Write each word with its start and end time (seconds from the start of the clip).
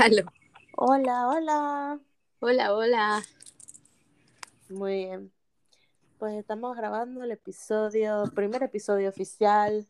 Aló. 0.00 0.22
Hola, 0.76 1.28
hola. 1.28 2.00
Hola, 2.38 2.74
hola. 2.74 3.22
Muy 4.68 4.94
bien. 4.94 5.32
Pues 6.18 6.34
estamos 6.36 6.76
grabando 6.76 7.24
el 7.24 7.32
episodio, 7.32 8.22
primer 8.32 8.62
episodio 8.62 9.08
oficial 9.08 9.88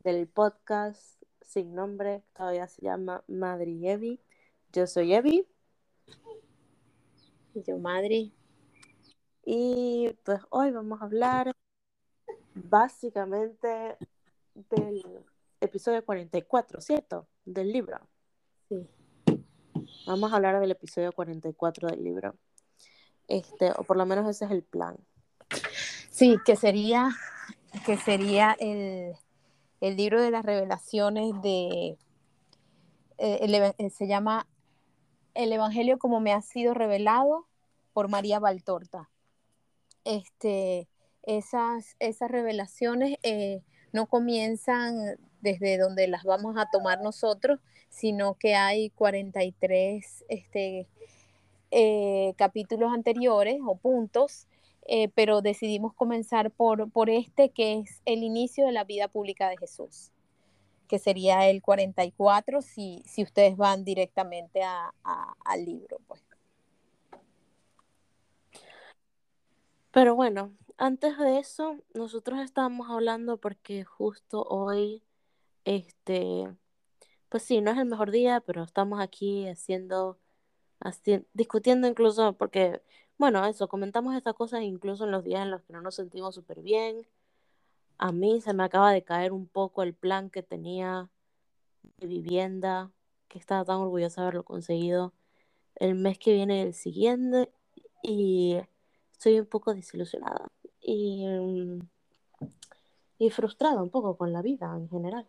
del 0.00 0.28
podcast 0.28 1.22
sin 1.40 1.74
nombre, 1.74 2.24
todavía 2.36 2.68
se 2.68 2.82
llama 2.82 3.24
Madri 3.26 3.88
Evi. 3.88 4.20
Yo 4.70 4.86
soy 4.86 5.14
Evi 5.14 5.46
Yo, 7.54 7.78
madre. 7.78 8.30
y 9.46 10.10
pues 10.24 10.40
hoy 10.50 10.72
vamos 10.72 11.00
a 11.00 11.04
hablar 11.06 11.52
básicamente 12.54 13.96
del 14.54 15.24
episodio 15.62 16.04
44, 16.04 16.82
¿cierto? 16.82 17.26
Del 17.46 17.72
libro. 17.72 17.98
Sí. 18.68 18.86
Vamos 20.06 20.32
a 20.32 20.36
hablar 20.36 20.60
del 20.60 20.70
episodio 20.70 21.12
44 21.12 21.88
del 21.88 22.04
libro. 22.04 22.34
Este, 23.26 23.72
o 23.76 23.84
por 23.84 23.96
lo 23.96 24.06
menos 24.06 24.28
ese 24.28 24.46
es 24.46 24.50
el 24.50 24.62
plan. 24.62 24.96
Sí, 26.10 26.36
que 26.44 26.56
sería, 26.56 27.10
que 27.84 27.96
sería 27.96 28.56
el, 28.58 29.14
el 29.80 29.96
libro 29.96 30.22
de 30.22 30.30
las 30.30 30.44
revelaciones 30.44 31.40
de, 31.42 31.98
eh, 33.18 33.38
el 33.42 33.54
eh, 33.54 33.90
se 33.90 34.06
llama 34.06 34.46
El 35.34 35.52
Evangelio 35.52 35.98
como 35.98 36.20
me 36.20 36.32
ha 36.32 36.40
sido 36.40 36.72
revelado 36.72 37.46
por 37.92 38.08
María 38.08 38.38
Valtorta. 38.38 39.10
Este, 40.04 40.88
esas, 41.24 41.96
esas 41.98 42.30
revelaciones 42.30 43.18
eh, 43.24 43.62
no 43.92 44.06
comienzan 44.06 45.18
desde 45.40 45.78
donde 45.78 46.08
las 46.08 46.24
vamos 46.24 46.56
a 46.56 46.68
tomar 46.70 47.00
nosotros, 47.02 47.60
sino 47.88 48.34
que 48.34 48.54
hay 48.54 48.90
43 48.90 50.24
este, 50.28 50.86
eh, 51.70 52.34
capítulos 52.36 52.92
anteriores 52.92 53.58
o 53.66 53.76
puntos, 53.76 54.46
eh, 54.86 55.08
pero 55.14 55.42
decidimos 55.42 55.94
comenzar 55.94 56.50
por, 56.50 56.90
por 56.90 57.10
este 57.10 57.50
que 57.50 57.78
es 57.78 58.00
el 58.04 58.22
inicio 58.22 58.66
de 58.66 58.72
la 58.72 58.84
vida 58.84 59.08
pública 59.08 59.48
de 59.48 59.58
Jesús, 59.58 60.10
que 60.88 60.98
sería 60.98 61.48
el 61.48 61.60
44 61.62 62.62
si, 62.62 63.02
si 63.06 63.22
ustedes 63.22 63.56
van 63.56 63.84
directamente 63.84 64.62
a- 64.62 64.92
al 65.44 65.64
libro. 65.64 65.98
Pues. 66.06 66.22
Pero 69.90 70.14
bueno, 70.14 70.52
antes 70.76 71.18
de 71.18 71.38
eso, 71.38 71.76
nosotros 71.94 72.40
estábamos 72.40 72.88
hablando 72.90 73.38
porque 73.38 73.84
justo 73.84 74.42
hoy, 74.44 75.02
este, 75.68 76.48
pues 77.28 77.42
sí, 77.44 77.60
no 77.60 77.70
es 77.72 77.78
el 77.78 77.86
mejor 77.86 78.10
día, 78.12 78.40
pero 78.40 78.62
estamos 78.64 79.00
aquí 79.00 79.48
haciendo, 79.48 80.18
haci- 80.80 81.26
discutiendo 81.34 81.88
incluso 81.88 82.34
porque, 82.34 82.82
bueno, 83.18 83.44
eso, 83.46 83.68
comentamos 83.68 84.16
estas 84.16 84.34
cosas 84.34 84.62
incluso 84.62 85.04
en 85.04 85.12
los 85.12 85.24
días 85.24 85.42
en 85.42 85.50
los 85.52 85.62
que 85.62 85.72
no 85.74 85.82
nos 85.82 85.96
sentimos 85.96 86.34
súper 86.34 86.62
bien. 86.62 87.06
A 87.98 88.12
mí 88.12 88.40
se 88.40 88.54
me 88.54 88.64
acaba 88.64 88.92
de 88.92 89.04
caer 89.04 89.32
un 89.32 89.46
poco 89.48 89.82
el 89.82 89.94
plan 89.94 90.30
que 90.30 90.42
tenía 90.42 91.10
de 91.98 92.06
vivienda, 92.08 92.90
que 93.28 93.38
estaba 93.38 93.64
tan 93.64 93.78
orgullosa 93.78 94.22
de 94.22 94.26
haberlo 94.28 94.44
conseguido 94.44 95.12
el 95.76 95.94
mes 95.96 96.18
que 96.18 96.32
viene 96.34 96.62
el 96.62 96.74
siguiente, 96.74 97.50
y 98.02 98.58
estoy 99.12 99.40
un 99.40 99.46
poco 99.46 99.74
desilusionada 99.74 100.48
y, 100.80 101.26
mm, 101.26 101.80
y 103.18 103.30
frustrada 103.30 103.82
un 103.82 103.90
poco 103.90 104.16
con 104.16 104.32
la 104.32 104.42
vida 104.42 104.74
en 104.76 104.88
general. 104.88 105.26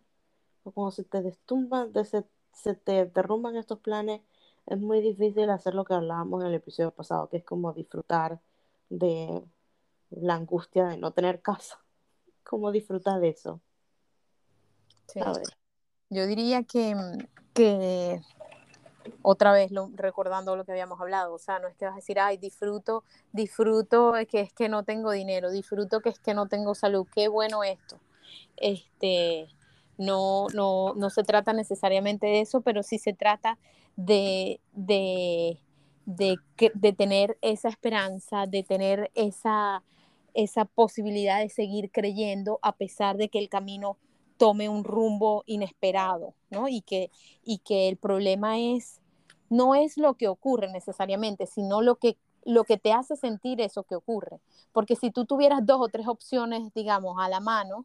O 0.64 0.70
Cuando 0.72 0.90
se 0.90 1.04
te 1.04 1.22
destumban, 1.22 1.92
de- 1.92 2.04
se, 2.04 2.24
se 2.52 2.74
te 2.74 3.06
derrumban 3.06 3.56
estos 3.56 3.78
planes, 3.80 4.20
es 4.66 4.78
muy 4.78 5.00
difícil 5.00 5.50
hacer 5.50 5.74
lo 5.74 5.84
que 5.84 5.94
hablábamos 5.94 6.42
en 6.42 6.48
el 6.48 6.54
episodio 6.54 6.90
pasado, 6.90 7.28
que 7.28 7.38
es 7.38 7.44
como 7.44 7.72
disfrutar 7.72 8.40
de 8.88 9.42
la 10.10 10.34
angustia 10.34 10.86
de 10.86 10.96
no 10.98 11.12
tener 11.12 11.40
casa. 11.40 11.78
¿Cómo 12.44 12.72
disfrutar 12.72 13.20
de 13.20 13.28
eso? 13.30 13.60
Sí. 15.06 15.20
A 15.20 15.32
ver. 15.32 15.46
Yo 16.10 16.26
diría 16.26 16.64
que, 16.64 16.94
que 17.54 18.20
otra 19.22 19.52
vez 19.52 19.70
lo- 19.70 19.90
recordando 19.94 20.56
lo 20.56 20.64
que 20.64 20.72
habíamos 20.72 21.00
hablado, 21.00 21.34
o 21.34 21.38
sea, 21.38 21.58
no 21.60 21.68
es 21.68 21.76
que 21.76 21.84
vas 21.84 21.94
a 21.94 21.96
decir, 21.96 22.18
ay, 22.18 22.36
disfruto, 22.36 23.04
disfruto 23.32 24.16
es 24.16 24.26
que 24.28 24.40
es 24.40 24.52
que 24.52 24.68
no 24.68 24.82
tengo 24.84 25.12
dinero, 25.12 25.50
disfruto 25.50 26.00
que 26.00 26.08
es 26.10 26.18
que 26.18 26.34
no 26.34 26.48
tengo 26.48 26.74
salud, 26.74 27.06
qué 27.14 27.28
bueno 27.28 27.62
esto. 27.62 27.98
Este, 28.56 29.48
no, 30.00 30.46
no, 30.54 30.94
no 30.94 31.10
se 31.10 31.22
trata 31.24 31.52
necesariamente 31.52 32.26
de 32.26 32.40
eso, 32.40 32.62
pero 32.62 32.82
sí 32.82 32.98
se 32.98 33.12
trata 33.12 33.58
de, 33.96 34.58
de, 34.72 35.58
de, 36.06 36.92
tener 36.94 37.36
esa 37.42 37.68
esperanza, 37.68 38.46
de 38.46 38.62
tener 38.62 39.10
esa, 39.14 39.84
esa 40.32 40.64
posibilidad 40.64 41.40
de 41.40 41.50
seguir 41.50 41.90
creyendo 41.90 42.58
a 42.62 42.72
pesar 42.72 43.18
de 43.18 43.28
que 43.28 43.38
el 43.38 43.50
camino 43.50 43.98
tome 44.38 44.70
un 44.70 44.84
rumbo 44.84 45.44
inesperado, 45.44 46.32
¿no? 46.48 46.66
Y 46.66 46.80
que, 46.80 47.10
y 47.44 47.58
que 47.58 47.90
el 47.90 47.98
problema 47.98 48.58
es, 48.58 49.02
no 49.50 49.74
es 49.74 49.98
lo 49.98 50.14
que 50.14 50.28
ocurre 50.28 50.72
necesariamente, 50.72 51.46
sino 51.46 51.82
lo 51.82 51.96
que, 51.96 52.16
lo 52.46 52.64
que 52.64 52.78
te 52.78 52.94
hace 52.94 53.16
sentir 53.16 53.60
eso 53.60 53.82
que 53.82 53.96
ocurre. 53.96 54.40
Porque 54.72 54.96
si 54.96 55.10
tú 55.10 55.26
tuvieras 55.26 55.66
dos 55.66 55.82
o 55.82 55.88
tres 55.88 56.08
opciones, 56.08 56.72
digamos, 56.72 57.16
a 57.20 57.28
la 57.28 57.40
mano, 57.40 57.84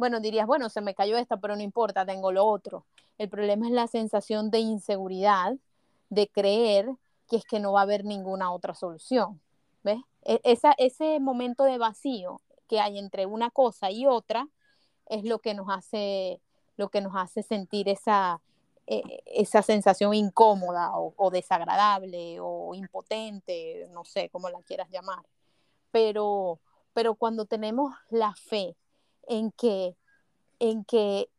bueno, 0.00 0.20
dirías, 0.20 0.46
bueno, 0.46 0.70
se 0.70 0.80
me 0.80 0.94
cayó 0.94 1.18
esta, 1.18 1.36
pero 1.36 1.56
no 1.56 1.62
importa, 1.62 2.06
tengo 2.06 2.32
lo 2.32 2.46
otro. 2.46 2.86
El 3.18 3.28
problema 3.28 3.66
es 3.66 3.72
la 3.72 3.86
sensación 3.86 4.50
de 4.50 4.60
inseguridad, 4.60 5.56
de 6.08 6.26
creer 6.28 6.88
que 7.28 7.36
es 7.36 7.44
que 7.44 7.60
no 7.60 7.72
va 7.72 7.80
a 7.80 7.82
haber 7.82 8.06
ninguna 8.06 8.50
otra 8.50 8.74
solución. 8.74 9.42
¿Ves? 9.84 10.00
E- 10.24 10.40
Esa, 10.44 10.72
ese 10.78 11.20
momento 11.20 11.64
de 11.64 11.76
vacío 11.78 12.40
que 12.66 12.80
hay 12.80 12.98
entre 12.98 13.26
una 13.26 13.50
cosa 13.50 13.90
y 13.90 14.06
otra 14.06 14.48
es 15.06 15.24
lo 15.24 15.38
que 15.40 15.54
nos 15.54 15.68
hace, 15.70 16.40
lo 16.78 16.88
que 16.88 17.02
nos 17.02 17.14
hace 17.16 17.42
sentir 17.42 17.88
esa, 17.90 18.40
eh, 18.86 19.22
esa 19.26 19.62
sensación 19.62 20.14
incómoda 20.14 20.96
o, 20.98 21.12
o 21.16 21.30
desagradable 21.30 22.38
o 22.40 22.74
impotente, 22.74 23.86
no 23.92 24.04
sé 24.04 24.30
cómo 24.30 24.48
la 24.50 24.62
quieras 24.62 24.88
llamar. 24.90 25.24
Pero, 25.90 26.60
pero 26.94 27.14
cuando 27.14 27.46
tenemos 27.46 27.94
la 28.10 28.34
fe 28.34 28.76
en 29.30 29.52
que, 29.52 29.96
en 30.58 30.84
que 30.84 31.30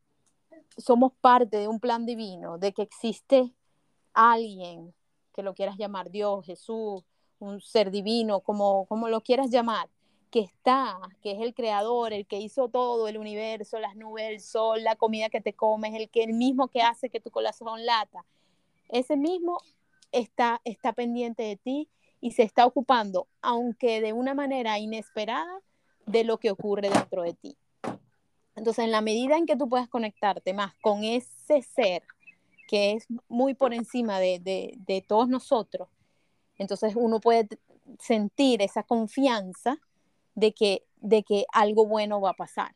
somos 0.78 1.12
parte 1.20 1.58
de 1.58 1.68
un 1.68 1.82
plan 1.82 2.06
divino, 2.06 2.58
de 2.58 2.72
que 2.72 2.84
existe 2.84 3.54
alguien, 4.14 4.94
que 5.34 5.44
lo 5.44 5.54
quieras 5.54 5.76
llamar 5.78 6.10
Dios, 6.10 6.46
Jesús, 6.46 7.04
un 7.40 7.60
ser 7.60 7.92
divino, 7.92 8.40
como, 8.40 8.86
como 8.86 9.10
lo 9.10 9.20
quieras 9.20 9.50
llamar, 9.50 9.90
que 10.30 10.40
está, 10.40 10.98
que 11.22 11.34
es 11.34 11.42
el 11.42 11.54
creador, 11.54 12.14
el 12.14 12.26
que 12.26 12.40
hizo 12.40 12.70
todo, 12.70 13.10
el 13.10 13.18
universo, 13.18 13.78
las 13.78 13.98
nubes, 13.98 14.30
el 14.30 14.40
sol, 14.40 14.84
la 14.84 14.96
comida 14.96 15.30
que 15.30 15.42
te 15.42 15.54
comes, 15.54 15.94
el, 15.94 16.10
que, 16.10 16.24
el 16.24 16.34
mismo 16.34 16.70
que 16.70 16.82
hace 16.82 17.10
que 17.10 17.20
tu 17.20 17.30
corazón 17.30 17.86
lata, 17.86 18.26
ese 18.88 19.18
mismo 19.18 19.58
está, 20.14 20.62
está 20.64 20.94
pendiente 20.94 21.44
de 21.44 21.58
ti 21.58 21.90
y 22.22 22.32
se 22.32 22.44
está 22.44 22.66
ocupando, 22.66 23.28
aunque 23.42 24.00
de 24.00 24.14
una 24.14 24.34
manera 24.34 24.80
inesperada, 24.80 25.60
de 26.06 26.24
lo 26.24 26.38
que 26.38 26.52
ocurre 26.52 26.90
dentro 26.90 27.24
de 27.24 27.34
ti. 27.34 27.58
Entonces, 28.56 28.86
en 28.86 28.92
la 28.92 29.02
medida 29.02 29.38
en 29.38 29.46
que 29.46 29.56
tú 29.56 29.70
puedas 29.70 29.88
conectarte 29.88 30.54
más 30.54 30.74
con 30.82 31.04
ese 31.04 31.62
ser 31.62 32.04
que 32.68 32.94
es 32.94 33.08
muy 33.28 33.54
por 33.54 33.74
encima 33.74 34.20
de, 34.20 35.06
todos 35.08 35.28
nosotros, 35.28 35.90
entonces 36.58 36.94
uno 36.96 37.20
puede 37.20 37.48
sentir 38.00 38.62
esa 38.62 38.84
confianza 38.84 39.78
de 40.36 40.54
que, 40.54 40.86
de 40.98 41.24
que 41.24 41.46
algo 41.52 41.86
bueno 41.86 42.22
va 42.22 42.30
a 42.30 42.36
pasar, 42.36 42.74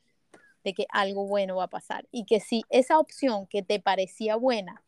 de 0.66 0.74
que 0.74 0.86
algo 0.90 1.26
bueno 1.28 1.58
va 1.58 1.66
a 1.66 1.70
pasar. 1.70 2.08
Y 2.12 2.26
que 2.26 2.40
si 2.42 2.64
esa 2.70 3.00
opción 3.00 3.48
que 3.48 3.62
te 3.62 3.80
parecía 3.80 4.36
buena 4.36 4.84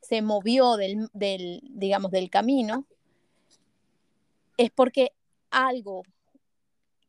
se 0.00 0.22
movió 0.22 0.76
del, 0.76 1.08
del 1.12 1.62
digamos, 1.70 2.12
del 2.12 2.30
camino, 2.30 2.86
es 4.56 4.70
porque 4.70 5.12
algo 5.50 6.02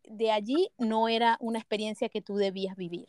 de 0.09 0.31
allí 0.31 0.69
no 0.77 1.07
era 1.07 1.37
una 1.39 1.59
experiencia 1.59 2.09
que 2.09 2.21
tú 2.21 2.35
debías 2.35 2.75
vivir. 2.75 3.07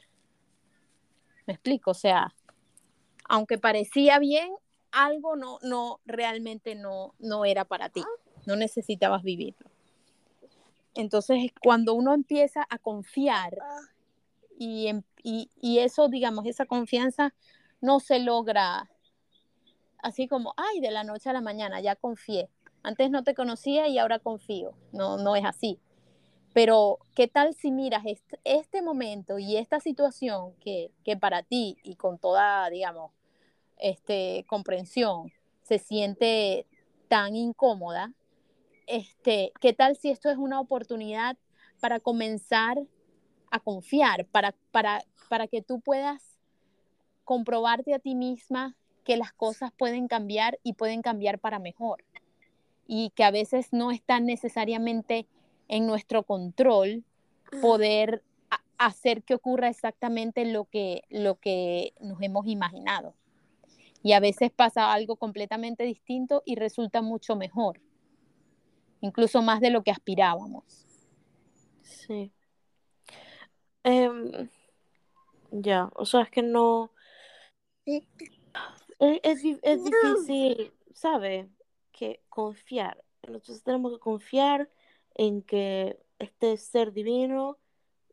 ¿Me 1.47 1.55
explico? 1.55 1.93
O 1.93 1.95
sea, 1.95 2.35
aunque 3.29 3.59
parecía 3.59 4.19
bien, 4.19 4.51
algo 4.91 5.37
no, 5.37 5.59
no 5.63 6.01
realmente 6.07 6.75
no, 6.75 7.15
no 7.19 7.45
era 7.45 7.65
para 7.65 7.89
ti, 7.89 8.03
no 8.47 8.57
necesitabas 8.57 9.23
vivirlo. 9.23 9.71
Entonces, 10.95 11.53
cuando 11.63 11.95
uno 11.95 12.13
empieza 12.13 12.67
a 12.69 12.79
confiar 12.79 13.59
y, 14.59 14.89
em- 14.89 15.03
y, 15.23 15.51
y 15.61 15.79
eso, 15.79 16.09
digamos, 16.09 16.47
esa 16.47 16.67
confianza 16.67 17.35
no 17.81 18.01
se 18.01 18.19
logra 18.19 18.91
así 20.03 20.27
como, 20.27 20.55
ay, 20.57 20.81
de 20.81 20.91
la 20.91 21.05
noche 21.05 21.31
a 21.31 21.33
la 21.33 21.41
mañana, 21.41 21.81
ya 21.81 21.97
confié. 21.97 22.49
Antes 22.83 23.11
no 23.11 23.23
te 23.25 23.35
conocía 23.35 23.89
y 23.89 23.99
ahora 23.99 24.19
confío. 24.19 24.75
No, 24.93 25.19
no 25.19 25.37
es 25.37 25.45
así. 25.45 25.79
Pero, 26.53 26.99
¿qué 27.15 27.29
tal 27.29 27.55
si 27.55 27.71
miras 27.71 28.05
este, 28.45 28.83
momento 28.83 29.39
y 29.39 29.57
esta 29.57 29.81
situación 29.81 30.55
que, 30.61 30.91
que 31.05 31.17
para 31.17 31.43
ti 31.43 31.77
y 31.83 31.97
con 31.97 32.19
toda, 32.19 32.69
digamos, 32.71 33.13
este, 33.77 34.45
comprensión 34.49 35.33
se 35.63 35.79
siente 35.79 36.67
tan 37.09 37.37
incómoda, 37.37 38.13
este, 38.87 39.53
¿qué 39.61 39.73
tal 39.73 39.97
si 39.97 40.11
esto 40.11 40.31
es 40.31 40.39
una 40.39 40.61
oportunidad 40.61 41.37
para 41.81 42.01
comenzar 42.01 42.79
a 43.51 43.61
confiar, 43.61 44.25
para, 44.27 44.55
para, 44.73 45.05
para 45.29 45.47
que 45.47 45.63
tú 45.63 45.81
puedas 45.81 46.39
comprobarte 47.25 47.95
a 47.95 47.99
ti 47.99 48.15
misma 48.15 48.77
que 49.05 49.17
las 49.17 49.33
cosas 49.33 49.73
pueden 49.73 50.09
cambiar 50.09 50.59
y 50.63 50.73
pueden 50.73 51.03
cambiar 51.03 51.39
para 51.39 51.59
mejor? 51.59 52.05
Y 52.87 53.11
que 53.11 53.25
a 53.25 53.31
veces 53.31 53.69
no 53.73 53.91
están 53.91 54.25
necesariamente 54.25 55.27
en 55.69 55.87
nuestro 55.87 56.23
control 56.23 57.05
poder 57.61 58.23
hacer 58.79 59.23
que 59.25 59.35
ocurra 59.35 59.69
exactamente 59.69 60.45
lo 60.45 60.65
que, 60.65 61.03
lo 61.11 61.37
que 61.37 61.95
nos 62.01 62.21
hemos 62.23 62.47
imaginado. 62.47 63.15
Y 64.03 64.13
a 64.13 64.21
veces 64.21 64.51
pasa 64.53 64.93
algo 64.93 65.17
completamente 65.17 65.85
distinto 65.85 66.43
y 66.47 66.55
resulta 66.55 67.03
mucho 67.03 67.37
mejor, 67.37 67.81
incluso 69.01 69.43
más 69.43 69.61
de 69.61 69.71
lo 69.71 69.83
que 69.83 69.91
aspirábamos. 69.91 70.87
Sí. 71.83 72.33
Em, 73.83 74.49
ya, 75.51 75.91
o 75.95 76.07
sea, 76.07 76.23
es 76.23 76.31
que 76.31 76.43
no... 76.43 76.93
Es, 77.85 78.05
es, 79.01 79.45
es 79.63 79.85
difícil, 79.85 80.73
¿sabe? 80.93 81.49
Que 81.93 82.21
confiar. 82.29 83.03
Nosotros 83.27 83.63
tenemos 83.63 83.93
que 83.93 83.99
confiar 83.99 84.71
en 85.19 85.43
que 85.43 86.01
este 86.19 86.57
ser 86.57 86.93
divino 86.93 87.59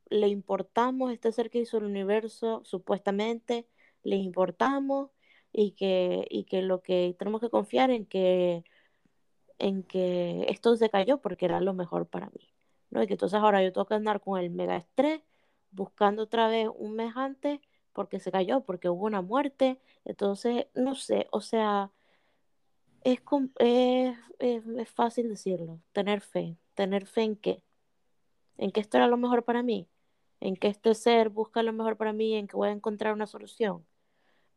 le 0.10 0.28
importamos, 0.28 1.12
este 1.14 1.32
ser 1.32 1.50
que 1.50 1.60
hizo 1.60 1.78
el 1.78 1.86
universo, 1.86 2.62
supuestamente, 2.66 3.68
le 4.04 4.18
importamos 4.18 5.12
y 5.54 5.72
que, 5.74 6.28
y 6.30 6.46
que 6.46 6.62
lo 6.62 6.82
que 6.82 7.16
tenemos 7.18 7.42
que 7.42 7.50
confiar 7.50 7.92
en 7.92 8.06
que, 8.06 8.64
en 9.60 9.84
que 9.84 10.46
esto 10.50 10.76
se 10.78 10.90
cayó 10.90 11.22
porque 11.22 11.46
era 11.46 11.62
lo 11.62 11.74
mejor 11.74 12.08
para 12.08 12.28
mí. 12.32 12.54
¿no? 12.92 13.04
Y 13.04 13.08
que 13.08 13.14
entonces 13.14 13.40
ahora 13.40 13.64
yo 13.64 13.74
tengo 13.74 13.88
que 13.88 13.96
andar 13.96 14.22
con 14.22 14.40
el 14.40 14.50
mega 14.52 14.78
estrés, 14.78 15.22
buscando 15.72 16.24
otra 16.24 16.48
vez 16.48 16.70
un 16.76 16.96
mes 16.96 17.14
antes 17.16 17.60
porque 17.94 18.20
se 18.20 18.32
cayó, 18.32 18.62
porque 18.62 18.90
hubo 18.90 19.06
una 19.06 19.22
muerte. 19.22 19.80
Entonces, 20.06 20.68
no 20.76 20.96
sé, 20.96 21.28
o 21.32 21.42
sea, 21.42 21.92
es, 23.04 23.22
es, 23.60 24.18
es, 24.40 24.68
es 24.68 24.90
fácil 24.90 25.30
decirlo, 25.30 25.80
tener 25.94 26.22
fe. 26.22 26.58
¿Tener 26.76 27.08
fe 27.08 27.24
en 27.24 27.36
qué? 27.36 27.64
¿En 28.58 28.72
que 28.72 28.82
esto 28.82 28.98
era 28.98 29.08
lo 29.08 29.18
mejor 29.18 29.44
para 29.44 29.64
mí? 29.64 29.88
¿En 30.40 30.56
que 30.56 30.68
este 30.68 30.94
ser 30.94 31.30
busca 31.30 31.64
lo 31.64 31.74
mejor 31.74 31.98
para 31.98 32.14
mí? 32.14 32.36
¿En 32.36 32.48
que 32.48 32.56
voy 32.56 32.70
a 32.70 32.72
encontrar 32.72 33.14
una 33.14 33.28
solución? 33.28 33.86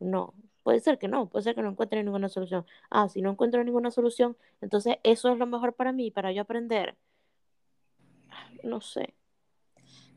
No, 0.00 0.34
puede 0.62 0.80
ser 0.80 0.98
que 0.98 1.08
no, 1.08 1.28
puede 1.28 1.44
ser 1.44 1.54
que 1.54 1.62
no 1.62 1.70
encuentre 1.70 2.02
ninguna 2.04 2.28
solución. 2.28 2.66
Ah, 2.90 3.08
si 3.08 3.22
no 3.22 3.30
encuentro 3.30 3.62
ninguna 3.64 3.90
solución, 3.90 4.36
entonces 4.60 4.96
eso 5.02 5.32
es 5.32 5.38
lo 5.38 5.46
mejor 5.46 5.74
para 5.74 5.92
mí, 5.92 6.10
para 6.10 6.30
yo 6.32 6.42
aprender. 6.42 6.96
No 8.62 8.80
sé. 8.80 9.14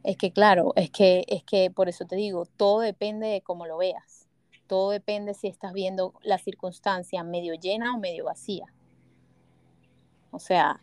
Es 0.03 0.17
que 0.17 0.33
claro, 0.33 0.73
es 0.75 0.89
que, 0.89 1.23
es 1.27 1.43
que 1.43 1.69
por 1.69 1.87
eso 1.87 2.05
te 2.05 2.15
digo, 2.15 2.45
todo 2.45 2.79
depende 2.79 3.27
de 3.27 3.41
cómo 3.41 3.65
lo 3.65 3.77
veas. 3.77 4.27
Todo 4.67 4.91
depende 4.91 5.33
si 5.33 5.47
estás 5.47 5.73
viendo 5.73 6.13
la 6.21 6.37
circunstancia 6.37 7.23
medio 7.23 7.53
llena 7.55 7.93
o 7.93 7.99
medio 7.99 8.25
vacía. 8.25 8.65
O 10.31 10.39
sea, 10.39 10.81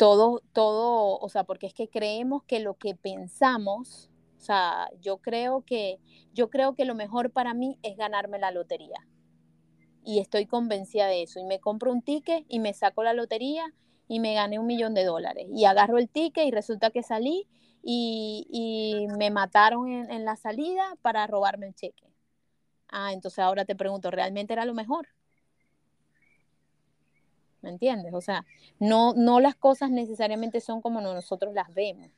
todo, 0.00 0.40
todo, 0.54 1.18
o 1.18 1.28
sea, 1.28 1.44
porque 1.44 1.66
es 1.66 1.74
que 1.74 1.90
creemos 1.90 2.42
que 2.44 2.58
lo 2.58 2.72
que 2.78 2.94
pensamos, 2.94 4.10
o 4.38 4.40
sea, 4.40 4.88
yo 5.02 5.18
creo 5.18 5.62
que, 5.66 5.98
yo 6.32 6.48
creo 6.48 6.74
que 6.74 6.86
lo 6.86 6.94
mejor 6.94 7.30
para 7.32 7.52
mí 7.52 7.78
es 7.82 7.98
ganarme 7.98 8.38
la 8.38 8.50
lotería. 8.50 9.06
Y 10.02 10.20
estoy 10.20 10.46
convencida 10.46 11.06
de 11.06 11.24
eso. 11.24 11.38
Y 11.38 11.44
me 11.44 11.60
compro 11.60 11.92
un 11.92 12.00
ticket 12.00 12.46
y 12.48 12.60
me 12.60 12.72
saco 12.72 13.02
la 13.02 13.12
lotería 13.12 13.74
y 14.08 14.20
me 14.20 14.32
gané 14.32 14.58
un 14.58 14.66
millón 14.66 14.94
de 14.94 15.04
dólares. 15.04 15.48
Y 15.54 15.66
agarro 15.66 15.98
el 15.98 16.08
ticket 16.08 16.46
y 16.46 16.50
resulta 16.50 16.90
que 16.90 17.02
salí 17.02 17.46
y, 17.82 18.46
y 18.50 19.06
me 19.18 19.30
mataron 19.30 19.86
en, 19.90 20.10
en 20.10 20.24
la 20.24 20.36
salida 20.36 20.96
para 21.02 21.26
robarme 21.26 21.66
el 21.66 21.74
cheque. 21.74 22.06
Ah, 22.88 23.12
entonces 23.12 23.40
ahora 23.40 23.66
te 23.66 23.76
pregunto, 23.76 24.10
¿realmente 24.10 24.54
era 24.54 24.64
lo 24.64 24.72
mejor? 24.72 25.08
¿Me 27.62 27.70
entiendes? 27.70 28.14
O 28.14 28.20
sea, 28.20 28.44
no, 28.78 29.14
no 29.14 29.40
las 29.40 29.56
cosas 29.56 29.90
necesariamente 29.90 30.60
son 30.60 30.80
como 30.80 31.00
nosotros 31.00 31.54
las 31.54 31.72
vemos. 31.74 32.10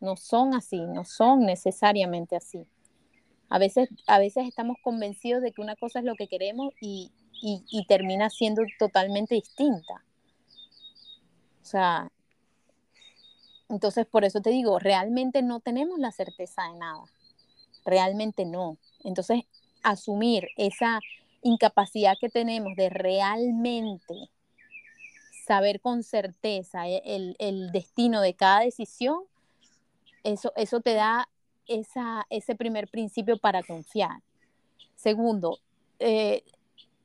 No 0.00 0.16
son 0.16 0.54
así, 0.54 0.80
no 0.80 1.04
son 1.04 1.40
necesariamente 1.40 2.36
así. 2.36 2.66
A 3.48 3.58
veces, 3.58 3.88
a 4.06 4.18
veces 4.18 4.46
estamos 4.46 4.76
convencidos 4.82 5.42
de 5.42 5.52
que 5.52 5.60
una 5.60 5.76
cosa 5.76 5.98
es 5.98 6.04
lo 6.04 6.14
que 6.14 6.28
queremos 6.28 6.72
y, 6.80 7.10
y 7.42 7.86
termina 7.86 8.30
siendo 8.30 8.62
totalmente 8.78 9.34
distinta. 9.34 10.04
O 11.62 11.64
sea, 11.64 12.10
entonces 13.70 14.04
por 14.04 14.24
eso 14.24 14.40
te 14.40 14.50
digo, 14.50 14.78
realmente 14.78 15.42
no 15.42 15.60
tenemos 15.60 15.98
la 15.98 16.10
certeza 16.10 16.62
de 16.64 16.78
nada. 16.78 17.04
Realmente 17.84 18.44
no. 18.44 18.76
Entonces, 19.04 19.44
asumir 19.82 20.48
esa 20.56 21.00
incapacidad 21.42 22.16
que 22.20 22.28
tenemos 22.28 22.74
de 22.76 22.90
realmente 22.90 24.30
saber 25.50 25.80
con 25.80 26.04
certeza 26.04 26.88
e, 26.88 27.02
el, 27.40 27.72
destino 27.72 28.20
de 28.20 28.34
cada 28.34 28.60
decisión, 28.60 29.24
eso, 30.22 30.52
eso 30.54 30.78
te 30.78 30.94
da 30.94 31.28
esa, 31.66 32.24
ese 32.30 32.54
primer 32.54 32.86
principio 32.86 33.36
para 33.36 33.64
confiar. 33.64 34.22
Segundo, 34.94 35.58
eh, 35.98 36.44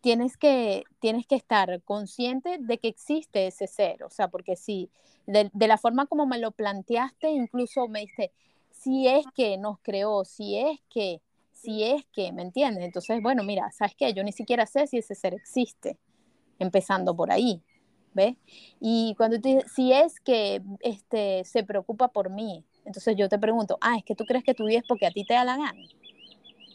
tienes, 0.01 0.38
que, 0.38 0.83
tienes 1.00 1.25
que 1.25 1.33
estar 1.33 1.81
consciente 1.81 2.59
de 2.59 2.77
que 2.77 2.88
existe 2.88 3.47
ese 3.47 3.65
ser, 3.65 4.03
o 4.03 4.12
sea, 4.12 4.27
porque 4.27 4.56
si 4.56 4.91
de, 5.25 5.50
la 5.68 5.80
forma 5.80 6.06
como 6.06 6.27
me 6.27 6.38
lo 6.38 6.51
planteaste, 6.51 7.31
incluso 7.31 7.88
me 7.88 8.01
dice, 8.01 8.31
si 8.69 9.07
es 9.07 9.25
que 9.33 9.57
nos 9.57 9.80
creó, 9.80 10.24
si 10.24 10.56
es 10.56 10.80
que, 10.88 11.19
si 11.51 11.83
es 11.83 12.06
que, 12.13 12.31
¿me 12.31 12.44
entiendes? 12.44 12.86
Entonces, 12.86 13.24
bueno, 13.24 13.44
mira, 13.44 13.71
¿sabes 13.71 13.95
qué? 13.95 14.13
Yo 14.13 14.24
ni 14.24 14.33
siquiera 14.33 14.68
sé 14.68 14.86
si 14.86 15.00
ese 15.00 15.15
ser 15.15 15.33
existe, 15.33 15.98
empezando 16.59 17.15
por 17.15 17.31
ahí. 17.31 17.63
¿Ves? 18.15 18.35
Y 18.79 19.13
cuando 19.17 19.39
te, 19.39 19.63
si 19.67 19.94
es 19.94 20.19
que 20.19 20.63
este, 20.79 21.44
se 21.44 21.63
preocupa 21.63 22.07
por 22.07 22.31
mí, 22.31 22.63
entonces 22.85 23.15
yo 23.15 23.29
te 23.29 23.38
pregunto, 23.38 23.77
ah, 23.81 23.97
es 23.97 24.03
que 24.03 24.15
tú 24.15 24.25
crees 24.25 24.44
que 24.44 24.56
tú 24.56 24.65
vives 24.65 24.83
porque 24.88 25.06
a 25.06 25.12
ti 25.12 25.25
te 25.25 25.35
da 25.35 25.44
la 25.44 25.57
gana. 25.57 25.83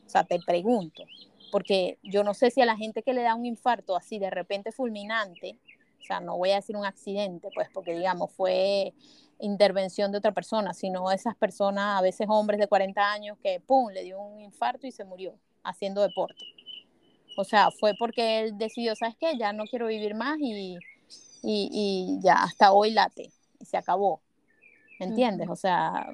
O 0.06 0.08
sea, 0.08 0.24
te 0.24 0.38
pregunto, 0.40 1.04
porque 1.50 1.98
yo 2.02 2.22
no 2.22 2.34
sé 2.34 2.50
si 2.50 2.60
a 2.60 2.66
la 2.66 2.76
gente 2.76 3.02
que 3.02 3.14
le 3.14 3.22
da 3.22 3.34
un 3.34 3.46
infarto 3.46 3.96
así 3.96 4.18
de 4.18 4.30
repente 4.30 4.70
fulminante, 4.70 5.58
o 6.00 6.04
sea, 6.04 6.20
no 6.20 6.36
voy 6.36 6.50
a 6.50 6.56
decir 6.56 6.76
un 6.76 6.84
accidente, 6.84 7.48
pues, 7.54 7.68
porque 7.72 7.96
digamos, 7.96 8.30
fue 8.32 8.92
intervención 9.38 10.12
de 10.12 10.18
otra 10.18 10.32
persona, 10.32 10.74
sino 10.74 11.10
esas 11.10 11.36
personas, 11.36 11.98
a 11.98 12.02
veces 12.02 12.26
hombres 12.28 12.60
de 12.60 12.66
40 12.66 13.12
años, 13.12 13.38
que, 13.42 13.60
¡pum!, 13.60 13.90
le 13.90 14.02
dio 14.02 14.20
un 14.20 14.40
infarto 14.40 14.86
y 14.86 14.92
se 14.92 15.04
murió 15.04 15.34
haciendo 15.62 16.02
deporte. 16.02 16.44
O 17.38 17.44
sea, 17.44 17.70
fue 17.70 17.94
porque 17.98 18.40
él 18.40 18.58
decidió, 18.58 18.94
¿sabes 18.96 19.16
qué? 19.18 19.38
Ya 19.38 19.52
no 19.52 19.64
quiero 19.64 19.86
vivir 19.86 20.14
más 20.14 20.36
y 20.40 20.52
y, 21.42 22.18
ya 22.22 22.42
hasta 22.42 22.72
hoy 22.72 22.90
late 22.90 23.30
y 23.58 23.64
se 23.64 23.76
acabó. 23.76 24.20
¿Me 24.98 25.06
entiendes? 25.06 25.48
O 25.48 25.56
sea, 25.56 26.12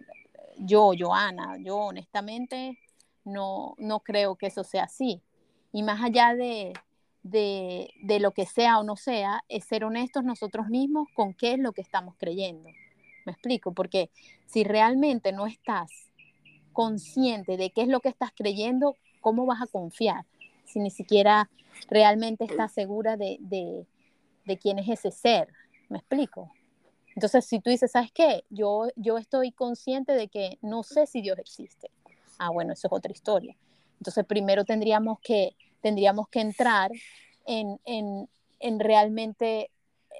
yo, 0.58 0.92
Joana, 0.98 1.56
yo 1.58 1.76
honestamente 1.76 2.78
no, 3.24 3.74
no 3.78 4.00
creo 4.00 4.36
que 4.36 4.46
eso 4.46 4.64
sea 4.64 4.84
así. 4.84 5.20
Y 5.72 5.82
más 5.82 6.02
allá 6.02 6.34
de, 6.34 6.72
de, 7.22 7.90
de, 8.02 8.20
lo 8.20 8.30
que 8.30 8.46
sea 8.46 8.78
o 8.78 8.84
no 8.84 8.96
sea, 8.96 9.42
es 9.48 9.64
ser 9.64 9.84
honestos 9.84 10.24
nosotros 10.24 10.68
mismos 10.68 11.08
con 11.14 11.34
qué 11.34 11.54
es 11.54 11.58
lo 11.58 11.72
que 11.72 11.82
estamos 11.82 12.14
creyendo. 12.16 12.68
Me 13.24 13.32
explico, 13.32 13.72
porque 13.72 14.10
si 14.46 14.62
realmente 14.62 15.32
no 15.32 15.46
estás 15.46 15.90
consciente 16.72 17.56
de 17.56 17.70
qué 17.70 17.82
es 17.82 17.88
lo 17.88 18.00
que 18.00 18.08
estás 18.08 18.30
creyendo, 18.34 18.96
¿cómo 19.20 19.46
vas 19.46 19.62
a 19.62 19.66
confiar? 19.66 20.24
Si 20.64 20.78
ni 20.78 20.90
siquiera 20.90 21.50
realmente 21.88 22.44
estás 22.44 22.72
segura 22.72 23.16
de, 23.16 23.38
de 23.40 23.86
quién 24.58 24.78
es 24.78 24.88
ese 24.88 25.10
ser. 25.10 25.48
¿Me 25.88 25.98
explico? 25.98 26.52
Entonces, 27.16 27.46
si 27.46 27.60
tú 27.60 27.70
dices, 27.70 27.92
¿sabes 27.92 28.12
qué? 28.12 28.44
Yo, 28.50 28.88
yo 28.94 29.16
estoy 29.16 29.50
consciente 29.50 30.12
de 30.12 30.28
que 30.28 30.58
no 30.60 30.82
sé 30.82 31.06
si 31.06 31.22
Dios 31.22 31.38
existe. 31.38 31.90
Ah, 32.38 32.50
bueno, 32.50 32.74
eso 32.74 32.88
es 32.88 32.92
otra 32.92 33.10
historia. 33.10 33.56
Entonces, 33.98 34.24
primero 34.26 34.64
tendríamos 34.66 35.18
que, 35.20 35.56
tendríamos 35.80 36.28
que 36.28 36.40
entrar 36.40 36.92
en, 37.46 37.80
en, 37.86 38.28
en 38.60 38.80
realmente 38.80 39.70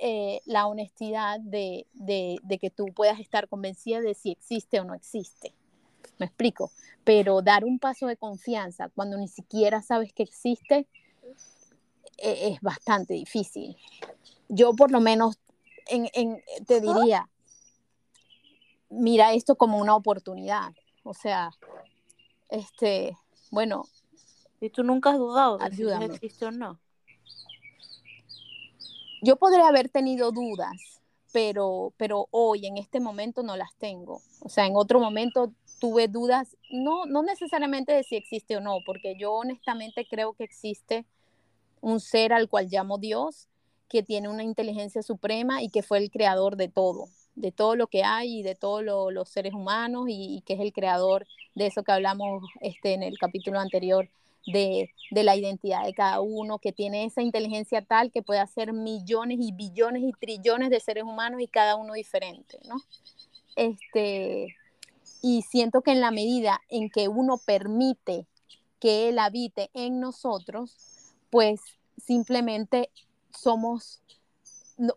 eh, 0.01 0.41
la 0.47 0.67
honestidad 0.67 1.39
de, 1.41 1.87
de, 1.93 2.39
de, 2.43 2.59
que 2.59 2.71
tú 2.71 2.87
puedas 2.95 3.21
estar 3.21 3.47
convencida 3.49 4.01
de 4.01 4.15
si 4.15 4.31
existe 4.31 4.81
o 4.81 4.85
no 4.85 4.95
existe. 4.95 5.53
¿Me 6.19 6.27
explico? 6.27 6.71
Pero 7.05 7.43
dar 7.43 7.65
un 7.67 7.79
paso 7.79 8.07
de 8.07 8.17
confianza 8.17 8.89
cuando 8.95 9.19
ni 9.19 9.29
siquiera 9.29 9.83
sabes 9.83 10.15
que 10.15 10.23
existe 10.23 10.87
e, 12.17 12.49
es 12.49 12.61
bastante 12.63 13.13
difícil 13.13 13.77
yo 14.49 14.75
por 14.75 14.91
lo 14.91 15.01
menos 15.01 15.39
en, 15.89 16.43
te 16.67 16.81
diría, 16.81 17.29
mira 18.91 19.33
esto 19.33 19.57
como 19.57 19.79
una 19.79 19.95
oportunidad. 19.95 20.73
O 21.03 21.15
sea, 21.15 21.51
este, 22.49 23.17
bueno. 23.51 23.85
¿Y 24.59 24.71
tú 24.71 24.83
nunca 24.83 25.11
has 25.11 25.19
dudado 25.19 25.59
de 25.59 25.71
si 25.71 25.85
existe 25.85 26.47
o 26.47 26.51
no? 26.51 26.81
yo 29.23 29.37
podría 29.37 29.69
haber 29.69 29.89
tenido 29.89 30.31
dudas, 30.31 31.03
pero, 31.33 31.93
pero 31.97 32.29
hoy, 32.31 32.67
en 32.67 32.79
este 32.79 33.01
momento, 33.01 33.43
no 33.43 33.57
las 33.57 33.75
tengo. 33.77 34.23
O 34.41 34.49
sea, 34.49 34.67
en 34.67 34.77
otro 34.77 35.01
momento 35.01 35.53
tuve 35.81 36.09
dudas, 36.09 36.57
no, 36.71 37.07
no 37.07 37.23
necesariamente 37.23 37.93
de 37.93 38.05
si 38.05 38.17
existe 38.17 38.57
o 38.57 38.61
no, 38.61 38.79
porque 38.87 39.17
yo 39.19 39.33
honestamente 39.33 40.07
creo 40.09 40.33
que 40.35 40.45
existe 40.45 41.07
un 41.81 42.01
ser 42.01 42.33
al 42.33 42.49
cual 42.49 42.69
llamo 42.71 42.99
Dios, 42.99 43.49
que 43.89 44.03
tiene 44.03 44.29
una 44.29 44.43
inteligencia 44.43 45.03
suprema 45.03 45.63
y 45.63 45.69
que 45.69 45.83
fue 45.83 45.99
el 45.99 46.11
creador 46.11 46.57
de 46.57 46.69
todo, 46.69 47.09
de 47.35 47.53
todo 47.53 47.77
lo 47.77 47.87
que 47.87 48.03
hay 48.03 48.41
y 48.41 48.43
de 48.43 48.55
todos 48.55 48.83
los 48.85 49.29
seres 49.29 49.55
humanos 49.55 50.07
y, 50.09 50.43
que 50.47 50.55
es 50.55 50.61
el 50.61 50.73
creador 50.73 51.27
de 51.55 51.67
eso 51.67 51.83
que 51.83 51.93
hablamos 51.93 52.43
este, 52.61 52.95
en 52.95 53.03
el 53.03 53.19
capítulo 53.19 53.61
anterior, 53.61 54.09
de, 54.47 54.91
de, 55.11 55.25
la 55.25 55.35
identidad 55.35 55.85
de 55.85 55.93
cada 55.93 56.21
uno, 56.21 56.59
que 56.59 56.71
tiene 56.71 57.05
esa 57.05 57.21
inteligencia 57.21 57.83
tal 57.83 58.13
que 58.13 58.23
puede 58.23 58.39
hacer 58.39 58.73
millones 58.73 59.39
y 59.41 59.51
billones 59.51 60.05
y 60.05 60.13
trillones 60.13 60.71
de 60.71 60.79
seres 60.79 61.03
humanos 61.03 61.41
y 61.41 61.49
cada 61.49 61.75
uno 61.75 61.95
diferente, 61.95 62.61
¿no? 62.69 62.77
Este, 63.57 64.55
y 65.23 65.43
siento 65.43 65.83
que 65.83 65.91
en 65.91 66.01
la 66.01 66.13
medida 66.13 66.61
en 66.69 66.91
que 66.91 67.09
uno 67.09 67.39
permite 67.45 68.27
que 68.79 69.09
Él 69.09 69.19
habite 69.19 69.71
en 69.75 69.99
nosotros, 69.99 70.77
pues 71.31 71.61
simplemente 71.97 72.91
somos, 73.39 74.03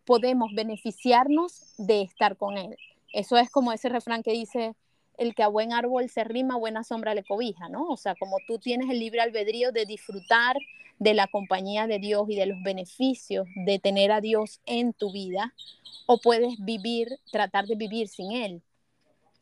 podemos 0.05 0.51
beneficiarnos 0.53 1.73
de 1.77 2.01
estar 2.01 2.37
con 2.37 2.57
Él. 2.57 2.75
Eso 3.13 3.37
es 3.37 3.49
como 3.49 3.71
ese 3.71 3.89
refrán 3.89 4.23
que 4.23 4.31
dice, 4.31 4.75
el 5.17 5.35
que 5.35 5.43
a 5.43 5.47
buen 5.47 5.73
árbol 5.73 6.09
se 6.09 6.23
rima, 6.23 6.55
buena 6.55 6.83
sombra 6.83 7.13
le 7.13 7.23
cobija, 7.23 7.69
¿no? 7.69 7.87
O 7.89 7.97
sea, 7.97 8.15
como 8.15 8.37
tú 8.47 8.57
tienes 8.57 8.89
el 8.89 8.99
libre 8.99 9.21
albedrío 9.21 9.71
de 9.71 9.85
disfrutar 9.85 10.55
de 10.97 11.13
la 11.13 11.27
compañía 11.27 11.87
de 11.87 11.99
Dios 11.99 12.25
y 12.29 12.35
de 12.35 12.45
los 12.45 12.61
beneficios 12.63 13.47
de 13.65 13.79
tener 13.79 14.11
a 14.11 14.21
Dios 14.21 14.59
en 14.65 14.93
tu 14.93 15.11
vida, 15.11 15.53
o 16.05 16.19
puedes 16.19 16.57
vivir, 16.59 17.19
tratar 17.31 17.65
de 17.67 17.75
vivir 17.75 18.07
sin 18.07 18.31
Él, 18.31 18.61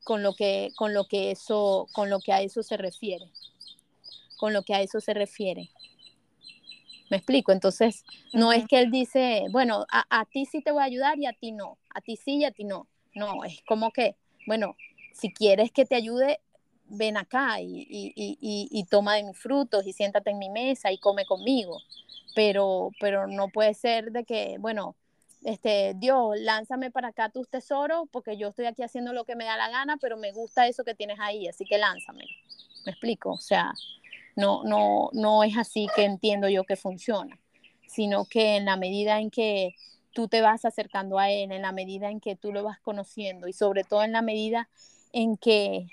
con 0.03 0.23
lo 0.23 0.33
que, 0.33 0.71
con 0.75 0.93
lo 0.93 1.05
que, 1.05 1.31
eso, 1.31 1.87
con 1.93 2.09
lo 2.09 2.19
que 2.19 2.33
a 2.33 2.41
eso 2.41 2.63
se 2.63 2.77
refiere, 2.77 3.29
con 4.37 4.53
lo 4.53 4.63
que 4.63 4.73
a 4.73 4.81
eso 4.81 4.99
se 4.99 5.13
refiere. 5.13 5.69
¿Me 7.09 7.17
explico? 7.17 7.51
Entonces, 7.51 8.03
no 8.33 8.51
es 8.51 8.67
que 8.67 8.79
él 8.79 8.91
dice, 8.91 9.45
bueno, 9.51 9.85
a, 9.89 10.25
ti 10.25 10.45
sí 10.45 10.61
te 10.61 10.71
voy 10.71 10.81
a 10.81 10.85
ayudar 10.85 11.17
y 11.17 11.25
a 11.25 11.33
ti 11.33 11.51
no, 11.51 11.77
a 11.93 12.01
ti 12.01 12.17
sí 12.17 12.37
y 12.37 12.45
a 12.45 12.51
ti 12.51 12.63
no. 12.63 12.87
No, 13.15 13.43
es 13.43 13.61
como 13.67 13.91
que, 13.91 14.15
bueno, 14.45 14.75
si 15.13 15.31
quieres 15.31 15.71
que 15.71 15.85
te 15.85 15.95
ayude, 15.95 16.39
ven 16.89 17.17
acá 17.17 17.59
y, 17.61 17.87
y, 17.89 18.83
toma 18.89 19.15
de 19.15 19.23
mis 19.23 19.37
frutos 19.37 19.85
y 19.87 19.93
siéntate 19.93 20.31
en 20.31 20.37
mi 20.37 20.49
mesa 20.49 20.91
y 20.91 20.99
come 20.99 21.25
conmigo. 21.25 21.81
Pero, 22.35 22.91
pero 22.99 23.27
no 23.27 23.47
puede 23.49 23.73
ser 23.73 24.11
de 24.11 24.23
que, 24.23 24.57
bueno, 24.59 24.95
este, 25.43 25.93
Dios, 25.95 26.37
lánzame 26.39 26.91
para 26.91 27.09
acá 27.09 27.29
tus 27.29 27.49
tesoros 27.49 28.07
porque 28.11 28.37
yo 28.37 28.49
estoy 28.49 28.65
aquí 28.65 28.83
haciendo 28.83 29.13
lo 29.13 29.23
que 29.23 29.35
me 29.35 29.45
da 29.45 29.57
la 29.57 29.69
gana, 29.69 29.97
pero 29.97 30.17
me 30.17 30.31
gusta 30.31 30.67
eso 30.67 30.83
que 30.83 30.93
tienes 30.93 31.19
ahí, 31.19 31.47
así 31.47 31.65
que 31.65 31.77
lánzame. 31.77 32.25
¿Me 32.85 32.91
explico? 32.91 33.31
O 33.31 33.37
sea, 33.37 33.73
no, 34.37 34.63
no, 34.63 35.09
no 35.13 35.43
es 35.43 35.57
así 35.57 35.87
que 35.95 36.05
entiendo 36.05 36.47
yo 36.47 36.63
que 36.63 36.75
funciona, 36.75 37.39
sino 37.87 38.25
que 38.25 38.55
en 38.55 38.65
la 38.65 38.77
medida 38.77 39.19
en 39.19 39.31
que 39.31 39.73
tú 40.13 40.27
te 40.27 40.41
vas 40.41 40.63
acercando 40.63 41.17
a 41.17 41.31
Él, 41.31 41.51
en 41.51 41.63
la 41.63 41.71
medida 41.71 42.11
en 42.11 42.19
que 42.19 42.35
tú 42.35 42.53
lo 42.53 42.63
vas 42.63 42.79
conociendo 42.79 43.47
y 43.47 43.53
sobre 43.53 43.83
todo 43.83 44.03
en 44.03 44.11
la 44.11 44.21
medida 44.21 44.69
en 45.11 45.37
que, 45.37 45.87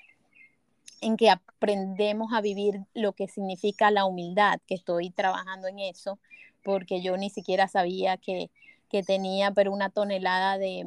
en 1.01 1.17
que 1.17 1.31
aprendemos 1.31 2.35
a 2.35 2.43
vivir 2.43 2.81
lo 2.93 3.15
que 3.15 3.29
significa 3.29 3.91
la 3.91 4.05
humildad, 4.05 4.61
que 4.67 4.75
estoy 4.75 5.09
trabajando 5.09 5.67
en 5.67 5.79
eso, 5.79 6.19
porque 6.63 7.01
yo 7.01 7.17
ni 7.17 7.31
siquiera 7.31 7.67
sabía 7.67 8.19
que, 8.19 8.51
que 8.91 9.03
tenía 9.03 9.53
pero 9.53 9.73
una 9.73 9.89
tonelada 9.89 10.59
de, 10.59 10.85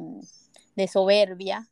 de 0.76 0.86
soberbia 0.86 1.68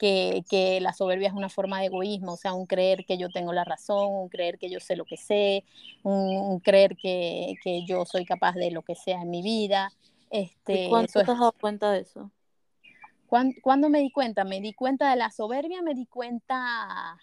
que, 0.00 0.78
la 0.80 0.92
soberbia 0.94 1.28
es 1.28 1.34
una 1.34 1.50
forma 1.50 1.80
de 1.80 1.86
egoísmo, 1.86 2.32
o 2.32 2.36
sea, 2.36 2.54
un 2.54 2.66
creer 2.66 3.04
que 3.04 3.18
yo 3.18 3.28
tengo 3.28 3.52
la 3.52 3.64
razón, 3.64 4.08
un 4.12 4.28
creer 4.28 4.58
que 4.58 4.70
yo 4.70 4.80
sé 4.80 4.96
lo 4.96 5.04
que 5.04 5.18
sé, 5.18 5.64
un, 6.02 6.58
creer 6.60 6.96
que, 6.96 7.56
yo 7.86 8.06
soy 8.06 8.24
capaz 8.24 8.54
de 8.54 8.70
lo 8.70 8.82
que 8.82 8.94
sea 8.94 9.20
en 9.20 9.30
mi 9.30 9.42
vida. 9.42 9.92
Este, 10.30 10.84
¿Y 10.84 10.88
cuándo 10.88 11.12
te 11.12 11.20
has 11.20 11.26
dado 11.26 11.52
cuenta 11.52 11.92
de 11.92 12.00
eso? 12.00 12.30
¿Cuándo, 13.62 13.90
me 13.90 14.00
di 14.00 14.10
cuenta? 14.10 14.44
Me 14.44 14.60
di 14.60 14.72
cuenta 14.72 15.10
de 15.10 15.16
la 15.16 15.30
soberbia, 15.30 15.82
me 15.82 15.94
di 15.94 16.06
cuenta 16.06 17.18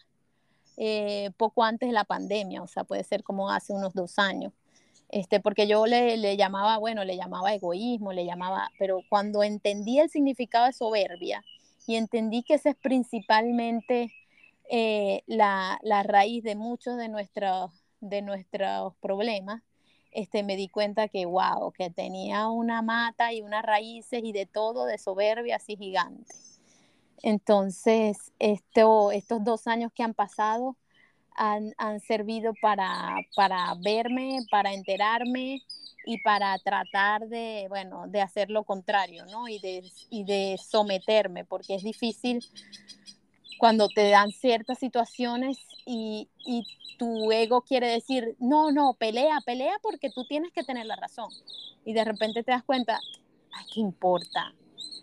eh, 0.78 1.32
poco 1.36 1.64
antes 1.64 1.90
de 1.90 1.94
la 1.94 2.06
pandemia, 2.06 2.62
o 2.62 2.68
sea, 2.68 2.84
puede 2.84 3.04
ser 3.04 3.24
como 3.24 3.50
hace 3.50 3.74
unos 3.74 3.94
dos 3.94 4.20
años. 4.20 4.54
Este, 5.10 5.40
porque 5.40 5.68
yo 5.68 5.86
le, 5.88 6.18
le 6.18 6.38
llamaba, 6.38 6.78
bueno, 6.78 7.04
le 7.04 7.18
llamaba 7.18 7.54
egoísmo, 7.54 8.14
le 8.14 8.26
llamaba, 8.26 8.70
pero 8.78 9.00
cuando 9.10 9.42
entendí 9.42 10.00
el 10.00 10.10
significado 10.10 10.66
de 10.68 10.74
soberbia, 10.74 11.44
y 11.88 11.96
entendí 11.96 12.44
que 12.44 12.56
esa 12.56 12.72
es 12.72 12.76
principalmente 12.76 14.14
eh, 14.70 15.24
la, 15.26 15.80
raíz 16.04 16.44
de 16.44 16.56
muchos 16.56 16.98
de 16.98 17.08
nuestros, 17.08 17.72
de 18.02 18.22
nuestros 18.22 18.94
problemas. 18.98 19.64
Este, 20.12 20.44
me 20.44 20.58
di 20.58 20.68
cuenta 20.68 21.08
que, 21.08 21.26
wow, 21.26 21.72
que 21.72 21.90
tenía 21.90 22.50
una 22.50 22.82
mata 22.82 23.32
y 23.34 23.42
unas 23.42 23.64
raíces 23.64 24.22
y 24.24 24.34
de 24.34 24.46
todo 24.46 24.86
de 24.86 24.98
soberbia 24.98 25.56
así 25.56 25.78
gigante. 25.78 26.34
Entonces, 27.24 28.34
esto, 28.40 29.12
estos 29.12 29.44
dos 29.44 29.68
años 29.68 29.92
que 29.94 30.04
han 30.04 30.14
pasado 30.14 30.76
han, 31.38 32.00
servido 32.02 32.54
para, 32.62 33.16
para 33.36 33.74
verme, 33.82 34.40
para 34.52 34.74
enterarme, 34.74 35.62
y 36.08 36.22
para 36.22 36.58
tratar 36.60 37.28
de, 37.28 37.66
bueno, 37.68 38.08
de 38.08 38.22
hacer 38.22 38.50
lo 38.50 38.64
contrario, 38.64 39.26
¿no? 39.26 39.50
Y 39.50 39.60
de, 39.60 39.84
y 40.10 40.24
de 40.24 40.58
someterme, 40.58 41.44
porque 41.44 41.76
es 41.76 41.84
difícil 41.84 42.46
cuando 43.60 43.90
te 43.90 44.10
dan 44.10 44.32
ciertas 44.32 44.80
situaciones 44.80 45.58
y, 45.86 46.30
y, 46.46 46.64
tu 46.98 47.32
ego 47.32 47.62
quiere 47.62 47.90
decir, 47.90 48.36
no, 48.40 48.72
no, 48.72 48.96
pelea, 48.96 49.40
pelea 49.46 49.76
porque 49.84 50.10
tú 50.10 50.26
tienes 50.26 50.52
que 50.52 50.64
tener 50.64 50.88
la 50.88 50.96
razón. 50.96 51.30
Y 51.86 51.94
de 51.94 52.04
repente 52.04 52.42
te 52.42 52.50
das 52.50 52.64
cuenta, 52.64 53.00
ay, 53.52 53.66
¿qué 53.72 53.82
importa? 53.82 54.52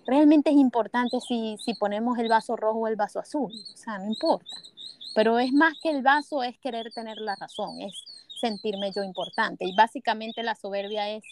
Realmente 0.05 0.51
es 0.51 0.57
importante 0.57 1.21
si, 1.21 1.57
si 1.65 1.75
ponemos 1.75 2.19
el 2.19 2.29
vaso 2.29 2.57
rojo 2.57 2.81
o 2.81 2.89
el 2.89 2.97
vaso 2.97 3.21
azul, 3.21 3.53
o 3.53 3.77
sea, 3.77 3.99
no 3.99 4.07
importa. 4.07 4.57
Pero 5.15 5.39
es 5.39 5.53
más 5.53 5.75
que 5.83 5.91
el 5.91 6.03
vaso, 6.03 6.43
es 6.43 6.59
querer 6.59 6.93
tener 6.93 7.19
la 7.19 7.37
razón, 7.37 7.81
es 7.81 8.05
sentirme 8.41 8.93
yo 8.93 9.03
importante. 9.03 9.65
Y 9.65 9.75
básicamente 9.75 10.43
la 10.43 10.55
soberbia 10.55 11.11
es 11.11 11.25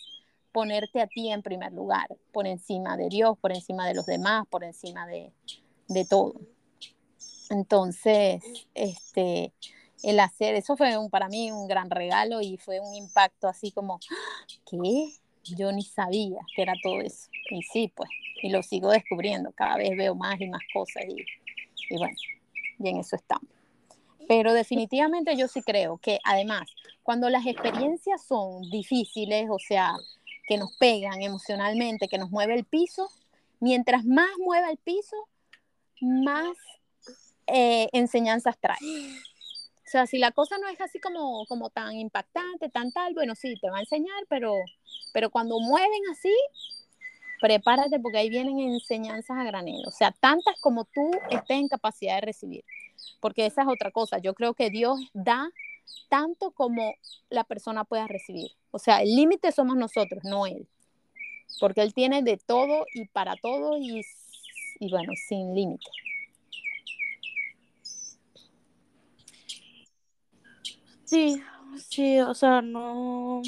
ponerte 0.53 1.01
a 1.01 1.07
ti 1.07 1.31
en 1.31 1.43
primer 1.43 1.73
lugar, 1.73 2.07
por 2.33 2.47
encima 2.47 2.97
de 2.97 3.09
Dios, 3.09 3.39
por 3.39 3.53
encima 3.53 3.87
de 3.87 3.95
los 3.95 4.07
demás, 4.07 4.47
por 4.49 4.65
encima 4.65 5.07
de, 5.07 5.33
de 5.89 6.05
todo. 6.05 6.35
Entonces, 7.51 8.43
este, 8.75 9.53
el 10.03 10.21
hacer, 10.21 10.55
eso 10.55 10.77
fue 10.77 10.95
para 11.11 11.29
mí 11.29 11.51
un 11.51 11.69
gran 11.69 11.91
regalo 11.91 12.41
y 12.41 12.57
fue 12.57 12.81
un 12.81 12.95
impacto 12.95 13.49
así 13.49 13.73
como, 13.73 13.99
¿qué? 14.71 15.13
Yo 15.45 15.73
ni 15.73 15.83
sabía 15.83 16.41
que 16.55 16.63
era 16.63 16.75
todo 16.83 17.01
eso. 17.01 17.29
Y 17.51 17.63
sí, 17.63 17.93
pues, 17.95 18.09
y 18.43 18.51
lo 18.51 18.63
sigo 18.63 18.91
descubriendo, 18.91 19.53
cada 19.53 19.77
vez 19.77 19.97
veo 19.97 20.15
más 20.15 20.41
y 20.41 20.49
más 20.49 20.63
cosas 20.73 21.05
y, 21.07 21.25
y 21.95 21.99
bueno, 21.99 22.17
y 22.79 22.89
en 22.89 22.99
eso 22.99 23.17
estamos. 23.17 23.62
Pero 24.29 24.53
definitivamente 24.53 25.37
yo 25.37 25.49
sí 25.49 25.63
creo 25.63 25.99
que 25.99 26.19
además, 26.25 26.69
cuando 27.03 27.29
las 27.31 27.47
experiencias 27.47 28.25
son 28.25 28.63
difíciles, 28.71 29.49
o 29.51 29.59
sea, 29.59 29.95
que 30.47 30.57
nos 30.57 30.77
pegan 30.77 31.23
emocionalmente, 31.23 32.09
que 32.09 32.19
nos 32.19 32.31
mueve 32.31 32.55
el 32.55 32.65
piso, 32.65 33.09
mientras 33.61 34.05
más 34.05 34.31
mueva 34.39 34.71
el 34.71 34.79
piso, 34.79 35.17
más 36.01 36.57
eh, 37.47 37.89
enseñanzas 37.93 38.59
trae. 38.59 38.77
O 38.81 39.91
sea, 39.93 40.07
si 40.07 40.19
la 40.19 40.33
cosa 40.33 40.57
no 40.59 40.69
es 40.69 40.81
así 40.81 40.99
como, 41.01 41.45
como 41.47 41.69
tan 41.69 41.95
impactante, 41.95 42.71
tan 42.71 42.91
tal, 42.93 43.13
bueno, 43.15 43.35
sí, 43.35 43.55
te 43.61 43.69
va 43.69 43.77
a 43.77 43.81
enseñar, 43.81 44.25
pero, 44.29 44.55
pero 45.13 45.29
cuando 45.31 45.61
mueven 45.61 46.01
así, 46.11 46.35
prepárate 47.41 48.01
porque 48.01 48.19
ahí 48.19 48.31
vienen 48.31 48.59
enseñanzas 48.59 49.37
a 49.37 49.45
granel. 49.45 49.83
O 49.87 49.91
sea, 49.91 50.13
tantas 50.13 50.59
como 50.61 50.85
tú 50.87 51.11
estés 51.31 51.59
en 51.59 51.69
capacidad 51.69 52.15
de 52.15 52.21
recibir 52.23 52.65
porque 53.21 53.47
esa 53.47 53.63
es 53.63 53.69
otra 53.69 53.91
cosa. 53.91 54.19
Yo 54.19 54.35
creo 54.35 54.55
que 54.55 54.71
Dios 54.71 54.99
da 55.15 55.51
tanto 56.09 56.51
como 56.51 56.95
la 57.31 57.45
persona 57.45 57.85
pueda 57.85 58.07
recibir. 58.07 58.51
O 58.71 58.79
sea, 58.79 59.03
el 59.03 59.15
límite 59.15 59.53
somos 59.53 59.77
nosotros, 59.77 60.23
no 60.25 60.47
Él. 60.47 60.67
Porque 61.61 61.83
Él 61.83 61.95
tiene 61.95 62.23
de 62.23 62.37
todo 62.37 62.87
y 62.95 63.07
para 63.07 63.37
todo 63.37 63.79
y, 63.79 64.03
y 64.81 64.91
bueno, 64.91 65.13
sin 65.29 65.55
límite. 65.55 65.91
Sí, 71.05 71.43
sí, 71.77 72.21
o 72.21 72.35
sea, 72.35 72.63
no... 72.63 73.43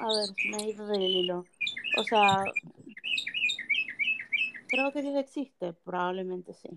A 0.00 0.06
ver, 0.06 0.30
me 0.50 0.56
he 0.56 0.70
ido 0.70 0.86
del 0.86 1.02
hilo. 1.02 1.44
O 1.98 2.04
sea, 2.04 2.44
creo 4.72 4.90
que 4.90 5.02
Dios 5.02 5.14
existe, 5.16 5.74
probablemente 5.74 6.54
sí. 6.54 6.70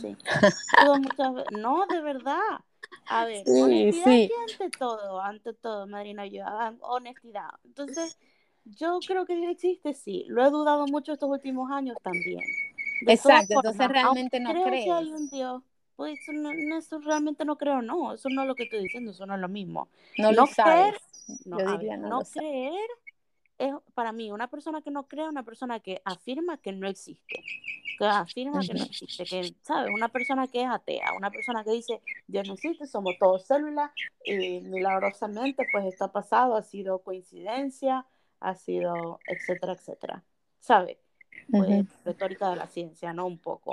Sí. 0.00 0.16
no, 1.52 1.86
de 1.86 2.00
verdad. 2.02 2.60
A 3.06 3.24
ver, 3.24 3.44
honestidad 3.46 4.28
ante 4.50 4.76
todo, 4.76 5.20
ante 5.20 5.54
todo, 5.54 5.86
Marina, 5.86 6.26
yo, 6.26 6.44
honestidad. 6.80 7.50
Entonces, 7.64 8.18
yo 8.64 8.98
creo 9.06 9.24
que 9.24 9.36
Dios 9.36 9.52
existe, 9.52 9.94
sí. 9.94 10.24
Lo 10.28 10.44
he 10.44 10.50
dudado 10.50 10.86
mucho 10.86 11.12
estos 11.12 11.30
últimos 11.30 11.70
años 11.70 11.96
también. 12.02 12.40
Exacto, 13.06 13.54
entonces 13.54 13.88
realmente 13.88 14.40
no 14.40 14.50
creo 14.50 14.64
crees. 14.64 14.84
que 14.84 14.90
hay 14.90 15.12
un 15.12 15.30
Dios. 15.30 15.62
Pues 15.94 16.18
eso, 16.20 16.32
no, 16.32 16.50
eso 16.76 16.98
realmente 17.00 17.44
no 17.44 17.56
creo, 17.56 17.82
no. 17.82 18.14
Eso 18.14 18.28
no 18.30 18.42
es 18.42 18.48
lo 18.48 18.54
que 18.56 18.64
estoy 18.64 18.82
diciendo, 18.82 19.12
eso 19.12 19.26
no 19.26 19.34
es 19.34 19.40
lo 19.40 19.48
mismo. 19.48 19.88
No, 20.18 20.32
lo 20.32 20.46
sabes. 20.46 20.96
no, 21.44 21.58
yo 21.58 21.72
diría 21.72 21.96
no, 21.96 22.08
no 22.08 22.22
creer 22.22 22.80
es 23.66 23.74
para 23.94 24.12
mí 24.12 24.30
una 24.30 24.48
persona 24.48 24.82
que 24.82 24.90
no 24.90 25.06
cree, 25.06 25.28
una 25.28 25.44
persona 25.44 25.80
que 25.80 26.00
afirma 26.04 26.58
que 26.58 26.72
no 26.72 26.88
existe 26.88 27.42
que 27.98 28.04
afirma 28.06 28.60
que 28.60 28.74
no 28.74 28.84
existe, 28.84 29.24
que, 29.24 29.54
¿sabes? 29.62 29.92
Una 29.94 30.08
persona 30.08 30.48
que 30.48 30.62
es 30.62 30.68
atea, 30.68 31.12
una 31.16 31.30
persona 31.30 31.62
que 31.62 31.70
dice, 31.70 32.00
Dios 32.26 32.48
no 32.48 32.54
existe, 32.54 32.86
somos 32.86 33.16
todos 33.18 33.46
células, 33.46 33.90
y 34.24 34.60
milagrosamente, 34.60 35.66
pues 35.72 35.86
esto 35.86 36.04
ha 36.06 36.12
pasado, 36.12 36.56
ha 36.56 36.62
sido 36.62 37.00
coincidencia, 37.00 38.06
ha 38.40 38.54
sido, 38.54 39.20
etcétera, 39.26 39.74
etcétera, 39.74 40.24
¿sabes? 40.58 40.98
Pues 41.50 41.86
retórica 42.04 42.50
de 42.50 42.56
la 42.56 42.66
ciencia, 42.66 43.12
¿no? 43.12 43.26
Un 43.26 43.38
poco. 43.38 43.72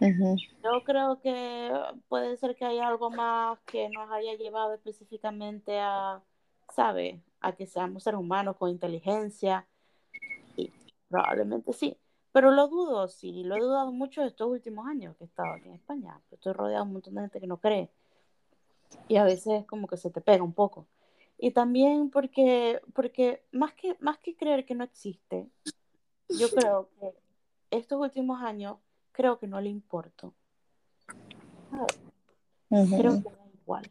Yo 0.00 0.84
creo 0.84 1.20
que 1.20 1.72
puede 2.08 2.36
ser 2.36 2.56
que 2.56 2.64
haya 2.64 2.86
algo 2.86 3.10
más 3.10 3.58
que 3.60 3.88
nos 3.88 4.10
haya 4.10 4.34
llevado 4.34 4.74
específicamente 4.74 5.78
a, 5.78 6.20
¿sabes? 6.74 7.20
A 7.40 7.52
que 7.52 7.66
seamos 7.66 8.02
seres 8.02 8.20
humanos 8.20 8.56
con 8.56 8.70
inteligencia. 8.70 9.66
Y 10.56 10.72
probablemente 11.08 11.72
sí. 11.72 11.96
Pero 12.32 12.50
lo 12.50 12.68
dudo, 12.68 13.08
sí, 13.08 13.42
lo 13.44 13.56
he 13.56 13.60
dudado 13.60 13.90
mucho 13.90 14.22
estos 14.22 14.48
últimos 14.48 14.86
años 14.86 15.16
que 15.16 15.24
he 15.24 15.26
estado 15.26 15.54
aquí 15.54 15.68
en 15.68 15.74
España. 15.74 16.20
Estoy 16.30 16.52
rodeado 16.52 16.84
de 16.84 16.88
un 16.88 16.92
montón 16.94 17.14
de 17.14 17.22
gente 17.22 17.40
que 17.40 17.46
no 17.46 17.56
cree. 17.58 17.90
Y 19.08 19.16
a 19.16 19.24
veces 19.24 19.60
es 19.60 19.66
como 19.66 19.86
que 19.86 19.96
se 19.96 20.10
te 20.10 20.20
pega 20.20 20.42
un 20.42 20.52
poco. 20.52 20.86
Y 21.38 21.52
también 21.52 22.10
porque, 22.10 22.80
porque 22.94 23.44
más, 23.52 23.72
que, 23.74 23.96
más 24.00 24.18
que 24.18 24.36
creer 24.36 24.66
que 24.66 24.74
no 24.74 24.84
existe, 24.84 25.48
yo 26.28 26.50
creo 26.50 26.90
que 26.98 27.14
estos 27.70 28.00
últimos 28.00 28.42
años 28.42 28.76
creo 29.12 29.38
que 29.38 29.46
no 29.46 29.60
le 29.60 29.70
importo. 29.70 30.34
Creo 32.68 33.22
que 33.22 33.30
da 33.30 33.46
igual. 33.62 33.90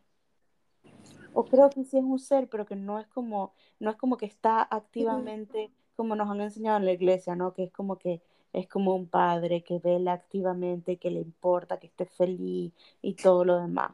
O 1.39 1.45
creo 1.45 1.69
que 1.69 1.83
sí 1.83 1.99
es 1.99 2.03
un 2.03 2.17
ser, 2.17 2.49
pero 2.49 2.65
que 2.65 2.75
no 2.75 2.97
es 2.97 3.05
como, 3.05 3.53
no 3.79 3.91
es 3.91 3.95
como 3.95 4.17
que 4.17 4.25
está 4.25 4.63
activamente 4.63 5.71
como 5.95 6.15
nos 6.15 6.31
han 6.31 6.41
enseñado 6.41 6.77
en 6.77 6.85
la 6.85 6.93
iglesia, 6.93 7.35
¿no? 7.35 7.53
Que 7.53 7.65
es 7.65 7.71
como 7.71 7.99
que 7.99 8.23
es 8.53 8.67
como 8.67 8.95
un 8.95 9.07
padre 9.07 9.61
que 9.61 9.77
vela 9.77 10.13
activamente, 10.13 10.97
que 10.97 11.11
le 11.11 11.19
importa, 11.19 11.77
que 11.77 11.85
esté 11.85 12.07
feliz 12.07 12.73
y 13.03 13.13
todo 13.13 13.45
lo 13.45 13.59
demás. 13.59 13.91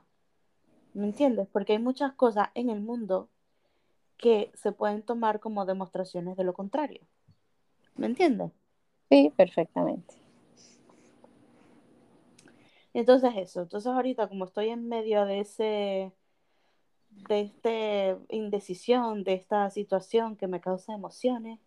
¿Me 0.93 1.05
entiendes? 1.05 1.49
Porque 1.51 1.73
hay 1.73 1.79
muchas 1.79 2.13
cosas 2.13 2.47
en 2.55 2.69
el 2.69 2.79
mundo 2.79 3.27
que 4.15 4.49
se 4.53 4.71
pueden 4.71 5.01
tomar 5.01 5.41
como 5.41 5.65
demostraciones 5.65 6.37
de 6.37 6.45
lo 6.45 6.53
contrario. 6.53 7.01
¿Me 7.97 8.05
entiendes? 8.05 8.53
Sí, 9.09 9.33
perfectamente. 9.35 10.15
Entonces 12.93 13.33
eso, 13.35 13.63
entonces 13.63 13.91
ahorita 13.91 14.29
como 14.29 14.45
estoy 14.45 14.69
en 14.69 14.87
medio 14.87 15.25
de 15.25 15.41
ese 15.41 16.13
de 17.27 17.41
esta 17.41 18.17
indecisión, 18.29 19.23
de 19.23 19.33
esta 19.33 19.69
situación 19.69 20.35
que 20.35 20.47
me 20.47 20.61
causa 20.61 20.93
emociones, 20.93 21.59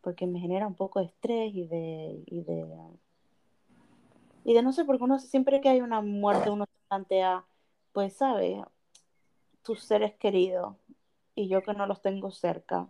porque 0.00 0.26
me 0.26 0.40
genera 0.40 0.66
un 0.66 0.74
poco 0.74 1.00
de 1.00 1.06
estrés 1.06 1.54
y 1.54 1.66
de, 1.66 2.22
y 2.26 2.42
de, 2.42 2.66
y 4.44 4.54
de 4.54 4.62
no 4.62 4.72
sé, 4.72 4.84
porque 4.84 5.04
uno 5.04 5.18
siempre 5.18 5.60
que 5.60 5.68
hay 5.68 5.80
una 5.80 6.00
muerte 6.00 6.50
uno 6.50 6.64
se 6.64 6.88
plantea, 6.88 7.44
pues, 7.92 8.14
¿sabes? 8.14 8.58
Tus 9.62 9.84
seres 9.84 10.14
queridos 10.14 10.76
y 11.34 11.48
yo 11.48 11.62
que 11.62 11.74
no 11.74 11.86
los 11.86 12.02
tengo 12.02 12.30
cerca, 12.30 12.88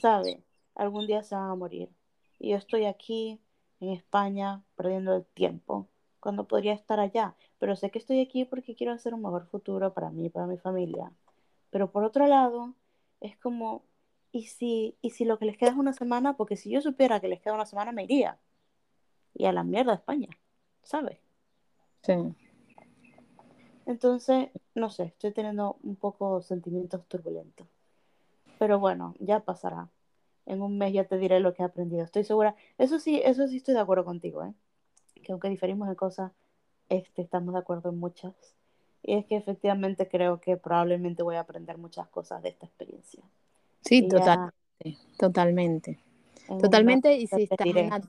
¿sabes? 0.00 0.38
Algún 0.74 1.06
día 1.06 1.22
se 1.22 1.34
van 1.34 1.50
a 1.50 1.54
morir. 1.54 1.90
Y 2.38 2.50
yo 2.50 2.56
estoy 2.56 2.84
aquí 2.84 3.40
en 3.80 3.90
España 3.90 4.62
perdiendo 4.76 5.14
el 5.14 5.24
tiempo 5.24 5.88
cuando 6.20 6.46
podría 6.48 6.72
estar 6.72 7.00
allá. 7.00 7.34
Pero 7.58 7.76
sé 7.76 7.90
que 7.90 7.98
estoy 7.98 8.20
aquí 8.20 8.44
porque 8.44 8.74
quiero 8.74 8.92
hacer 8.92 9.14
un 9.14 9.22
mejor 9.22 9.46
futuro 9.46 9.92
para 9.94 10.10
mí 10.10 10.26
y 10.26 10.30
para 10.30 10.46
mi 10.46 10.58
familia. 10.58 11.12
Pero 11.70 11.90
por 11.90 12.04
otro 12.04 12.26
lado, 12.26 12.74
es 13.20 13.36
como 13.38 13.82
¿y 14.36 14.44
si, 14.44 14.96
y 15.00 15.10
si 15.10 15.24
lo 15.24 15.38
que 15.38 15.46
les 15.46 15.56
queda 15.56 15.70
es 15.70 15.76
una 15.76 15.92
semana? 15.92 16.36
Porque 16.36 16.56
si 16.56 16.70
yo 16.70 16.80
supiera 16.80 17.20
que 17.20 17.28
les 17.28 17.40
queda 17.40 17.54
una 17.54 17.66
semana, 17.66 17.92
me 17.92 18.04
iría. 18.04 18.38
Y 19.34 19.46
a 19.46 19.52
la 19.52 19.64
mierda 19.64 19.92
de 19.92 19.96
España, 19.96 20.28
¿sabes? 20.82 21.18
Sí. 22.02 22.14
Entonces, 23.86 24.50
no 24.74 24.90
sé, 24.90 25.04
estoy 25.04 25.32
teniendo 25.32 25.78
un 25.82 25.96
poco 25.96 26.42
sentimientos 26.42 27.06
turbulentos. 27.06 27.66
Pero 28.58 28.78
bueno, 28.78 29.14
ya 29.20 29.40
pasará. 29.40 29.88
En 30.44 30.62
un 30.62 30.78
mes 30.78 30.92
ya 30.92 31.04
te 31.04 31.18
diré 31.18 31.40
lo 31.40 31.54
que 31.54 31.62
he 31.62 31.66
aprendido. 31.66 32.04
Estoy 32.04 32.24
segura. 32.24 32.56
Eso 32.78 32.98
sí, 32.98 33.20
eso 33.24 33.46
sí 33.48 33.56
estoy 33.58 33.74
de 33.74 33.80
acuerdo 33.80 34.04
contigo, 34.04 34.44
¿eh? 34.44 34.54
Que 35.26 35.32
aunque 35.32 35.48
diferimos 35.48 35.88
en 35.88 35.96
cosas, 35.96 36.30
este, 36.88 37.22
estamos 37.22 37.52
de 37.52 37.58
acuerdo 37.58 37.90
en 37.90 37.98
muchas. 37.98 38.32
Y 39.02 39.14
es 39.14 39.26
que 39.26 39.34
efectivamente 39.34 40.06
creo 40.06 40.40
que 40.40 40.56
probablemente 40.56 41.24
voy 41.24 41.34
a 41.34 41.40
aprender 41.40 41.78
muchas 41.78 42.06
cosas 42.06 42.44
de 42.44 42.50
esta 42.50 42.66
experiencia. 42.66 43.24
Sí, 43.80 44.06
totalmente, 44.06 44.52
totalmente. 45.18 45.98
Totalmente, 46.46 47.16
y 47.16 47.26
si 47.26 47.42
estás 47.42 47.66
en 47.66 47.88
la, 47.90 48.02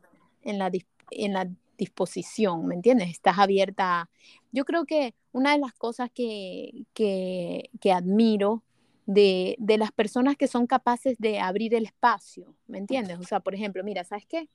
en, 0.43 0.59
la, 0.59 0.71
en 1.09 1.33
la 1.33 1.49
disposición, 1.75 2.67
¿me 2.67 2.75
entiendes? 2.75 3.09
Estás 3.09 3.39
abierta. 3.39 4.11
Yo 4.51 4.63
creo 4.63 4.85
que 4.85 5.15
una 5.31 5.53
de 5.53 5.57
las 5.57 5.73
cosas 5.73 6.11
que, 6.13 6.85
que, 6.93 7.71
que 7.81 7.91
admiro 7.91 8.61
de, 9.07 9.55
de, 9.57 9.79
las 9.79 9.91
personas 9.91 10.35
que 10.35 10.47
son 10.47 10.67
capaces 10.67 11.17
de 11.17 11.39
abrir 11.39 11.73
el 11.73 11.85
espacio, 11.85 12.53
¿me 12.67 12.77
entiendes? 12.77 13.17
O 13.17 13.23
sea, 13.23 13.39
por 13.39 13.55
ejemplo, 13.55 13.83
mira, 13.83 14.03
¿sabes 14.03 14.27
qué? 14.27 14.49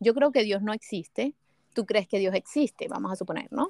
Yo 0.00 0.14
creo 0.14 0.32
que 0.32 0.44
Dios 0.44 0.62
no 0.62 0.72
existe, 0.72 1.34
tú 1.76 1.86
crees 1.86 2.08
que 2.08 2.18
Dios 2.18 2.34
existe, 2.34 2.88
vamos 2.88 3.12
a 3.12 3.16
suponer, 3.16 3.46
¿no? 3.52 3.68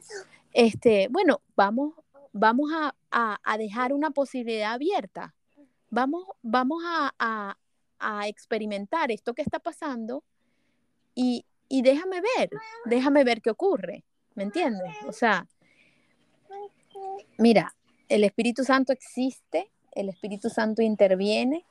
Este, 0.54 1.08
bueno, 1.10 1.42
vamos, 1.54 1.92
vamos 2.32 2.70
a, 2.72 2.94
a, 3.10 3.38
a 3.42 3.58
dejar 3.58 3.92
una 3.92 4.12
posibilidad 4.12 4.72
abierta 4.72 5.34
vamos, 5.90 6.24
vamos 6.42 6.82
a, 6.84 7.56
experimentar 8.26 9.10
esto 9.10 9.32
que 9.34 9.42
está 9.42 9.58
pasando 9.58 10.22
y, 11.14 11.44
déjame 11.70 12.20
ver, 12.20 12.50
déjame 12.84 13.24
ver 13.24 13.40
qué 13.40 13.50
ocurre, 13.50 14.04
¿me 14.34 14.42
entiendes? 14.42 14.94
O 15.08 15.12
sea, 15.12 15.46
mira, 17.38 17.74
el 18.08 18.22
Espíritu 18.22 18.64
Santo 18.64 18.92
existe, 18.92 19.70
el 19.92 20.10
Espíritu 20.10 20.50
Santo 20.50 20.82
interviene 20.82 21.64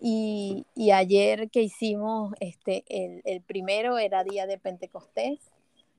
y, 0.00 0.90
ayer 0.92 1.50
que 1.50 1.62
hicimos, 1.62 2.34
este, 2.40 2.84
el, 2.88 3.42
primero 3.42 3.98
era 3.98 4.24
día 4.24 4.46
de 4.46 4.58
Pentecostés, 4.58 5.40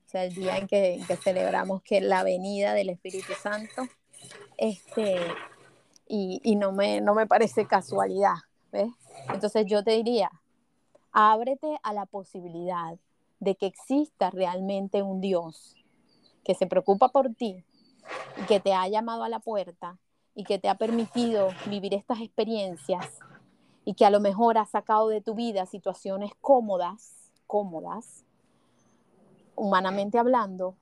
o 0.06 0.08
sea, 0.10 0.24
el 0.24 0.34
día 0.34 0.56
en 0.56 0.66
que, 0.66 1.00
que 1.06 1.16
celebramos 1.16 1.82
que 1.82 2.00
la 2.00 2.22
venida 2.22 2.72
del 2.72 2.88
Espíritu 2.88 3.32
Santo, 3.34 3.86
este, 4.56 5.18
y, 6.08 6.56
no, 6.56 6.72
me, 6.72 7.00
no 7.00 7.14
me 7.14 7.26
parece 7.26 7.66
casualidad, 7.66 8.34
¿ves? 8.72 8.90
Entonces 9.32 9.66
yo 9.66 9.84
te 9.84 9.92
diría, 9.92 10.30
ábrete 11.12 11.78
a 11.82 11.92
la 11.92 12.06
posibilidad 12.06 12.98
de 13.38 13.54
que 13.54 13.66
exista 13.66 14.30
realmente 14.30 15.02
un 15.02 15.20
Dios 15.20 15.76
que 16.42 16.54
se 16.54 16.66
preocupa 16.66 17.10
por 17.10 17.34
ti 17.34 17.64
y 18.42 18.46
que 18.46 18.60
te 18.60 18.72
ha 18.72 18.88
llamado 18.88 19.24
a 19.24 19.28
la 19.28 19.38
puerta 19.38 19.98
y 20.34 20.44
que 20.44 20.58
te 20.58 20.68
ha 20.68 20.74
permitido 20.74 21.50
vivir 21.66 21.94
estas 21.94 22.20
experiencias 22.20 23.20
y 23.84 23.94
que 23.94 24.04
a 24.04 24.10
lo 24.10 24.20
mejor 24.20 24.58
ha 24.58 24.66
sacado 24.66 25.08
de 25.08 25.20
tu 25.20 25.34
vida 25.34 25.66
situaciones 25.66 26.32
cómodas, 26.40 27.30
cómodas, 27.46 28.24
humanamente 29.56 30.18
hablando, 30.18 30.76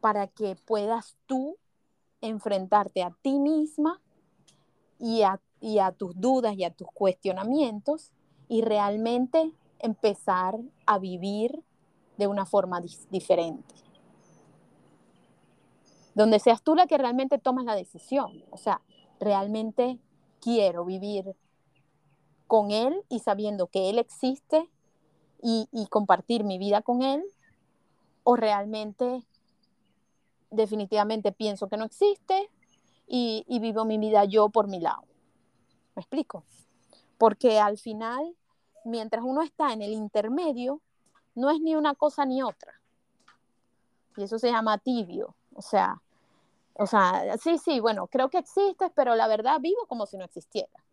para 0.00 0.26
que 0.26 0.56
puedas 0.56 1.16
tú 1.26 1.56
enfrentarte 2.20 3.02
a 3.02 3.10
ti 3.22 3.38
misma 3.38 4.00
y 4.98 5.22
a, 5.22 5.40
tus 5.92 6.18
dudas 6.18 6.54
y 6.56 6.64
a 6.64 6.70
tus 6.70 6.88
cuestionamientos 6.92 8.12
y 8.48 8.62
realmente 8.62 9.52
empezar 9.78 10.58
a 10.86 10.98
vivir 10.98 11.62
de 12.16 12.26
una 12.26 12.46
forma 12.46 12.80
diferente. 13.10 13.74
Donde 16.14 16.38
seas 16.38 16.62
tú 16.62 16.74
la 16.74 16.86
que 16.86 16.96
realmente 16.96 17.38
tomas 17.38 17.64
la 17.64 17.74
decisión. 17.74 18.44
O 18.50 18.56
sea, 18.56 18.80
realmente 19.20 19.98
quiero 20.40 20.84
vivir 20.84 21.34
con 22.54 22.70
Él 22.70 23.02
y 23.08 23.18
sabiendo 23.18 23.66
que 23.66 23.90
Él 23.90 23.98
existe 23.98 24.70
y, 25.42 25.66
compartir 25.90 26.44
mi 26.44 26.56
vida 26.56 26.82
con 26.82 27.02
Él. 27.02 27.24
O 28.22 28.36
realmente 28.36 29.24
definitivamente 30.52 31.32
pienso 31.32 31.68
que 31.68 31.76
no 31.76 31.84
existe 31.84 32.48
y, 33.08 33.44
vivo 33.58 33.84
mi 33.84 33.98
vida 33.98 34.24
yo 34.24 34.50
por 34.50 34.68
mi 34.68 34.78
lado. 34.78 35.02
¿Me 35.96 36.02
explico? 36.02 36.44
Porque 37.18 37.58
al 37.58 37.76
final, 37.76 38.36
mientras 38.84 39.24
uno 39.24 39.42
está 39.42 39.72
en 39.72 39.82
el 39.82 39.90
intermedio, 39.90 40.80
no 41.34 41.50
es 41.50 41.60
ni 41.60 41.74
una 41.74 41.96
cosa 41.96 42.24
ni 42.24 42.40
otra. 42.40 42.80
Y 44.16 44.22
eso 44.22 44.38
se 44.38 44.52
llama 44.52 44.78
tibio. 44.78 45.34
O 45.56 45.60
sea, 45.60 46.00
O 46.74 46.86
sea, 46.86 47.36
sí, 47.38 47.58
sí, 47.58 47.80
bueno, 47.80 48.06
creo 48.06 48.28
que 48.30 48.38
existes, 48.38 48.92
pero 48.94 49.16
la 49.16 49.26
verdad 49.26 49.58
vivo 49.60 49.86
como 49.88 50.06
si 50.06 50.16
no 50.16 50.24
existiera. 50.24 50.84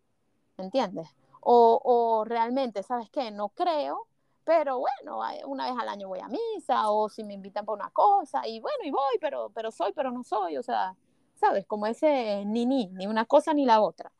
¿Me 0.56 0.64
entiendes? 0.64 1.08
O, 1.42 1.80
o 1.82 2.24
realmente, 2.24 2.82
¿sabes 2.82 3.10
qué? 3.10 3.30
No 3.30 3.50
creo, 3.50 4.06
pero 4.44 4.78
bueno, 4.78 5.20
una 5.46 5.70
vez 5.70 5.80
al 5.80 5.88
año 5.88 6.08
voy 6.08 6.20
a 6.20 6.28
misa 6.28 6.90
o 6.90 7.08
si 7.08 7.24
me 7.24 7.34
invitan 7.34 7.64
para 7.64 7.76
una 7.76 7.90
cosa 7.90 8.46
y 8.46 8.60
bueno, 8.60 8.78
y 8.84 8.90
voy, 8.90 9.18
pero, 9.20 9.50
pero 9.50 9.70
soy, 9.70 9.92
pero 9.92 10.10
no 10.10 10.24
soy, 10.24 10.56
o 10.56 10.62
sea, 10.62 10.96
¿sabes? 11.34 11.66
Como 11.66 11.86
ese 11.86 12.44
ni 12.46 12.66
ni, 12.66 12.86
ni 12.88 13.06
una 13.06 13.24
cosa 13.24 13.54
ni 13.54 13.64
la 13.64 13.80
otra. 13.80 14.12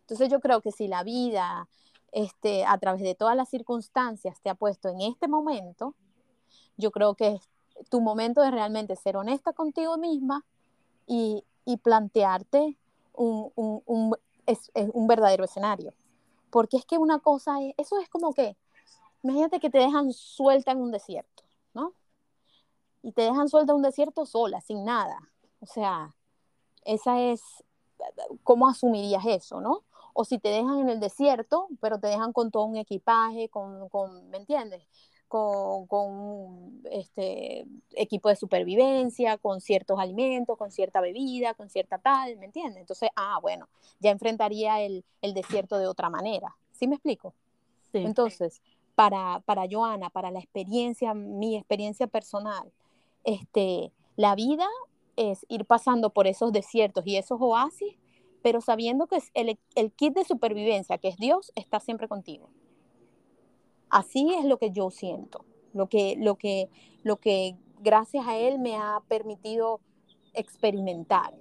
Entonces 0.00 0.28
yo 0.30 0.40
creo 0.40 0.60
que 0.62 0.72
si 0.72 0.88
la 0.88 1.02
vida, 1.02 1.68
este, 2.12 2.64
a 2.64 2.78
través 2.78 3.02
de 3.02 3.14
todas 3.14 3.36
las 3.36 3.48
circunstancias 3.48 4.40
te 4.40 4.50
ha 4.50 4.54
puesto 4.54 4.88
en 4.88 5.02
este 5.02 5.28
momento, 5.28 5.94
yo 6.76 6.90
creo 6.90 7.14
que 7.14 7.40
tu 7.90 8.00
momento 8.00 8.42
es 8.42 8.50
realmente 8.50 8.96
ser 8.96 9.16
honesta 9.16 9.52
contigo 9.52 9.98
misma 9.98 10.44
y, 11.06 11.44
y 11.64 11.76
plantearte 11.76 12.78
un, 13.12 13.52
un, 13.54 13.82
un, 13.86 14.16
es, 14.48 14.70
es 14.74 14.90
un 14.92 15.06
verdadero 15.06 15.44
escenario. 15.44 15.94
Porque 16.50 16.78
es 16.78 16.84
que 16.84 16.98
una 16.98 17.20
cosa, 17.20 17.62
es, 17.62 17.74
eso 17.76 18.00
es 18.00 18.08
como 18.08 18.32
que 18.32 18.56
imagínate 19.22 19.60
que 19.60 19.70
te 19.70 19.78
dejan 19.78 20.12
suelta 20.12 20.72
en 20.72 20.78
un 20.78 20.90
desierto, 20.90 21.44
¿no? 21.74 21.92
Y 23.02 23.12
te 23.12 23.22
dejan 23.22 23.48
suelta 23.48 23.72
en 23.72 23.76
un 23.76 23.82
desierto 23.82 24.26
sola, 24.26 24.60
sin 24.60 24.84
nada. 24.84 25.30
O 25.60 25.66
sea, 25.66 26.14
esa 26.84 27.20
es, 27.20 27.42
¿cómo 28.42 28.68
asumirías 28.68 29.24
eso, 29.26 29.60
no? 29.60 29.84
O 30.14 30.24
si 30.24 30.38
te 30.38 30.48
dejan 30.48 30.80
en 30.80 30.88
el 30.88 31.00
desierto, 31.00 31.68
pero 31.80 31.98
te 31.98 32.08
dejan 32.08 32.32
con 32.32 32.50
todo 32.50 32.64
un 32.64 32.76
equipaje, 32.76 33.48
con, 33.48 33.88
con 33.88 34.30
¿me 34.30 34.38
entiendes? 34.38 34.82
Con, 35.28 35.86
con, 35.86 36.80
este 36.90 37.66
equipo 37.92 38.30
de 38.30 38.36
supervivencia, 38.36 39.36
con 39.36 39.60
ciertos 39.60 39.98
alimentos, 40.00 40.56
con 40.56 40.70
cierta 40.70 41.00
bebida, 41.00 41.52
con 41.54 41.68
cierta 41.68 41.98
tal, 41.98 42.36
¿me 42.38 42.46
entiendes? 42.46 42.80
Entonces, 42.80 43.10
ah, 43.14 43.38
bueno, 43.42 43.68
ya 44.00 44.10
enfrentaría 44.10 44.80
el, 44.80 45.04
el 45.20 45.34
desierto 45.34 45.78
de 45.78 45.86
otra 45.86 46.08
manera. 46.08 46.56
¿Sí 46.72 46.86
me 46.86 46.94
explico? 46.94 47.34
Sí. 47.92 47.98
Entonces, 47.98 48.62
para, 48.94 49.40
para 49.44 49.66
Joana, 49.70 50.10
para 50.10 50.30
la 50.30 50.40
experiencia, 50.40 51.14
mi 51.14 51.56
experiencia 51.56 52.06
personal, 52.06 52.72
este, 53.22 53.92
la 54.16 54.34
vida 54.34 54.66
es 55.14 55.44
ir 55.48 55.64
pasando 55.66 56.10
por 56.10 56.26
esos 56.26 56.50
desiertos 56.50 57.06
y 57.06 57.16
esos 57.16 57.38
oasis, 57.40 57.94
pero 58.42 58.60
sabiendo 58.60 59.06
que 59.06 59.18
el, 59.34 59.58
el 59.74 59.92
kit 59.92 60.14
de 60.14 60.24
supervivencia, 60.24 60.98
que 60.98 61.08
es 61.08 61.16
Dios, 61.16 61.52
está 61.54 61.80
siempre 61.80 62.08
contigo. 62.08 62.50
Así 63.90 64.34
es 64.34 64.44
lo 64.44 64.58
que 64.58 64.70
yo 64.70 64.90
siento, 64.90 65.44
lo 65.72 65.88
que, 65.88 66.16
lo 66.18 66.36
que, 66.36 66.68
lo 67.02 67.16
que 67.16 67.56
gracias 67.80 68.26
a 68.26 68.36
Él 68.36 68.58
me 68.58 68.76
ha 68.76 69.02
permitido 69.08 69.80
experimentar. 70.34 71.34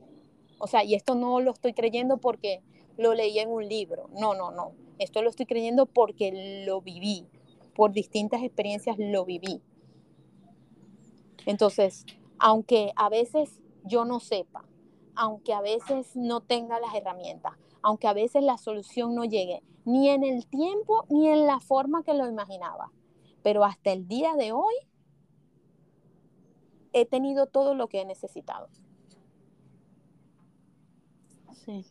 O 0.59 0.67
sea, 0.67 0.83
y 0.83 0.95
esto 0.95 1.15
no 1.15 1.39
lo 1.39 1.51
estoy 1.51 1.73
creyendo 1.73 2.17
porque 2.17 2.61
lo 2.97 3.13
leí 3.13 3.37
en 3.39 3.49
un 3.49 3.67
libro, 3.67 4.09
no, 4.13 4.33
no, 4.33 4.51
no. 4.51 4.71
Esto 4.97 5.21
lo 5.21 5.29
estoy 5.29 5.45
creyendo 5.45 5.85
porque 5.85 6.63
lo 6.65 6.81
viví, 6.81 7.27
por 7.75 7.91
distintas 7.91 8.41
experiencias 8.41 8.97
lo 8.97 9.25
viví. 9.25 9.61
Entonces, 11.45 12.05
aunque 12.39 12.91
a 12.95 13.09
veces 13.09 13.61
yo 13.83 14.05
no 14.05 14.19
sepa, 14.19 14.65
aunque 15.15 15.53
a 15.53 15.61
veces 15.61 16.15
no 16.15 16.41
tenga 16.41 16.79
las 16.79 16.93
herramientas, 16.95 17.53
aunque 17.87 18.07
a 18.07 18.13
veces 18.13 18.43
la 18.43 18.57
solución 18.57 19.15
no 19.15 19.23
llegue 19.23 19.63
ni 19.85 20.09
en 20.09 20.25
el 20.25 20.45
tiempo 20.45 21.05
ni 21.07 21.29
en 21.29 21.47
la 21.47 21.61
forma 21.61 22.03
que 22.03 22.13
lo 22.13 22.27
imaginaba, 22.27 22.91
pero 23.43 23.63
hasta 23.63 23.93
el 23.93 24.09
día 24.09 24.35
de 24.35 24.51
hoy 24.51 24.75
he 26.91 27.05
tenido 27.05 27.47
todo 27.47 27.75
lo 27.75 27.87
que 27.87 28.01
he 28.01 28.05
necesitado. 28.05 28.67
Sí. 31.53 31.85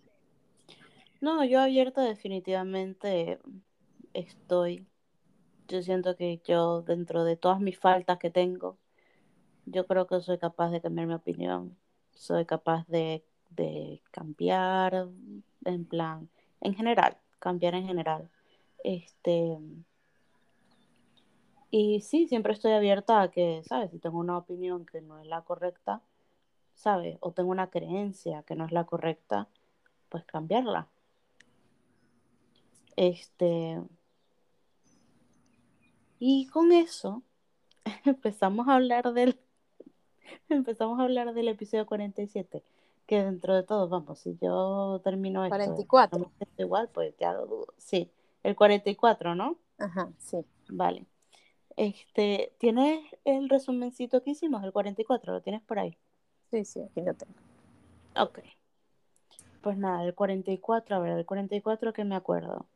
No, 1.23 1.43
yo 1.45 1.61
abierta 1.61 2.03
definitivamente 2.03 3.41
estoy 4.13 4.87
yo 5.67 5.81
siento 5.81 6.15
que 6.15 6.43
yo, 6.45 6.83
dentro 6.83 7.25
de 7.25 7.39
todas 7.39 7.59
mis 7.59 7.79
faltas 7.79 8.19
que 8.19 8.31
tengo, 8.31 8.77
yo 9.65 9.87
creo 9.87 10.07
que 10.07 10.21
soy 10.21 10.37
capaz 10.37 10.69
de 10.69 10.83
cambiar 10.83 11.07
mi 11.07 11.15
opinión. 11.15 11.75
Soy 12.13 12.45
capaz 12.45 12.87
de, 12.87 13.25
de 13.51 14.03
cambiar 14.11 15.09
en 15.65 15.85
plan, 15.85 16.29
en 16.61 16.75
general, 16.75 17.17
cambiar 17.39 17.75
en 17.75 17.87
general. 17.87 18.31
Este. 18.85 19.59
Y 21.71 22.01
sí, 22.01 22.29
siempre 22.29 22.53
estoy 22.53 22.73
abierta 22.73 23.23
a 23.23 23.31
que, 23.31 23.63
¿sabes? 23.65 23.91
Si 23.91 23.99
tengo 23.99 24.19
una 24.19 24.39
opinión 24.39 24.87
que 24.87 25.01
no 25.01 25.19
es 25.19 25.27
la 25.27 25.43
correcta, 25.43 26.01
¿sabes? 26.75 27.19
O 27.21 27.33
tengo 27.33 27.51
una 27.51 27.71
creencia 27.71 28.43
que 28.45 28.55
no 28.55 28.65
es 28.65 28.73
la 28.73 28.85
correcta, 28.85 29.49
pues 30.09 30.25
cambiarla. 30.25 30.89
Este, 32.97 33.83
y 36.19 36.47
con 36.47 36.73
eso 36.73 37.23
empezamos 38.05 38.69
a 38.69 38.75
hablar 38.75 39.13
del 39.13 39.39
empezamos 40.49 40.99
a 40.99 41.05
hablar 41.05 41.35
del 41.35 41.49
episodio 41.49 41.87
47, 41.87 42.63
que 43.07 43.23
dentro 43.23 43.55
de 43.55 43.63
todo, 43.63 43.89
vamos, 43.89 44.19
si 44.19 44.37
yo 44.41 45.01
termino 45.05 45.45
esto, 45.45 45.57
44. 45.57 46.31
igual, 46.59 46.89
pues 46.93 47.15
ya 47.19 47.33
lo 47.33 47.47
dudo. 47.47 47.75
Sí, 47.79 48.11
el 48.43 48.57
44, 48.57 49.35
¿no? 49.35 49.57
Ajá, 49.79 50.11
sí. 50.19 50.45
Vale. 50.69 51.07
Este, 51.77 52.53
¿tienes 52.59 53.01
el 53.25 53.49
resumencito 53.49 54.23
que 54.23 54.31
hicimos, 54.31 54.65
el 54.65 54.73
44? 54.73 55.33
¿Lo 55.33 55.43
tienes 55.43 55.63
por 55.63 55.79
ahí? 55.79 55.97
Sí, 56.51 56.65
sí, 56.65 56.81
aquí 56.81 57.03
lo 57.03 57.15
tengo. 57.15 57.35
Ok. 58.17 58.41
Pues 59.61 59.77
nada, 59.77 60.05
el 60.05 60.15
44, 60.15 60.97
a 60.97 60.99
ver, 60.99 61.19
el 61.19 61.27
44 61.27 61.93
que 61.93 62.05
me 62.05 62.17
acuerdo. 62.17 62.67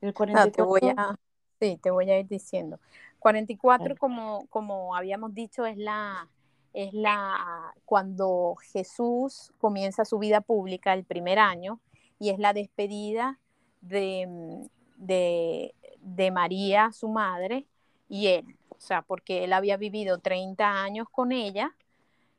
El 0.00 0.12
44... 0.12 0.48
Ah, 0.48 0.54
te 0.54 0.62
voy 0.62 0.94
a 0.96 1.18
Sí, 1.60 1.78
te 1.82 1.90
voy 1.90 2.10
a 2.10 2.18
ir 2.18 2.28
diciendo. 2.28 2.80
44, 3.18 3.96
como, 3.96 4.46
como 4.48 4.94
habíamos 4.94 5.32
dicho, 5.32 5.64
es 5.64 5.78
la, 5.78 6.28
es 6.76 6.92
la 6.92 7.72
cuando 7.86 8.54
Jesús 8.70 9.50
comienza 9.58 10.04
su 10.04 10.18
vida 10.18 10.42
pública 10.42 10.92
el 10.92 11.04
primer 11.04 11.38
año 11.38 11.80
y 12.18 12.28
es 12.28 12.38
la 12.38 12.52
despedida 12.52 13.38
de, 13.80 14.68
de, 14.96 15.74
de 16.02 16.30
María, 16.30 16.92
su 16.92 17.08
madre, 17.08 17.64
y 18.10 18.26
él. 18.26 18.58
O 18.68 18.78
sea, 18.78 19.00
porque 19.00 19.44
él 19.44 19.54
había 19.54 19.78
vivido 19.78 20.18
30 20.18 20.82
años 20.82 21.08
con 21.08 21.32
ella 21.32 21.74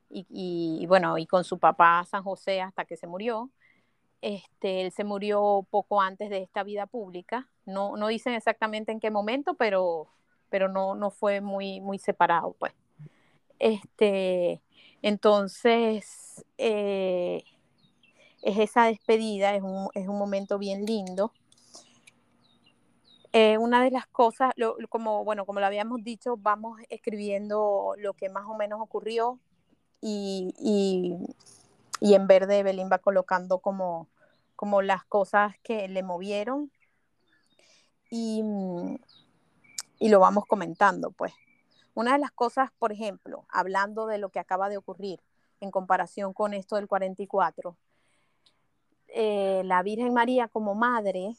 y, 0.07 0.27
y, 0.29 0.85
bueno, 0.85 1.17
y 1.17 1.25
con 1.25 1.43
su 1.43 1.57
papá 1.57 2.05
San 2.05 2.21
José 2.21 2.61
hasta 2.61 2.85
que 2.85 2.95
se 2.95 3.07
murió. 3.07 3.49
Este, 4.21 4.81
él 4.81 4.91
se 4.91 5.03
murió 5.03 5.65
poco 5.71 5.99
antes 5.99 6.29
de 6.29 6.43
esta 6.43 6.61
vida 6.61 6.85
pública. 6.85 7.49
No, 7.65 7.97
no 7.97 8.07
dicen 8.07 8.33
exactamente 8.33 8.91
en 8.91 8.99
qué 8.99 9.09
momento, 9.09 9.55
pero, 9.55 10.09
pero 10.51 10.69
no, 10.69 10.93
no 10.93 11.09
fue 11.09 11.41
muy, 11.41 11.81
muy 11.81 11.97
separado, 11.97 12.55
pues. 12.59 12.73
Este, 13.59 14.61
entonces, 15.01 16.45
eh, 16.57 17.43
es 18.41 18.57
esa 18.57 18.85
despedida, 18.85 19.55
es 19.55 19.63
un, 19.63 19.89
es 19.93 20.07
un 20.07 20.17
momento 20.17 20.57
bien 20.57 20.85
lindo. 20.85 21.33
Eh, 23.33 23.57
una 23.57 23.83
de 23.83 23.91
las 23.91 24.07
cosas, 24.07 24.53
como, 24.89 25.23
bueno, 25.23 25.45
como 25.45 25.59
lo 25.59 25.65
habíamos 25.65 26.03
dicho, 26.03 26.37
vamos 26.37 26.79
escribiendo 26.89 27.93
lo 27.97 28.13
que 28.13 28.29
más 28.29 28.45
o 28.47 28.55
menos 28.55 28.79
ocurrió 28.81 29.39
y, 30.01 30.53
y, 30.59 31.17
y 31.99 32.13
en 32.15 32.27
verde 32.27 32.63
Belín 32.63 32.89
va 32.91 32.99
colocando 32.99 33.59
como, 33.59 34.07
como 34.55 34.81
las 34.81 35.03
cosas 35.03 35.55
que 35.63 35.87
le 35.87 36.03
movieron 36.03 36.71
y, 38.09 38.41
y 39.99 40.09
lo 40.09 40.19
vamos 40.19 40.45
comentando, 40.45 41.11
pues. 41.11 41.33
Una 41.97 42.13
de 42.13 42.19
las 42.19 42.31
cosas, 42.31 42.69
por 42.77 42.91
ejemplo, 42.91 43.47
hablando 43.49 44.05
de 44.05 44.19
lo 44.19 44.29
que 44.29 44.37
acaba 44.37 44.69
de 44.69 44.77
ocurrir 44.77 45.19
en 45.61 45.71
comparación 45.71 46.31
con 46.31 46.53
esto 46.53 46.75
del 46.75 46.87
44, 46.87 47.75
eh, 49.07 49.63
la 49.65 49.81
Virgen 49.81 50.13
María 50.13 50.47
como 50.47 50.75
madre, 50.75 51.35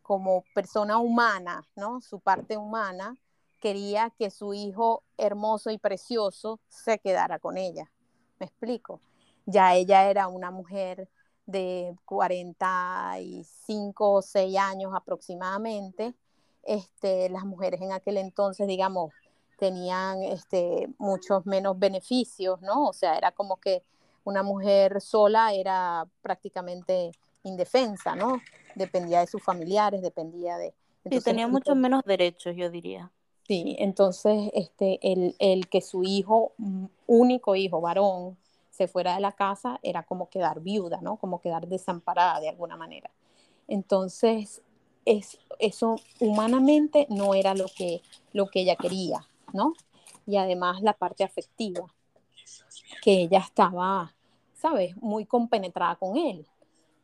como 0.00 0.42
persona 0.54 0.96
humana, 0.96 1.68
¿no? 1.76 2.00
Su 2.00 2.18
parte 2.18 2.56
humana, 2.56 3.14
quería 3.60 4.08
que 4.18 4.30
su 4.30 4.54
hijo 4.54 5.02
hermoso 5.18 5.68
y 5.68 5.76
precioso 5.76 6.60
se 6.68 6.98
quedara 6.98 7.38
con 7.38 7.58
ella. 7.58 7.92
¿Me 8.40 8.46
explico? 8.46 9.02
Ya 9.44 9.74
ella 9.74 10.08
era 10.08 10.28
una 10.28 10.50
mujer 10.50 11.10
de 11.44 11.94
45 12.06 14.12
o 14.12 14.22
6 14.22 14.56
años 14.56 14.94
aproximadamente. 14.94 16.14
Este, 16.62 17.28
las 17.28 17.44
mujeres 17.44 17.82
en 17.82 17.92
aquel 17.92 18.16
entonces, 18.16 18.66
digamos, 18.66 19.12
tenían 19.58 20.22
este, 20.22 20.88
muchos 20.98 21.44
menos 21.44 21.78
beneficios, 21.78 22.60
¿no? 22.62 22.86
O 22.88 22.92
sea, 22.92 23.16
era 23.16 23.32
como 23.32 23.56
que 23.56 23.82
una 24.24 24.42
mujer 24.42 25.00
sola 25.00 25.52
era 25.52 26.06
prácticamente 26.22 27.12
indefensa, 27.42 28.14
¿no? 28.14 28.40
Dependía 28.74 29.20
de 29.20 29.26
sus 29.26 29.42
familiares, 29.42 30.02
dependía 30.02 30.56
de... 30.58 30.74
y 31.04 31.20
tenía 31.20 31.48
muchos 31.48 31.76
menos 31.76 32.04
derechos, 32.04 32.54
yo 32.56 32.70
diría. 32.70 33.10
Sí, 33.46 33.76
entonces 33.78 34.50
este, 34.52 34.98
el, 35.02 35.34
el 35.38 35.68
que 35.68 35.80
su 35.80 36.04
hijo, 36.04 36.52
único 37.06 37.56
hijo 37.56 37.80
varón, 37.80 38.36
se 38.70 38.86
fuera 38.86 39.14
de 39.14 39.20
la 39.20 39.32
casa 39.32 39.80
era 39.82 40.04
como 40.04 40.28
quedar 40.28 40.60
viuda, 40.60 41.00
¿no? 41.00 41.16
Como 41.16 41.40
quedar 41.40 41.66
desamparada 41.66 42.38
de 42.38 42.48
alguna 42.48 42.76
manera. 42.76 43.10
Entonces, 43.66 44.62
es, 45.04 45.38
eso 45.58 45.96
humanamente 46.20 47.06
no 47.10 47.34
era 47.34 47.54
lo 47.54 47.66
que, 47.76 48.02
lo 48.32 48.46
que 48.46 48.60
ella 48.60 48.76
quería, 48.76 49.26
¿no? 49.52 49.74
Y 50.26 50.36
además 50.36 50.82
la 50.82 50.92
parte 50.92 51.24
afectiva, 51.24 51.86
que 53.02 53.22
ella 53.22 53.38
estaba, 53.38 54.14
¿sabes? 54.54 54.96
Muy 54.96 55.26
compenetrada 55.26 55.96
con 55.96 56.16
él. 56.16 56.46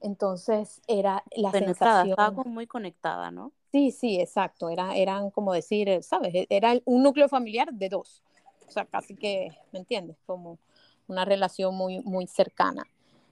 Entonces 0.00 0.82
era 0.86 1.24
la 1.34 1.50
sensación... 1.50 2.10
Estaba 2.10 2.44
muy 2.44 2.66
conectada, 2.66 3.30
¿no? 3.30 3.52
Sí, 3.72 3.90
sí, 3.90 4.20
exacto. 4.20 4.68
Era, 4.68 4.94
eran 4.96 5.30
como 5.30 5.52
decir, 5.52 6.02
¿sabes? 6.02 6.46
Era 6.50 6.74
un 6.84 7.02
núcleo 7.02 7.28
familiar 7.28 7.72
de 7.72 7.88
dos. 7.88 8.22
O 8.68 8.70
sea, 8.70 8.84
casi 8.84 9.14
que, 9.16 9.56
¿me 9.72 9.78
entiendes? 9.78 10.16
Como 10.26 10.58
una 11.06 11.24
relación 11.24 11.74
muy, 11.74 12.00
muy 12.00 12.26
cercana. 12.26 12.84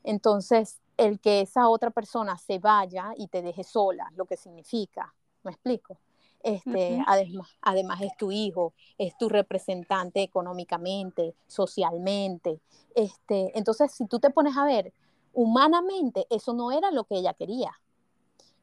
Entonces, 0.05 0.81
el 0.97 1.21
que 1.21 1.43
esa 1.43 1.69
otra 1.69 1.91
persona 1.91 2.39
se 2.39 2.59
vaya 2.59 3.13
y 3.17 3.29
te 3.29 3.43
deje 3.43 3.65
sola, 3.65 4.11
lo 4.17 4.25
que 4.25 4.37
significa, 4.37 5.15
¿me 5.43 5.53
explico? 5.53 5.99
Este, 6.43 7.03
además, 7.07 7.49
además 7.61 8.01
es 8.03 8.17
tu 8.17 8.33
hijo, 8.33 8.75
es 8.99 9.17
tu 9.17 9.29
representante 9.29 10.23
económicamente, 10.23 11.35
socialmente. 11.47 12.61
Este, 12.95 13.57
entonces, 13.57 13.93
si 13.93 14.07
tú 14.07 14.19
te 14.19 14.31
pones 14.31 14.57
a 14.57 14.65
ver, 14.65 14.93
humanamente 15.33 16.27
eso 16.31 16.53
no 16.53 16.73
era 16.73 16.91
lo 16.91 17.05
que 17.05 17.17
ella 17.17 17.35
quería. 17.35 17.79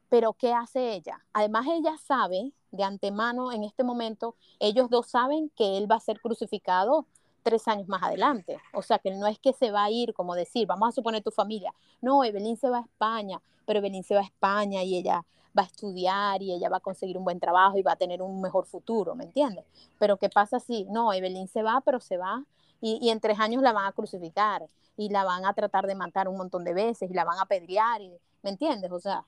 Pero 0.08 0.32
¿qué 0.34 0.52
hace 0.52 0.94
ella? 0.94 1.24
Además, 1.32 1.66
ella 1.68 1.96
sabe 1.96 2.52
de 2.70 2.84
antemano 2.84 3.52
en 3.52 3.64
este 3.64 3.84
momento, 3.84 4.36
ellos 4.58 4.90
dos 4.90 5.08
saben 5.08 5.50
que 5.56 5.78
él 5.78 5.90
va 5.90 5.96
a 5.96 6.00
ser 6.00 6.20
crucificado 6.20 7.06
tres 7.42 7.66
años 7.68 7.88
más 7.88 8.02
adelante. 8.02 8.58
O 8.72 8.82
sea, 8.82 8.98
que 8.98 9.10
no 9.10 9.26
es 9.26 9.38
que 9.38 9.52
se 9.52 9.70
va 9.70 9.84
a 9.84 9.90
ir, 9.90 10.12
como 10.14 10.34
decir, 10.34 10.66
vamos 10.66 10.88
a 10.88 10.92
suponer 10.92 11.22
tu 11.22 11.30
familia. 11.30 11.72
No, 12.00 12.24
Evelyn 12.24 12.56
se 12.56 12.68
va 12.68 12.78
a 12.78 12.82
España, 12.82 13.40
pero 13.66 13.78
Evelyn 13.78 14.04
se 14.04 14.14
va 14.14 14.20
a 14.20 14.24
España 14.24 14.82
y 14.82 14.96
ella 14.96 15.24
va 15.58 15.62
a 15.62 15.66
estudiar 15.66 16.42
y 16.42 16.52
ella 16.52 16.68
va 16.68 16.78
a 16.78 16.80
conseguir 16.80 17.18
un 17.18 17.24
buen 17.24 17.40
trabajo 17.40 17.78
y 17.78 17.82
va 17.82 17.92
a 17.92 17.96
tener 17.96 18.22
un 18.22 18.40
mejor 18.40 18.66
futuro, 18.66 19.14
¿me 19.14 19.24
entiendes? 19.24 19.64
Pero 19.98 20.16
¿qué 20.16 20.28
pasa 20.28 20.60
si, 20.60 20.84
no, 20.84 21.12
Evelyn 21.12 21.48
se 21.48 21.62
va, 21.62 21.80
pero 21.84 22.00
se 22.00 22.16
va 22.16 22.44
y, 22.80 22.98
y, 23.02 23.10
en 23.10 23.20
tres 23.20 23.38
años 23.38 23.62
la 23.62 23.72
van 23.72 23.86
a 23.86 23.92
crucificar 23.92 24.66
y 24.96 25.10
la 25.10 25.24
van 25.24 25.44
a 25.44 25.52
tratar 25.52 25.86
de 25.86 25.94
matar 25.94 26.28
un 26.28 26.36
montón 26.36 26.64
de 26.64 26.74
veces 26.74 27.10
y 27.10 27.14
la 27.14 27.24
van 27.24 27.38
a 27.38 27.46
pedrear, 27.46 28.00
¿me 28.42 28.50
entiendes? 28.50 28.90
O 28.92 29.00
sea, 29.00 29.24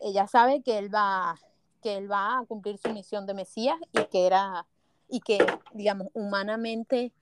ella 0.00 0.26
sabe 0.26 0.62
que 0.62 0.78
él 0.78 0.94
va 0.94 1.38
que 1.82 1.96
él 1.96 2.10
va 2.10 2.38
a 2.38 2.44
cumplir 2.46 2.78
su 2.78 2.90
misión 2.90 3.26
de 3.26 3.34
Mesías 3.34 3.76
y 3.92 4.04
que 4.04 4.26
era 4.26 4.66
y 5.08 5.20
que 5.20 5.44
digamos 5.72 6.08
humanamente 6.14 7.12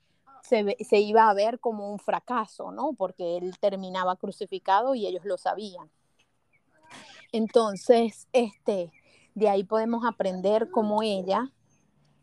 se, 0.43 0.77
se, 0.79 0.99
iba 0.99 1.29
a 1.29 1.33
ver 1.33 1.59
como 1.59 1.91
un 1.91 1.99
fracaso, 1.99 2.71
¿no? 2.71 2.93
Porque 2.93 3.37
él 3.37 3.57
terminaba 3.59 4.15
crucificado 4.15 4.95
y 4.95 5.05
ellos 5.05 5.25
lo 5.25 5.37
sabían. 5.37 5.89
Entonces, 7.31 8.27
este, 8.33 8.91
de 9.35 9.49
ahí 9.49 9.63
podemos 9.63 10.05
aprender 10.05 10.69
cómo 10.71 11.01
ella 11.03 11.51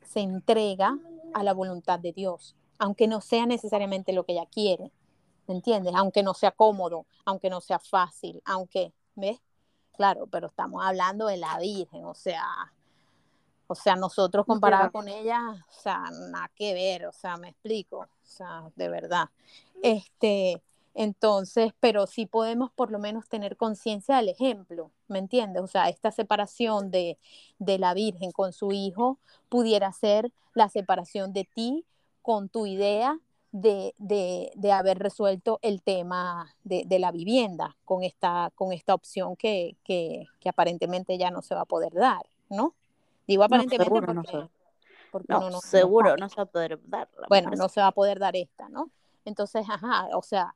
se 0.02 0.20
entrega 0.20 0.98
a 1.34 1.42
la 1.42 1.52
voluntad 1.52 1.98
de 1.98 2.12
Dios, 2.12 2.56
aunque 2.78 3.06
no 3.06 3.20
sea 3.20 3.46
necesariamente 3.46 4.12
lo 4.12 4.24
que 4.24 4.32
ella 4.32 4.46
quiere, 4.46 4.92
¿me 5.46 5.54
entiendes? 5.54 5.94
Aunque 5.96 6.22
no 6.22 6.34
sea 6.34 6.50
cómodo, 6.50 7.06
aunque 7.24 7.50
no 7.50 7.60
sea 7.60 7.78
fácil, 7.78 8.42
aunque, 8.44 8.92
¿ves? 9.14 9.40
Claro, 9.96 10.26
pero 10.26 10.48
estamos 10.48 10.84
hablando 10.84 11.26
de 11.26 11.38
la 11.38 11.58
Virgen, 11.58 12.04
o 12.04 12.14
sea, 12.14 12.44
o 13.66 13.74
sea, 13.74 13.96
nosotros 13.96 14.46
comparados 14.46 14.92
con 14.92 15.08
ella, 15.08 15.40
o 15.50 15.72
sea, 15.72 16.04
nada 16.30 16.50
que 16.54 16.72
ver, 16.72 17.06
o 17.06 17.12
sea, 17.12 17.36
me 17.36 17.50
explico, 17.50 17.98
o 17.98 18.08
sea, 18.22 18.70
de 18.76 18.88
verdad. 18.88 19.28
Este, 19.82 20.62
entonces, 20.94 21.72
pero 21.80 22.06
sí 22.06 22.26
podemos 22.26 22.70
por 22.72 22.90
lo 22.90 22.98
menos 22.98 23.28
tener 23.28 23.56
conciencia 23.56 24.16
del 24.16 24.28
ejemplo, 24.28 24.90
¿me 25.06 25.18
entiendes? 25.18 25.62
O 25.62 25.66
sea, 25.66 25.88
esta 25.88 26.10
separación 26.10 26.90
de, 26.90 27.18
de 27.58 27.78
la 27.78 27.94
Virgen 27.94 28.32
con 28.32 28.52
su 28.52 28.72
hijo 28.72 29.18
pudiera 29.48 29.92
ser 29.92 30.32
la 30.54 30.68
separación 30.68 31.32
de 31.32 31.44
ti 31.44 31.84
con 32.22 32.48
tu 32.48 32.66
idea 32.66 33.18
de, 33.52 33.94
de, 33.98 34.52
de, 34.54 34.72
haber 34.72 34.98
resuelto 34.98 35.58
el 35.62 35.82
tema 35.82 36.54
de, 36.64 36.84
de, 36.86 36.98
la 36.98 37.10
vivienda 37.10 37.76
con 37.84 38.02
esta, 38.02 38.52
con 38.54 38.72
esta 38.72 38.94
opción 38.94 39.36
que, 39.36 39.76
que, 39.84 40.26
que 40.38 40.48
aparentemente 40.48 41.16
ya 41.16 41.30
no 41.30 41.40
se 41.40 41.54
va 41.54 41.62
a 41.62 41.66
poder 41.66 41.94
dar, 41.94 42.26
¿no? 42.50 42.74
Digo 43.26 43.44
aparentemente 43.44 43.88
no, 43.88 43.90
porque, 43.90 44.12
no, 44.12 44.50
porque 45.10 45.32
no, 45.32 45.40
no, 45.40 45.50
no, 45.50 45.60
seguro 45.60 46.16
no, 46.16 46.28
se 46.28 46.36
va 46.36 46.42
a 46.42 46.46
poder 46.46 46.78
dar. 46.84 47.08
Bueno, 47.28 47.50
no 47.56 47.68
se 47.68 47.80
va 47.80 47.88
a 47.88 47.92
poder 47.92 48.18
dar 48.18 48.36
esta, 48.36 48.68
¿no? 48.68 48.90
Entonces, 49.24 49.66
ajá, 49.68 50.08
o 50.14 50.22
sea, 50.22 50.54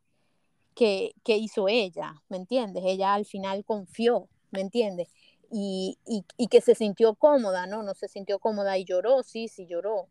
¿qué, 0.74 1.12
qué 1.24 1.36
hizo 1.36 1.68
ella? 1.68 2.22
¿Me 2.28 2.36
entiendes? 2.36 2.84
Ella 2.86 3.14
al 3.14 3.24
final 3.24 3.64
confió, 3.64 4.28
¿me 4.50 4.60
entiendes? 4.60 5.08
Y, 5.50 5.98
y, 6.06 6.24
y, 6.38 6.48
que 6.48 6.60
se 6.60 6.74
sintió 6.74 7.14
cómoda, 7.14 7.66
¿no? 7.66 7.82
No 7.82 7.94
se 7.94 8.08
sintió 8.08 8.38
cómoda 8.38 8.78
y 8.78 8.84
lloró, 8.84 9.22
sí, 9.22 9.48
sí 9.48 9.66
lloró, 9.66 10.08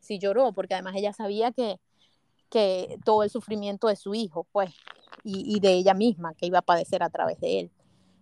sí 0.00 0.18
lloró, 0.18 0.52
porque 0.52 0.74
además 0.74 0.96
ella 0.96 1.12
sabía 1.12 1.52
que, 1.52 1.78
que 2.50 2.98
todo 3.04 3.22
el 3.22 3.30
sufrimiento 3.30 3.86
de 3.86 3.96
su 3.96 4.14
hijo, 4.14 4.46
pues, 4.52 4.74
y, 5.22 5.56
y 5.56 5.60
de 5.60 5.74
ella 5.74 5.94
misma, 5.94 6.34
que 6.34 6.46
iba 6.46 6.58
a 6.58 6.62
padecer 6.62 7.02
a 7.02 7.10
través 7.10 7.38
de 7.40 7.60
él. 7.60 7.70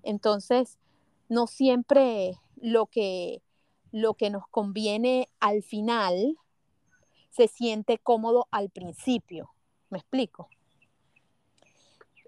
Entonces, 0.03 0.79
no 1.29 1.46
siempre 1.46 2.35
lo 2.57 2.87
que 2.87 3.42
lo 3.90 4.14
que 4.14 4.31
nos 4.31 4.46
conviene 4.48 5.29
al 5.40 5.62
final 5.62 6.37
se 7.31 7.48
siente 7.48 7.98
cómodo 7.98 8.46
al 8.51 8.70
principio. 8.70 9.51
¿Me 9.90 9.98
explico? 9.98 10.51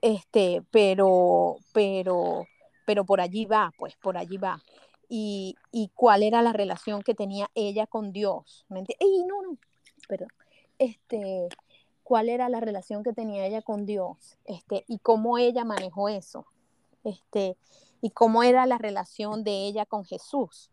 Este, 0.03 0.63
pero, 0.71 1.57
pero, 1.73 2.47
pero 2.87 3.05
por 3.05 3.21
allí 3.21 3.45
va, 3.45 3.73
pues, 3.79 3.97
por 3.97 4.17
allí 4.17 4.39
va. 4.39 4.63
Y, 5.09 5.57
y 5.73 5.91
cuál 5.95 6.23
era 6.23 6.43
la 6.43 6.53
relación 6.53 7.03
que 7.03 7.15
tenía 7.15 7.51
ella 7.55 7.87
con 7.87 8.13
Dios. 8.13 8.65
¿Me 8.69 8.81
¡Ey, 8.81 9.25
no, 9.27 9.43
no! 9.43 9.59
Perdón. 10.09 10.29
Este, 10.79 11.49
cuál 12.03 12.29
era 12.29 12.49
la 12.49 12.61
relación 12.61 13.03
que 13.03 13.13
tenía 13.13 13.47
ella 13.47 13.63
con 13.63 13.87
Dios, 13.87 14.39
este, 14.45 14.85
y 14.89 14.99
cómo 14.99 15.37
ella 15.37 15.65
manejó 15.65 16.09
eso, 16.09 16.47
este, 17.05 17.57
y 18.01 18.11
cómo 18.11 18.43
era 18.43 18.67
la 18.67 18.79
relación 18.79 19.45
de 19.45 19.67
ella 19.67 19.85
con 19.85 20.05
Jesús 20.05 20.71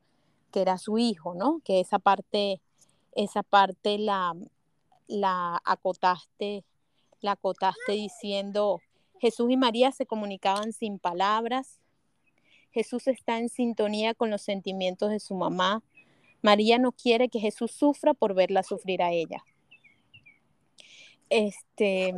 que 0.52 0.62
era 0.62 0.78
su 0.78 0.98
hijo, 0.98 1.34
¿no? 1.36 1.62
Que 1.64 1.80
esa 1.80 2.00
parte, 2.00 2.62
esa 3.16 3.44
parte 3.44 3.98
la, 3.98 4.34
la 5.08 5.62
acotaste, 5.64 6.64
la 7.22 7.34
acotaste 7.34 7.94
diciendo, 7.94 8.80
Jesús 9.20 9.52
y 9.52 9.58
María 9.58 9.92
se 9.92 10.06
comunicaban 10.06 10.74
sin 10.74 11.00
palabras, 11.00 11.80
Jesús 12.72 13.08
está 13.08 13.40
en 13.40 13.50
sintonía 13.50 14.14
con 14.14 14.30
los 14.30 14.42
sentimientos 14.42 15.10
de 15.10 15.20
su 15.20 15.36
mamá, 15.36 15.84
María 16.42 16.78
no 16.78 16.92
quiere 16.92 17.30
que 17.30 17.40
Jesús 17.40 17.72
sufra 17.72 18.14
por 18.14 18.34
verla 18.34 18.64
sufrir 18.64 19.02
a 19.02 19.12
ella. 19.12 19.44
Este, 21.30 22.14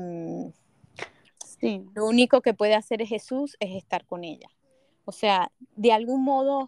sí. 1.59 1.85
lo 1.95 2.05
único 2.05 2.41
que 2.41 2.53
puede 2.53 2.75
hacer 2.75 3.05
Jesús 3.05 3.55
es 3.59 3.75
estar 3.75 4.05
con 4.05 4.23
ella. 4.23 4.49
O 5.05 5.11
sea, 5.11 5.51
de 5.75 5.91
algún 5.91 6.23
modo 6.23 6.67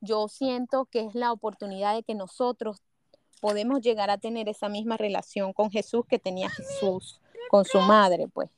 yo 0.00 0.28
siento 0.28 0.86
que 0.86 1.06
es 1.06 1.14
la 1.14 1.32
oportunidad 1.32 1.94
de 1.94 2.02
que 2.02 2.14
nosotros 2.14 2.82
podemos 3.40 3.80
llegar 3.80 4.10
a 4.10 4.18
tener 4.18 4.48
esa 4.48 4.68
misma 4.68 4.96
relación 4.96 5.52
con 5.52 5.70
Jesús 5.70 6.04
que 6.06 6.18
tenía 6.18 6.50
Jesús 6.50 7.20
con 7.48 7.64
su 7.64 7.80
madre, 7.80 8.28
pues. 8.28 8.50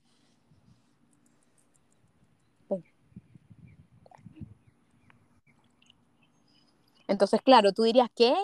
Entonces, 7.11 7.43
claro, 7.43 7.73
tú 7.73 7.83
dirías, 7.83 8.09
¿qué? 8.15 8.35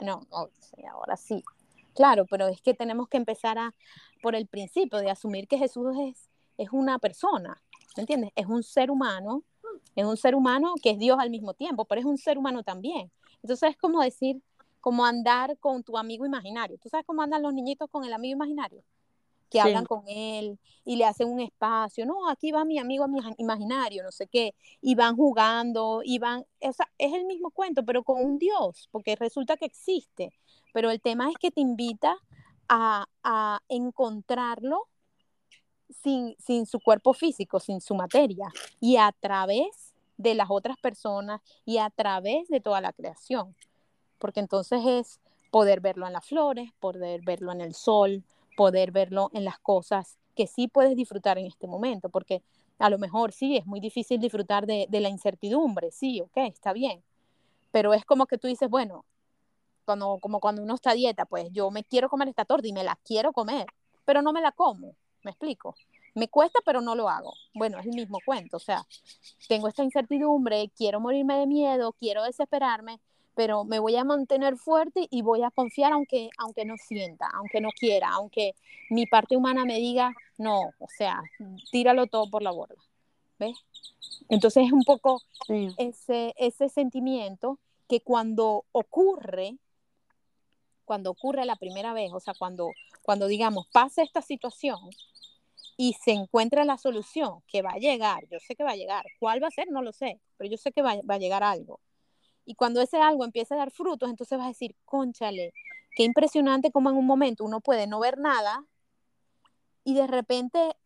No, 0.00 0.22
ahora 0.92 1.16
sí. 1.16 1.44
Claro, 1.94 2.26
pero 2.26 2.48
es 2.48 2.60
que 2.60 2.74
tenemos 2.74 3.08
que 3.08 3.16
empezar 3.16 3.58
a, 3.58 3.74
por 4.22 4.34
el 4.34 4.46
principio 4.46 4.98
de 4.98 5.10
asumir 5.10 5.46
que 5.46 5.58
Jesús 5.58 5.94
es, 6.00 6.30
es 6.56 6.68
una 6.72 6.98
persona, 6.98 7.62
¿me 7.96 8.02
entiendes? 8.02 8.30
Es 8.34 8.46
un 8.46 8.62
ser 8.62 8.90
humano 8.90 9.44
es 9.96 10.04
un 10.04 10.16
ser 10.16 10.34
humano 10.34 10.74
que 10.82 10.90
es 10.90 10.98
Dios 10.98 11.18
al 11.18 11.30
mismo 11.30 11.54
tiempo, 11.54 11.84
pero 11.84 12.00
es 12.00 12.06
un 12.06 12.18
ser 12.18 12.38
humano 12.38 12.62
también. 12.62 13.10
Entonces 13.42 13.70
es 13.70 13.76
como 13.76 14.00
decir, 14.02 14.42
como 14.80 15.04
andar 15.04 15.56
con 15.58 15.82
tu 15.82 15.96
amigo 15.96 16.26
imaginario. 16.26 16.78
¿Tú 16.78 16.88
sabes 16.88 17.06
cómo 17.06 17.22
andan 17.22 17.42
los 17.42 17.54
niñitos 17.54 17.88
con 17.90 18.04
el 18.04 18.12
amigo 18.12 18.34
imaginario? 18.34 18.82
Que 19.54 19.60
sí. 19.60 19.68
hablan 19.68 19.84
con 19.84 20.02
él 20.08 20.58
y 20.84 20.96
le 20.96 21.04
hacen 21.04 21.28
un 21.28 21.38
espacio. 21.38 22.04
No, 22.06 22.28
aquí 22.28 22.50
va 22.50 22.64
mi 22.64 22.76
amigo 22.80 23.06
imaginario, 23.38 24.02
no 24.02 24.10
sé 24.10 24.26
qué. 24.26 24.52
Y 24.80 24.96
van 24.96 25.14
jugando 25.14 26.00
y 26.04 26.18
van. 26.18 26.44
O 26.60 26.72
sea, 26.72 26.90
es 26.98 27.12
el 27.12 27.24
mismo 27.24 27.52
cuento, 27.52 27.84
pero 27.84 28.02
con 28.02 28.20
un 28.20 28.36
Dios, 28.36 28.88
porque 28.90 29.14
resulta 29.14 29.56
que 29.56 29.66
existe. 29.66 30.32
Pero 30.72 30.90
el 30.90 31.00
tema 31.00 31.30
es 31.30 31.36
que 31.38 31.52
te 31.52 31.60
invita 31.60 32.16
a, 32.68 33.06
a 33.22 33.60
encontrarlo 33.68 34.88
sin, 36.02 36.34
sin 36.44 36.66
su 36.66 36.80
cuerpo 36.80 37.14
físico, 37.14 37.60
sin 37.60 37.80
su 37.80 37.94
materia, 37.94 38.48
y 38.80 38.96
a 38.96 39.12
través 39.12 39.94
de 40.16 40.34
las 40.34 40.48
otras 40.50 40.76
personas 40.78 41.42
y 41.64 41.78
a 41.78 41.90
través 41.90 42.48
de 42.48 42.60
toda 42.60 42.80
la 42.80 42.92
creación. 42.92 43.54
Porque 44.18 44.40
entonces 44.40 44.80
es 44.84 45.20
poder 45.52 45.80
verlo 45.80 46.08
en 46.08 46.12
las 46.12 46.26
flores, 46.26 46.72
poder 46.80 47.20
verlo 47.24 47.52
en 47.52 47.60
el 47.60 47.74
sol, 47.74 48.24
poder 48.56 48.92
verlo 48.92 49.30
en 49.32 49.44
las 49.44 49.58
cosas 49.58 50.18
que 50.34 50.46
sí 50.46 50.68
puedes 50.68 50.96
disfrutar 50.96 51.38
en 51.38 51.46
este 51.46 51.66
momento, 51.66 52.08
porque 52.08 52.42
a 52.78 52.90
lo 52.90 52.98
mejor 52.98 53.32
sí, 53.32 53.56
es 53.56 53.66
muy 53.66 53.80
difícil 53.80 54.20
disfrutar 54.20 54.66
de, 54.66 54.86
de 54.88 55.00
la 55.00 55.08
incertidumbre, 55.08 55.90
sí, 55.90 56.20
ok, 56.20 56.36
está 56.38 56.72
bien, 56.72 57.02
pero 57.70 57.94
es 57.94 58.04
como 58.04 58.26
que 58.26 58.38
tú 58.38 58.46
dices, 58.46 58.68
bueno, 58.68 59.04
cuando, 59.84 60.18
como 60.20 60.40
cuando 60.40 60.62
uno 60.62 60.74
está 60.74 60.90
a 60.90 60.94
dieta, 60.94 61.24
pues 61.26 61.48
yo 61.52 61.70
me 61.70 61.84
quiero 61.84 62.08
comer 62.08 62.28
esta 62.28 62.44
torta 62.44 62.66
y 62.66 62.72
me 62.72 62.84
la 62.84 62.96
quiero 63.04 63.32
comer, 63.32 63.66
pero 64.04 64.22
no 64.22 64.32
me 64.32 64.40
la 64.40 64.52
como, 64.52 64.94
me 65.22 65.30
explico. 65.30 65.74
Me 66.14 66.28
cuesta, 66.28 66.60
pero 66.64 66.80
no 66.80 66.94
lo 66.94 67.08
hago. 67.08 67.34
Bueno, 67.54 67.78
es 67.80 67.86
el 67.86 67.94
mismo 67.94 68.18
cuento, 68.24 68.58
o 68.58 68.60
sea, 68.60 68.86
tengo 69.48 69.66
esta 69.68 69.82
incertidumbre, 69.82 70.70
quiero 70.76 71.00
morirme 71.00 71.36
de 71.36 71.46
miedo, 71.46 71.92
quiero 71.98 72.22
desesperarme, 72.22 73.00
pero 73.34 73.64
me 73.64 73.78
voy 73.78 73.96
a 73.96 74.04
mantener 74.04 74.56
fuerte 74.56 75.06
y 75.10 75.22
voy 75.22 75.42
a 75.42 75.50
confiar 75.50 75.92
aunque, 75.92 76.30
aunque 76.38 76.64
no 76.64 76.76
sienta, 76.76 77.28
aunque 77.34 77.60
no 77.60 77.70
quiera, 77.70 78.10
aunque 78.10 78.54
mi 78.90 79.06
parte 79.06 79.36
humana 79.36 79.64
me 79.64 79.78
diga, 79.78 80.12
no, 80.38 80.60
o 80.78 80.88
sea, 80.88 81.22
tíralo 81.70 82.06
todo 82.06 82.30
por 82.30 82.42
la 82.42 82.52
borda. 82.52 82.76
¿Ves? 83.38 83.56
Entonces 84.28 84.66
es 84.66 84.72
un 84.72 84.84
poco 84.84 85.20
Sí. 85.46 85.74
ese, 85.76 86.34
ese 86.38 86.68
sentimiento 86.68 87.58
que 87.88 88.00
cuando 88.00 88.64
ocurre, 88.72 89.56
cuando 90.84 91.10
ocurre 91.10 91.44
la 91.44 91.56
primera 91.56 91.92
vez, 91.92 92.12
o 92.12 92.20
sea, 92.20 92.34
cuando, 92.38 92.70
cuando 93.02 93.26
digamos, 93.26 93.66
pasa 93.72 94.02
esta 94.02 94.22
situación 94.22 94.78
y 95.76 95.94
se 95.94 96.12
encuentra 96.12 96.64
la 96.64 96.78
solución, 96.78 97.42
que 97.48 97.62
va 97.62 97.72
a 97.72 97.78
llegar, 97.78 98.26
yo 98.30 98.38
sé 98.38 98.54
que 98.54 98.62
va 98.64 98.70
a 98.70 98.76
llegar, 98.76 99.04
¿cuál 99.18 99.42
va 99.42 99.48
a 99.48 99.50
ser? 99.50 99.68
No 99.70 99.82
lo 99.82 99.92
sé, 99.92 100.20
pero 100.36 100.48
yo 100.48 100.56
sé 100.56 100.70
que 100.72 100.82
va, 100.82 100.94
va 101.08 101.16
a 101.16 101.18
llegar 101.18 101.42
algo. 101.42 101.80
Y 102.44 102.54
cuando 102.54 102.80
ese 102.80 102.98
algo 102.98 103.24
empieza 103.24 103.54
a 103.54 103.58
dar 103.58 103.70
frutos, 103.70 104.10
entonces 104.10 104.36
vas 104.38 104.46
a 104.46 104.48
decir, 104.48 104.76
conchale, 104.84 105.52
qué 105.96 106.04
impresionante 106.04 106.70
como 106.70 106.90
en 106.90 106.96
un 106.96 107.06
momento 107.06 107.44
uno 107.44 107.60
puede 107.60 107.86
no 107.86 108.00
ver 108.00 108.18
nada 108.18 108.64
y 109.84 109.94
de 109.94 110.06
repente 110.06 110.76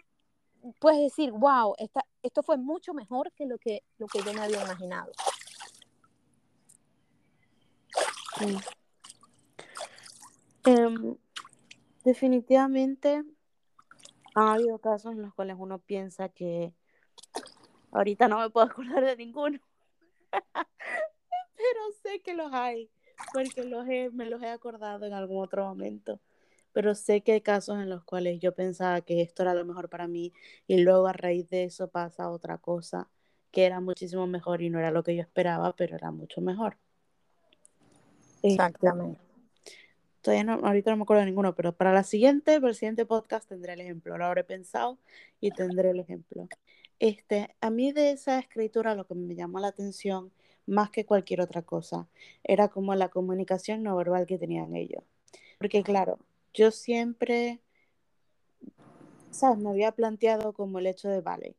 puedes 0.80 1.00
decir, 1.00 1.32
wow, 1.32 1.74
esta, 1.78 2.04
esto 2.22 2.42
fue 2.42 2.58
mucho 2.58 2.94
mejor 2.94 3.32
que 3.32 3.46
lo 3.46 3.58
que, 3.58 3.82
lo 3.98 4.06
que 4.06 4.20
yo 4.22 4.32
me 4.34 4.40
había 4.40 4.62
imaginado. 4.62 5.12
Em, 10.64 11.16
definitivamente 12.04 13.24
ha 14.34 14.52
habido 14.54 14.78
casos 14.78 15.12
en 15.12 15.22
los 15.22 15.34
cuales 15.34 15.56
uno 15.58 15.78
piensa 15.78 16.28
que 16.28 16.72
ahorita 17.92 18.28
no 18.28 18.38
me 18.38 18.50
puedo 18.50 18.66
acordar 18.66 19.04
de 19.04 19.16
ninguno, 19.16 19.58
pero 21.72 21.92
sé 22.02 22.20
que 22.20 22.34
los 22.34 22.52
hay, 22.52 22.90
porque 23.32 23.64
los 23.64 23.86
he, 23.88 24.10
me 24.10 24.26
los 24.26 24.42
he 24.42 24.48
acordado 24.48 25.06
en 25.06 25.12
algún 25.12 25.42
otro 25.42 25.64
momento. 25.64 26.20
Pero 26.72 26.94
sé 26.94 27.22
que 27.22 27.32
hay 27.32 27.40
casos 27.40 27.78
en 27.78 27.88
los 27.90 28.04
cuales 28.04 28.40
yo 28.40 28.54
pensaba 28.54 29.00
que 29.00 29.22
esto 29.22 29.42
era 29.42 29.54
lo 29.54 29.64
mejor 29.64 29.88
para 29.88 30.06
mí 30.06 30.32
y 30.66 30.78
luego 30.78 31.06
a 31.06 31.12
raíz 31.12 31.48
de 31.48 31.64
eso 31.64 31.88
pasa 31.88 32.30
otra 32.30 32.58
cosa 32.58 33.08
que 33.50 33.64
era 33.64 33.80
muchísimo 33.80 34.26
mejor 34.26 34.62
y 34.62 34.70
no 34.70 34.78
era 34.78 34.90
lo 34.90 35.02
que 35.02 35.16
yo 35.16 35.22
esperaba, 35.22 35.74
pero 35.74 35.96
era 35.96 36.10
mucho 36.10 36.40
mejor. 36.40 36.76
Este, 38.36 38.48
Exactamente. 38.48 39.18
todavía 40.20 40.44
no, 40.44 40.66
ahorita 40.66 40.90
no 40.90 40.98
me 40.98 41.02
acuerdo 41.02 41.20
de 41.20 41.26
ninguno, 41.26 41.54
pero 41.54 41.72
para 41.72 41.92
la 41.92 42.04
siguiente, 42.04 42.60
para 42.60 42.68
el 42.68 42.76
siguiente 42.76 43.06
podcast 43.06 43.48
tendré 43.48 43.72
el 43.72 43.80
ejemplo. 43.80 44.16
Lo 44.18 44.26
habré 44.26 44.44
pensado 44.44 44.98
y 45.40 45.50
tendré 45.50 45.90
el 45.90 46.00
ejemplo. 46.00 46.46
Este, 46.98 47.56
a 47.60 47.70
mí 47.70 47.92
de 47.92 48.10
esa 48.10 48.38
escritura 48.38 48.94
lo 48.94 49.06
que 49.06 49.14
me 49.14 49.34
llamó 49.34 49.60
la 49.60 49.68
atención 49.68 50.30
más 50.68 50.90
que 50.90 51.06
cualquier 51.06 51.40
otra 51.40 51.62
cosa 51.62 52.08
era 52.44 52.68
como 52.68 52.94
la 52.94 53.08
comunicación 53.08 53.82
no 53.82 53.96
verbal 53.96 54.26
que 54.26 54.38
tenían 54.38 54.76
ellos. 54.76 55.02
Porque 55.58 55.82
claro, 55.82 56.18
yo 56.54 56.70
siempre, 56.70 57.60
¿sabes? 59.30 59.58
Me 59.58 59.70
había 59.70 59.92
planteado 59.92 60.52
como 60.52 60.78
el 60.78 60.86
hecho 60.86 61.08
de, 61.08 61.20
vale, 61.20 61.56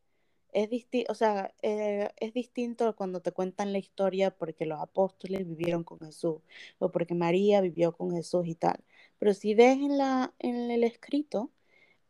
es 0.51 0.69
distinto, 0.69 1.11
o 1.11 1.15
sea, 1.15 1.53
eh, 1.61 2.09
es 2.17 2.33
distinto 2.33 2.95
cuando 2.95 3.21
te 3.21 3.31
cuentan 3.31 3.71
la 3.71 3.79
historia 3.79 4.31
porque 4.31 4.65
los 4.65 4.79
apóstoles 4.79 5.47
vivieron 5.47 5.83
con 5.83 5.99
Jesús 5.99 6.37
o 6.79 6.89
porque 6.91 7.13
María 7.13 7.61
vivió 7.61 7.91
con 7.91 8.11
Jesús 8.11 8.47
y 8.47 8.55
tal. 8.55 8.79
Pero 9.19 9.33
si 9.33 9.53
ves 9.53 9.77
en 9.77 9.97
la, 9.97 10.33
en 10.39 10.71
el 10.71 10.83
escrito, 10.83 11.51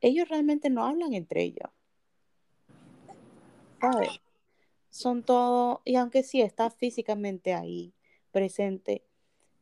ellos 0.02 0.30
realmente 0.30 0.70
no 0.70 0.86
hablan 0.86 1.14
entre 1.14 1.44
ellos. 1.44 1.70
¿Sabes? 3.82 4.22
Son 4.90 5.24
todo, 5.24 5.82
y 5.86 5.96
aunque 5.96 6.24
sí 6.24 6.42
está 6.42 6.70
físicamente 6.70 7.54
ahí, 7.54 7.94
presente, 8.32 9.04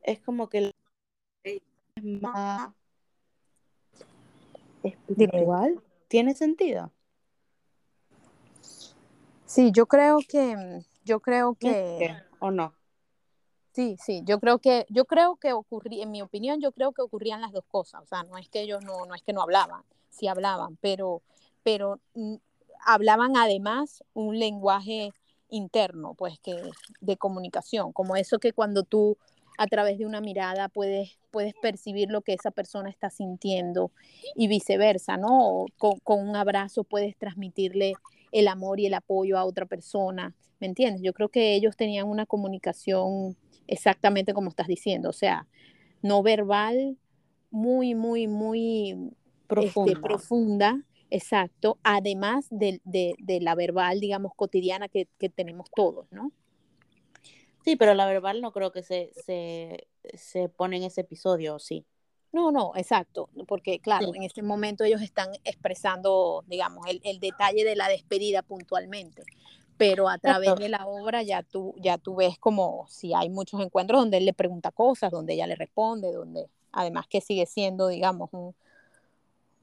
es 0.02 0.20
como 0.20 0.48
que 0.48 0.72
es 1.44 1.62
más 2.02 2.72
espiritual. 4.82 5.82
¿Tiene 6.08 6.34
sentido? 6.34 6.90
Sí, 9.44 9.70
yo 9.72 9.86
creo 9.86 10.18
que, 10.26 10.84
yo 11.04 11.20
creo 11.20 11.54
que, 11.54 12.16
¿O 12.38 12.50
no? 12.50 12.74
sí, 13.72 13.96
sí, 13.98 14.22
yo 14.24 14.40
creo 14.40 14.58
que, 14.58 14.86
yo 14.88 15.04
creo 15.04 15.36
que 15.36 15.52
ocurría, 15.52 16.04
en 16.04 16.10
mi 16.10 16.22
opinión, 16.22 16.60
yo 16.60 16.72
creo 16.72 16.92
que 16.92 17.02
ocurrían 17.02 17.40
las 17.40 17.52
dos 17.52 17.64
cosas. 17.66 18.02
O 18.02 18.06
sea, 18.06 18.22
no 18.24 18.38
es 18.38 18.48
que 18.48 18.60
ellos 18.60 18.84
no, 18.84 19.06
no 19.06 19.14
es 19.14 19.22
que 19.22 19.32
no 19.32 19.42
hablaban, 19.42 19.84
sí 20.10 20.28
hablaban, 20.28 20.76
pero, 20.80 21.22
pero 21.62 22.00
mm, 22.14 22.36
hablaban 22.84 23.36
además 23.36 24.04
un 24.14 24.38
lenguaje 24.38 25.12
interno, 25.50 26.14
pues 26.14 26.38
que 26.40 26.56
de 27.00 27.16
comunicación, 27.16 27.92
como 27.92 28.16
eso 28.16 28.38
que 28.38 28.52
cuando 28.52 28.82
tú 28.82 29.16
a 29.58 29.66
través 29.66 29.98
de 29.98 30.06
una 30.06 30.20
mirada 30.20 30.68
puedes, 30.68 31.18
puedes 31.32 31.52
percibir 31.60 32.10
lo 32.10 32.22
que 32.22 32.32
esa 32.32 32.52
persona 32.52 32.90
está 32.90 33.10
sintiendo 33.10 33.90
y 34.36 34.46
viceversa, 34.46 35.16
¿no? 35.16 35.66
Con, 35.76 35.98
con 36.00 36.26
un 36.28 36.36
abrazo 36.36 36.84
puedes 36.84 37.16
transmitirle 37.16 37.94
el 38.30 38.46
amor 38.46 38.78
y 38.78 38.86
el 38.86 38.94
apoyo 38.94 39.36
a 39.36 39.44
otra 39.44 39.66
persona, 39.66 40.34
¿me 40.60 40.68
entiendes? 40.68 41.02
Yo 41.02 41.12
creo 41.12 41.28
que 41.28 41.54
ellos 41.54 41.76
tenían 41.76 42.06
una 42.08 42.24
comunicación 42.24 43.36
exactamente 43.66 44.32
como 44.32 44.48
estás 44.50 44.68
diciendo, 44.68 45.08
o 45.10 45.12
sea, 45.12 45.46
no 46.02 46.22
verbal, 46.22 46.96
muy, 47.50 47.94
muy, 47.94 48.28
muy 48.28 48.96
Profunda. 49.48 49.92
este, 49.92 50.02
profunda, 50.02 50.84
exacto, 51.10 51.78
además 51.82 52.46
de, 52.50 52.80
de, 52.84 53.14
de, 53.18 53.40
la 53.40 53.54
verbal, 53.54 54.00
digamos, 54.00 54.32
cotidiana 54.34 54.88
que, 54.88 55.08
que, 55.18 55.28
tenemos 55.28 55.70
todos, 55.74 56.06
¿no? 56.10 56.32
Sí, 57.64 57.76
pero 57.76 57.94
la 57.94 58.06
verbal 58.06 58.40
no 58.40 58.52
creo 58.52 58.72
que 58.72 58.82
se, 58.82 59.10
se, 59.24 59.88
se 60.14 60.48
pone 60.48 60.76
en 60.76 60.84
ese 60.84 61.02
episodio, 61.02 61.58
¿sí? 61.58 61.84
No, 62.32 62.52
no, 62.52 62.72
exacto, 62.76 63.30
porque 63.46 63.80
claro, 63.80 64.12
sí. 64.12 64.18
en 64.18 64.22
ese 64.24 64.42
momento 64.42 64.84
ellos 64.84 65.00
están 65.00 65.30
expresando, 65.44 66.44
digamos, 66.46 66.86
el, 66.86 67.00
el, 67.04 67.20
detalle 67.20 67.64
de 67.64 67.74
la 67.74 67.88
despedida 67.88 68.42
puntualmente, 68.42 69.22
pero 69.78 70.08
a 70.08 70.18
través 70.18 70.54
de 70.56 70.68
la 70.68 70.86
obra 70.86 71.22
ya 71.22 71.42
tú, 71.42 71.74
ya 71.78 71.96
tú 71.96 72.16
ves 72.16 72.38
como 72.38 72.86
si 72.88 73.14
hay 73.14 73.30
muchos 73.30 73.60
encuentros 73.60 74.00
donde 74.00 74.18
él 74.18 74.26
le 74.26 74.34
pregunta 74.34 74.70
cosas, 74.72 75.10
donde 75.10 75.34
ella 75.34 75.46
le 75.46 75.56
responde, 75.56 76.12
donde 76.12 76.50
además 76.72 77.06
que 77.08 77.22
sigue 77.22 77.46
siendo, 77.46 77.88
digamos, 77.88 78.28
un, 78.32 78.54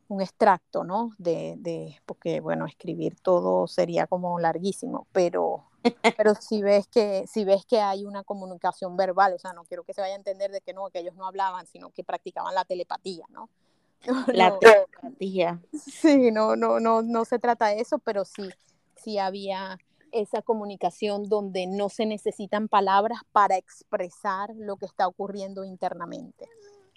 un 0.07 0.21
extracto, 0.21 0.83
¿no? 0.83 1.11
De, 1.17 1.55
de, 1.57 1.99
porque, 2.05 2.39
bueno, 2.39 2.65
escribir 2.65 3.19
todo 3.19 3.67
sería 3.67 4.07
como 4.07 4.39
larguísimo, 4.39 5.07
pero, 5.11 5.65
pero 6.17 6.35
si 6.35 6.61
ves 6.61 6.87
que 6.87 7.25
si 7.27 7.43
ves 7.43 7.65
que 7.65 7.79
hay 7.79 8.05
una 8.05 8.23
comunicación 8.23 8.95
verbal, 8.97 9.33
o 9.33 9.39
sea, 9.39 9.53
no 9.53 9.63
quiero 9.63 9.83
que 9.83 9.93
se 9.93 10.01
vaya 10.01 10.13
a 10.13 10.17
entender 10.17 10.51
de 10.51 10.61
que 10.61 10.73
no, 10.73 10.89
que 10.89 10.99
ellos 10.99 11.15
no 11.15 11.25
hablaban, 11.25 11.65
sino 11.67 11.89
que 11.89 12.03
practicaban 12.03 12.53
la 12.53 12.65
telepatía, 12.65 13.25
¿no? 13.29 13.49
no 14.07 14.25
la 14.27 14.49
no, 14.51 14.59
telepatía. 14.59 15.61
Sí, 15.73 16.31
no, 16.31 16.55
no, 16.55 16.79
no, 16.79 17.01
no 17.01 17.25
se 17.25 17.39
trata 17.39 17.67
de 17.67 17.79
eso, 17.79 17.99
pero 17.99 18.25
sí, 18.25 18.49
sí 18.95 19.17
había 19.17 19.79
esa 20.11 20.41
comunicación 20.41 21.27
donde 21.27 21.67
no 21.67 21.89
se 21.89 22.05
necesitan 22.05 22.69
palabras 22.69 23.19
para 23.33 23.57
expresar 23.57 24.51
lo 24.55 24.77
que 24.77 24.85
está 24.85 25.07
ocurriendo 25.07 25.65
internamente 25.65 26.47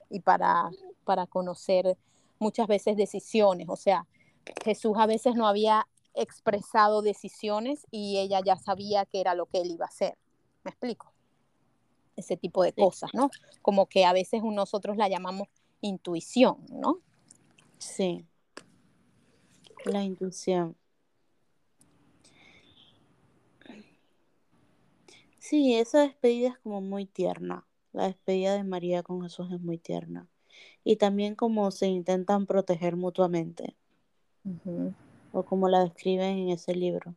y 0.09 0.21
para, 0.21 0.71
para 1.05 1.27
conocer 1.27 1.97
muchas 2.39 2.67
veces 2.67 2.97
decisiones, 2.97 3.69
o 3.69 3.77
sea, 3.77 4.07
Jesús 4.65 4.97
a 4.97 5.07
veces 5.07 5.35
no 5.35 5.47
había 5.47 5.87
expresado 6.15 7.03
decisiones 7.03 7.87
y 7.91 8.19
ella 8.19 8.41
ya 8.45 8.57
sabía 8.57 9.05
que 9.07 9.21
era 9.21 9.35
lo 9.35 9.47
que 9.47 9.61
él 9.61 9.71
iba 9.71 9.85
a 9.85 9.89
hacer. 9.89 10.19
¿Me 10.65 10.71
explico? 10.71 11.13
Ese 12.17 12.37
tipo 12.37 12.65
de 12.65 12.73
cosas, 12.73 13.11
¿no? 13.15 13.31
Como 13.63 13.87
que 13.87 14.05
a 14.05 14.13
veces 14.13 14.43
nosotros 14.43 14.97
la 14.97 15.09
llamamos 15.09 15.49
intuición, 15.81 16.67
¿no? 16.71 17.01
Sí. 17.79 18.27
La 19.85 20.03
intuición. 20.03 20.77
Sí, 25.39 25.77
esa 25.77 26.01
despedida 26.01 26.49
es 26.51 26.59
como 26.59 26.81
muy 26.81 27.07
tierna. 27.07 27.67
La 27.93 28.05
despedida 28.05 28.55
de 28.55 28.65
María 28.65 29.03
con 29.03 29.23
Jesús 29.23 29.51
es 29.53 29.61
muy 29.61 29.79
tierna. 29.79 30.29
Y 30.85 30.97
también 30.97 31.35
como 31.35 31.71
se 31.71 31.87
intentan 31.87 32.47
proteger 32.47 32.97
mutuamente. 32.97 33.77
Uh 34.45 34.57
-huh 34.65 34.95
o 35.33 35.43
como 35.45 35.69
la 35.69 35.81
describen 35.81 36.39
en 36.39 36.49
ese 36.51 36.75
libro. 36.75 37.15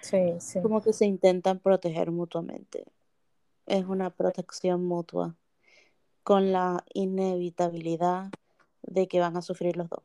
Sí, 0.00 0.34
sí. 0.38 0.60
Como 0.60 0.82
que 0.82 0.92
se 0.92 1.06
intentan 1.06 1.58
proteger 1.58 2.10
mutuamente. 2.10 2.84
Es 3.66 3.86
una 3.86 4.10
protección 4.10 4.84
mutua 4.84 5.34
con 6.22 6.52
la 6.52 6.84
inevitabilidad 6.92 8.30
de 8.82 9.08
que 9.08 9.20
van 9.20 9.36
a 9.36 9.42
sufrir 9.42 9.76
los 9.76 9.88
dos. 9.88 10.02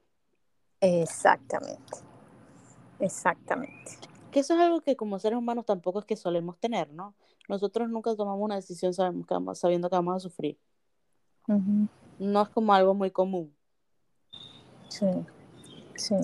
Exactamente. 0.79 1.97
Exactamente. 2.99 3.97
Que 4.31 4.41
eso 4.41 4.53
es 4.53 4.59
algo 4.59 4.81
que 4.81 4.95
como 4.95 5.19
seres 5.19 5.37
humanos 5.37 5.65
tampoco 5.65 5.99
es 5.99 6.05
que 6.05 6.15
solemos 6.15 6.57
tener, 6.57 6.91
¿no? 6.93 7.13
Nosotros 7.49 7.89
nunca 7.89 8.15
tomamos 8.15 8.43
una 8.43 8.55
decisión 8.55 8.93
sabemos 8.93 9.25
que 9.25 9.33
vamos, 9.33 9.59
sabiendo 9.59 9.89
que 9.89 9.95
vamos 9.95 10.15
a 10.15 10.19
sufrir. 10.19 10.57
No 12.19 12.43
es 12.43 12.49
como 12.49 12.73
algo 12.73 12.93
muy 12.93 13.11
común. 13.11 13.55
Sí. 14.89 15.07
Sí, 15.99 16.15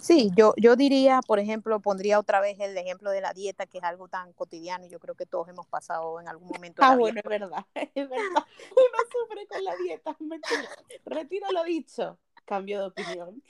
sí 0.00 0.30
yo, 0.36 0.54
yo 0.56 0.76
diría, 0.76 1.20
por 1.26 1.40
ejemplo, 1.40 1.80
pondría 1.80 2.20
otra 2.20 2.40
vez 2.40 2.58
el 2.60 2.76
ejemplo 2.76 3.10
de 3.10 3.20
la 3.20 3.32
dieta, 3.32 3.66
que 3.66 3.78
es 3.78 3.84
algo 3.84 4.06
tan 4.06 4.32
cotidiano 4.32 4.86
y 4.86 4.88
yo 4.88 5.00
creo 5.00 5.16
que 5.16 5.26
todos 5.26 5.48
hemos 5.48 5.66
pasado 5.66 6.20
en 6.20 6.28
algún 6.28 6.48
momento. 6.48 6.82
Ah, 6.84 6.96
bueno, 6.96 7.20
es 7.22 7.28
verdad, 7.28 7.66
es 7.74 8.08
verdad. 8.08 8.46
Uno 8.70 8.98
sufre 9.10 9.46
con 9.48 9.64
la 9.64 9.74
dieta, 9.76 10.16
mentira. 10.20 10.68
Retiro 11.04 11.50
lo 11.50 11.64
dicho, 11.64 12.18
cambio 12.44 12.80
de 12.80 12.86
opinión. 12.86 13.42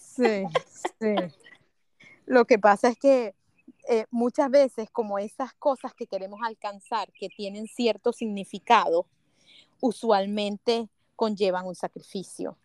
Sí, 0.00 0.44
sí. 1.00 1.14
Lo 2.24 2.44
que 2.44 2.58
pasa 2.58 2.88
es 2.88 2.98
que 2.98 3.34
eh, 3.88 4.06
muchas 4.10 4.50
veces 4.50 4.90
como 4.90 5.18
esas 5.18 5.52
cosas 5.54 5.92
que 5.92 6.06
queremos 6.06 6.40
alcanzar, 6.44 7.10
que 7.12 7.28
tienen 7.28 7.66
cierto 7.66 8.12
significado, 8.12 9.06
usualmente 9.80 10.88
conllevan 11.16 11.66
un 11.66 11.74
sacrificio. 11.74 12.56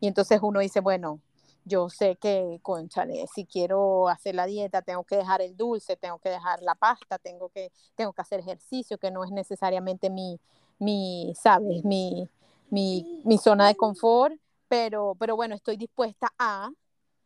Y 0.00 0.06
entonces 0.06 0.38
uno 0.42 0.60
dice, 0.60 0.80
bueno, 0.80 1.20
yo 1.64 1.88
sé 1.88 2.16
que, 2.16 2.60
conchale, 2.62 3.26
si 3.34 3.46
quiero 3.46 4.08
hacer 4.08 4.34
la 4.34 4.46
dieta, 4.46 4.82
tengo 4.82 5.04
que 5.04 5.16
dejar 5.16 5.40
el 5.40 5.56
dulce, 5.56 5.96
tengo 5.96 6.18
que 6.18 6.28
dejar 6.28 6.62
la 6.62 6.74
pasta, 6.74 7.18
tengo 7.18 7.48
que, 7.48 7.72
tengo 7.94 8.12
que 8.12 8.20
hacer 8.20 8.40
ejercicio, 8.40 8.98
que 8.98 9.10
no 9.10 9.24
es 9.24 9.30
necesariamente 9.30 10.10
mi, 10.10 10.38
mi 10.78 11.34
¿sabes? 11.34 11.84
Mi, 11.84 12.28
mi, 12.70 13.22
mi 13.24 13.38
zona 13.38 13.66
de 13.66 13.76
confort, 13.76 14.34
pero, 14.68 15.16
pero 15.18 15.36
bueno, 15.36 15.54
estoy 15.54 15.76
dispuesta 15.76 16.32
a 16.38 16.70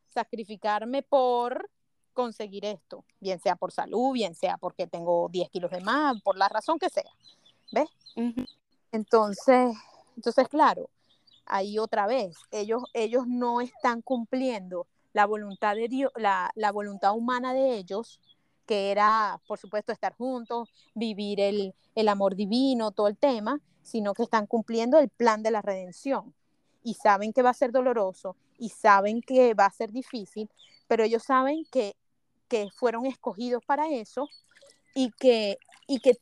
sacrificarme 0.06 1.02
por 1.02 1.68
conseguir 2.12 2.64
esto, 2.64 3.04
bien 3.20 3.38
sea 3.38 3.56
por 3.56 3.72
salud, 3.72 4.12
bien 4.12 4.34
sea 4.34 4.56
porque 4.56 4.86
tengo 4.86 5.28
10 5.30 5.50
kilos 5.50 5.70
de 5.70 5.80
más, 5.80 6.20
por 6.22 6.36
la 6.36 6.48
razón 6.48 6.78
que 6.78 6.90
sea, 6.90 7.10
¿ves? 7.70 7.88
Entonces, 8.90 9.76
entonces, 10.18 10.48
claro, 10.48 10.90
ahí 11.46 11.78
otra 11.78 12.08
vez, 12.08 12.36
ellos, 12.50 12.82
ellos 12.92 13.28
no 13.28 13.60
están 13.60 14.02
cumpliendo 14.02 14.88
la 15.12 15.26
voluntad 15.26 15.76
de 15.76 15.86
Dios, 15.86 16.10
la, 16.16 16.50
voluntad 16.72 17.14
humana 17.14 17.54
de 17.54 17.76
ellos, 17.76 18.18
que 18.66 18.90
era, 18.90 19.40
por 19.46 19.60
supuesto, 19.60 19.92
estar 19.92 20.16
juntos, 20.16 20.70
vivir 20.92 21.38
el, 21.38 21.72
el 21.94 22.08
amor 22.08 22.34
divino, 22.34 22.90
todo 22.90 23.06
el 23.06 23.16
tema, 23.16 23.60
sino 23.80 24.12
que 24.12 24.24
están 24.24 24.48
cumpliendo 24.48 24.98
el 24.98 25.08
plan 25.08 25.44
de 25.44 25.52
la 25.52 25.62
redención. 25.62 26.34
Y 26.82 26.94
saben 26.94 27.32
que 27.32 27.42
va 27.42 27.50
a 27.50 27.54
ser 27.54 27.70
doloroso 27.70 28.34
y 28.58 28.70
saben 28.70 29.20
que 29.20 29.54
va 29.54 29.66
a 29.66 29.70
ser 29.70 29.92
difícil, 29.92 30.50
pero 30.88 31.04
ellos 31.04 31.22
saben 31.22 31.64
que, 31.70 31.94
que 32.48 32.70
fueron 32.74 33.06
escogidos 33.06 33.64
para 33.64 33.88
eso 33.88 34.28
y 34.96 35.12
que, 35.12 35.58
y, 35.86 36.00
que, 36.00 36.18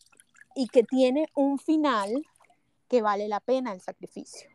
y 0.54 0.68
que 0.68 0.82
tiene 0.82 1.30
un 1.34 1.58
final 1.58 2.22
que 2.88 3.02
vale 3.02 3.28
la 3.28 3.40
pena 3.40 3.72
el 3.72 3.80
sacrificio. 3.80 4.50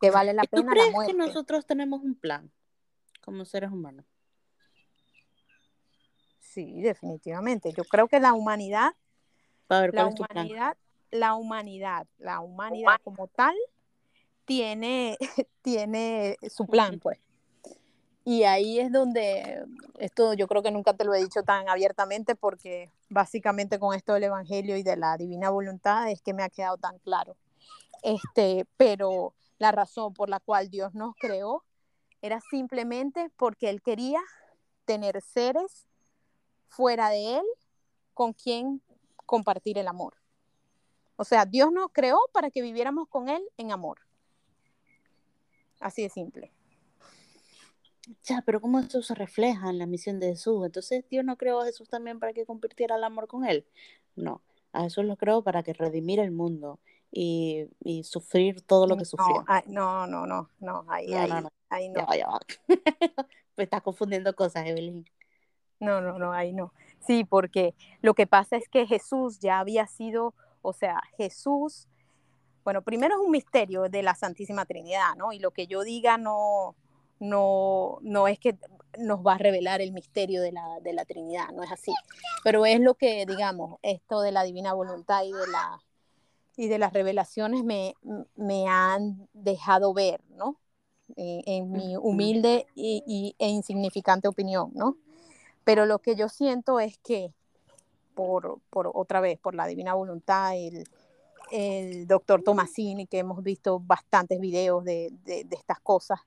Que 0.00 0.10
vale 0.10 0.32
la 0.32 0.44
pena 0.44 0.62
tú 0.62 0.68
crees 0.68 0.94
que 1.06 1.14
nosotros 1.14 1.66
tenemos 1.66 2.02
un 2.02 2.14
plan 2.14 2.50
como 3.20 3.44
seres 3.44 3.70
humanos? 3.70 4.06
Sí, 6.38 6.80
definitivamente. 6.80 7.72
Yo 7.76 7.84
creo 7.84 8.08
que 8.08 8.18
la 8.18 8.32
humanidad, 8.32 8.94
la 9.68 10.06
humanidad, 10.06 10.76
la 11.10 11.34
humanidad, 11.34 12.06
la 12.18 12.40
humanidad 12.40 12.98
como 13.04 13.28
tal 13.28 13.54
tiene, 14.46 15.16
tiene 15.62 16.36
su 16.48 16.66
plan, 16.66 16.98
pues. 16.98 17.20
Y 18.24 18.44
ahí 18.44 18.78
es 18.78 18.92
donde, 18.92 19.64
esto 19.98 20.34
yo 20.34 20.46
creo 20.46 20.62
que 20.62 20.70
nunca 20.70 20.94
te 20.94 21.04
lo 21.04 21.14
he 21.14 21.20
dicho 21.20 21.42
tan 21.42 21.68
abiertamente 21.68 22.34
porque 22.34 22.90
básicamente 23.08 23.78
con 23.78 23.94
esto 23.94 24.12
del 24.12 24.24
Evangelio 24.24 24.76
y 24.76 24.82
de 24.82 24.96
la 24.96 25.16
divina 25.16 25.50
voluntad 25.50 26.10
es 26.10 26.20
que 26.20 26.34
me 26.34 26.42
ha 26.42 26.50
quedado 26.50 26.76
tan 26.76 26.98
claro. 26.98 27.36
Este, 28.02 28.66
pero 28.76 29.34
la 29.58 29.72
razón 29.72 30.12
por 30.14 30.28
la 30.28 30.40
cual 30.40 30.70
Dios 30.70 30.94
nos 30.94 31.14
creó 31.16 31.64
era 32.22 32.40
simplemente 32.50 33.30
porque 33.36 33.70
Él 33.70 33.80
quería 33.80 34.20
tener 34.84 35.20
seres 35.22 35.86
fuera 36.68 37.08
de 37.08 37.38
Él 37.38 37.44
con 38.12 38.32
quien 38.32 38.82
compartir 39.26 39.78
el 39.78 39.88
amor. 39.88 40.14
O 41.16 41.24
sea, 41.24 41.44
Dios 41.46 41.72
nos 41.72 41.90
creó 41.92 42.18
para 42.32 42.50
que 42.50 42.62
viviéramos 42.62 43.08
con 43.08 43.28
Él 43.28 43.42
en 43.56 43.72
amor. 43.72 44.00
Así 45.78 46.02
de 46.02 46.10
simple. 46.10 46.52
Ya, 48.24 48.42
pero 48.44 48.60
¿cómo 48.60 48.78
eso 48.80 49.02
se 49.02 49.14
refleja 49.14 49.70
en 49.70 49.78
la 49.78 49.86
misión 49.86 50.20
de 50.20 50.28
Jesús? 50.28 50.64
Entonces, 50.64 51.04
Dios 51.08 51.24
no 51.24 51.36
creó 51.36 51.60
a 51.60 51.64
Jesús 51.64 51.88
también 51.88 52.18
para 52.18 52.32
que 52.32 52.44
compartiera 52.44 52.96
el 52.96 53.04
amor 53.04 53.26
con 53.26 53.44
Él. 53.44 53.66
No, 54.16 54.42
a 54.72 54.82
Jesús 54.82 55.04
lo 55.04 55.16
creó 55.16 55.42
para 55.42 55.62
que 55.62 55.72
redimiera 55.72 56.22
el 56.22 56.30
mundo 56.30 56.80
y, 57.12 57.68
sufrir 58.04 58.62
todo 58.62 58.86
lo 58.86 58.96
que 58.96 59.04
sufrió. 59.04 59.44
No, 59.66 60.06
no, 60.06 60.26
no, 60.26 60.48
no, 60.60 60.84
ahí 60.88 61.08
no. 61.08 61.50
Ahí, 61.68 61.88
no, 61.88 62.04
ahí 62.08 62.20
no. 62.20 62.38
Me 63.56 63.64
estás 63.64 63.82
confundiendo 63.82 64.34
cosas, 64.34 64.66
Evelyn. 64.66 65.04
No, 65.78 66.00
no, 66.00 66.18
no, 66.18 66.32
ahí 66.32 66.52
no. 66.52 66.72
Sí, 67.06 67.24
porque 67.24 67.74
lo 68.02 68.14
que 68.14 68.26
pasa 68.26 68.56
es 68.56 68.68
que 68.68 68.86
Jesús 68.86 69.38
ya 69.38 69.60
había 69.60 69.86
sido, 69.86 70.34
o 70.62 70.72
sea, 70.72 71.00
Jesús, 71.16 71.88
bueno, 72.64 72.82
primero 72.82 73.14
es 73.14 73.20
un 73.20 73.30
misterio 73.30 73.88
de 73.88 74.02
la 74.02 74.14
Santísima 74.14 74.66
Trinidad, 74.66 75.14
¿no? 75.16 75.32
Y 75.32 75.38
lo 75.38 75.52
que 75.52 75.66
yo 75.66 75.82
diga 75.82 76.18
no, 76.18 76.74
no, 77.20 77.98
no 78.02 78.26
es 78.26 78.38
que 78.38 78.58
nos 78.98 79.20
va 79.24 79.34
a 79.34 79.38
revelar 79.38 79.80
el 79.80 79.92
misterio 79.92 80.42
de 80.42 80.52
la, 80.52 80.80
de 80.82 80.92
la 80.92 81.04
Trinidad, 81.04 81.50
no 81.54 81.62
es 81.62 81.70
así. 81.70 81.92
Pero 82.42 82.66
es 82.66 82.80
lo 82.80 82.94
que, 82.94 83.24
digamos, 83.24 83.78
esto 83.82 84.20
de 84.20 84.32
la 84.32 84.42
divina 84.42 84.72
voluntad 84.72 85.22
y 85.22 85.32
de 85.32 85.46
la 85.46 85.80
y 86.56 86.68
de 86.68 86.78
las 86.78 86.92
revelaciones 86.92 87.64
me, 87.64 87.94
me 88.36 88.68
han 88.68 89.28
dejado 89.32 89.94
ver, 89.94 90.20
¿no? 90.28 90.60
Eh, 91.16 91.42
en 91.46 91.72
mi 91.72 91.96
humilde 91.96 92.66
y, 92.74 93.34
e 93.38 93.48
insignificante 93.48 94.28
opinión, 94.28 94.70
¿no? 94.74 94.96
Pero 95.64 95.86
lo 95.86 96.00
que 96.00 96.16
yo 96.16 96.28
siento 96.28 96.78
es 96.78 96.98
que, 96.98 97.32
por, 98.14 98.60
por 98.68 98.90
otra 98.92 99.20
vez, 99.20 99.38
por 99.38 99.54
la 99.54 99.66
divina 99.66 99.94
voluntad, 99.94 100.54
el, 100.54 100.84
el 101.50 102.06
doctor 102.06 102.42
Tomasini, 102.42 103.06
que 103.06 103.18
hemos 103.18 103.42
visto 103.42 103.80
bastantes 103.80 104.38
videos 104.38 104.84
de, 104.84 105.10
de, 105.24 105.46
estas 105.50 105.80
cosas, 105.80 106.20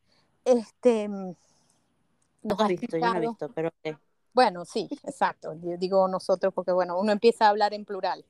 este... 0.45 1.07
Nos 1.07 2.59
has 2.59 2.67
visto, 2.67 2.97
yo 2.97 3.13
no 3.13 3.15
he 3.15 3.19
visto, 3.21 3.49
pero... 3.49 3.71
Bueno, 4.33 4.65
sí, 4.65 4.89
exacto. 5.03 5.53
Yo 5.61 5.77
digo 5.77 6.07
nosotros 6.07 6.53
porque, 6.53 6.71
bueno, 6.71 6.99
uno 6.99 7.11
empieza 7.11 7.45
a 7.45 7.49
hablar 7.49 7.73
en 7.73 7.85
plural. 7.85 8.25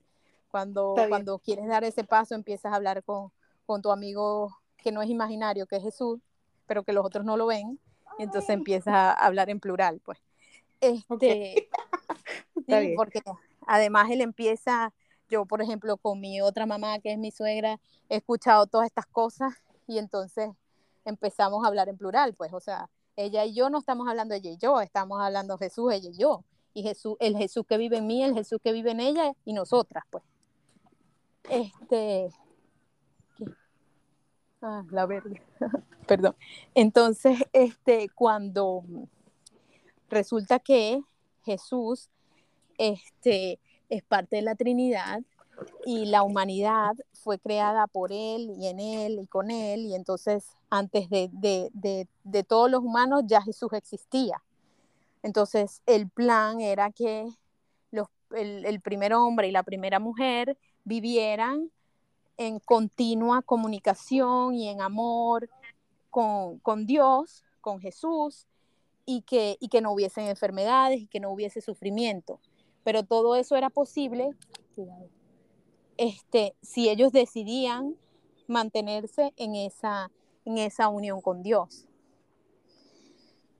Cuando, 0.51 0.95
cuando 1.07 1.39
quieres 1.39 1.67
dar 1.67 1.83
ese 1.83 2.03
paso, 2.03 2.35
empiezas 2.35 2.73
a 2.73 2.75
hablar 2.75 3.03
con, 3.03 3.31
con, 3.65 3.81
tu 3.81 3.91
amigo 3.91 4.55
que 4.77 4.91
no 4.91 5.01
es 5.01 5.09
imaginario, 5.09 5.65
que 5.65 5.77
es 5.77 5.83
Jesús, 5.83 6.19
pero 6.67 6.83
que 6.83 6.93
los 6.93 7.03
otros 7.05 7.25
no 7.25 7.37
lo 7.37 7.47
ven, 7.47 7.79
y 8.19 8.23
entonces 8.23 8.51
empiezas 8.51 8.93
a 8.93 9.13
hablar 9.13 9.49
en 9.49 9.59
plural, 9.59 9.99
pues. 10.03 10.19
Este, 10.81 11.69
sí, 12.67 12.93
porque 12.95 13.21
además 13.65 14.11
él 14.11 14.21
empieza, 14.21 14.93
yo 15.29 15.45
por 15.45 15.61
ejemplo 15.61 15.97
con 15.97 16.19
mi 16.19 16.41
otra 16.41 16.65
mamá, 16.65 16.99
que 16.99 17.13
es 17.13 17.17
mi 17.17 17.31
suegra, 17.31 17.79
he 18.09 18.17
escuchado 18.17 18.67
todas 18.67 18.87
estas 18.87 19.05
cosas 19.05 19.53
y 19.87 19.97
entonces 19.97 20.49
empezamos 21.05 21.63
a 21.63 21.67
hablar 21.67 21.89
en 21.89 21.97
plural, 21.97 22.33
pues, 22.33 22.53
o 22.53 22.59
sea, 22.59 22.89
ella 23.15 23.45
y 23.45 23.53
yo 23.53 23.69
no 23.69 23.79
estamos 23.79 24.07
hablando 24.07 24.33
ella 24.33 24.51
y 24.51 24.57
yo, 24.57 24.81
estamos 24.81 25.21
hablando 25.21 25.57
Jesús, 25.57 25.93
ella 25.93 26.09
y 26.09 26.17
yo, 26.17 26.43
y 26.73 26.83
Jesús, 26.83 27.15
el 27.19 27.37
Jesús 27.37 27.65
que 27.67 27.77
vive 27.77 27.97
en 27.97 28.07
mí, 28.07 28.23
el 28.23 28.33
Jesús 28.33 28.59
que 28.63 28.71
vive 28.71 28.91
en 28.91 28.99
ella 28.99 29.33
y 29.45 29.53
nosotras, 29.53 30.03
pues. 30.09 30.23
Este, 31.49 32.31
Ah, 34.65 34.85
la 34.91 35.05
verde. 35.05 35.41
Perdón. 36.07 36.37
Entonces, 36.73 37.37
este, 37.51 38.07
cuando 38.15 38.85
resulta 40.09 40.59
que 40.59 41.01
Jesús 41.43 42.09
este, 42.77 43.59
es 43.89 44.03
parte 44.03 44.37
de 44.37 44.41
la 44.41 44.55
Trinidad 44.55 45.21
y 45.85 46.05
la 46.05 46.23
humanidad 46.23 46.93
fue 47.13 47.39
creada 47.39 47.87
por 47.87 48.11
Él 48.11 48.51
y 48.57 48.67
en 48.67 48.79
Él 48.79 49.19
y 49.19 49.27
con 49.27 49.51
Él, 49.51 49.85
y 49.85 49.95
entonces 49.95 50.57
antes 50.69 51.09
de, 51.09 51.29
de, 51.31 52.07
de 52.23 52.43
todos 52.43 52.69
los 52.69 52.81
humanos 52.81 53.23
ya 53.25 53.41
Jesús 53.41 53.71
existía. 53.73 54.41
Entonces, 55.23 55.81
el 55.85 56.09
plan 56.09 56.59
era 56.59 56.91
que 56.91 57.29
los, 57.91 58.07
el, 58.31 58.65
el 58.65 58.81
primer 58.81 59.13
hombre 59.13 59.47
y 59.47 59.51
la 59.51 59.63
primera 59.63 59.99
mujer 59.99 60.57
vivieran 60.83 61.71
en 62.37 62.59
continua 62.59 63.41
comunicación 63.41 64.55
y 64.55 64.67
en 64.67 64.81
amor 64.81 65.49
con, 66.09 66.85
Dios, 66.85 67.43
con 67.61 67.79
Jesús, 67.79 68.45
y 69.05 69.21
que, 69.21 69.57
y 69.59 69.67
que 69.67 69.81
no 69.81 69.91
hubiesen 69.91 70.27
enfermedades 70.27 71.01
y 71.01 71.07
que 71.07 71.19
no 71.19 71.31
hubiese 71.31 71.59
sufrimiento. 71.61 72.39
Pero 72.83 73.03
todo 73.03 73.35
eso 73.35 73.55
era 73.55 73.69
posible 73.69 74.31
este, 75.97 76.55
si 76.61 76.89
ellos 76.89 77.11
decidían 77.11 77.95
mantenerse 78.47 79.33
en 79.37 79.55
esa, 79.55 80.11
en 80.45 80.57
esa 80.57 80.89
unión 80.89 81.21
con 81.21 81.43
Dios. 81.43 81.87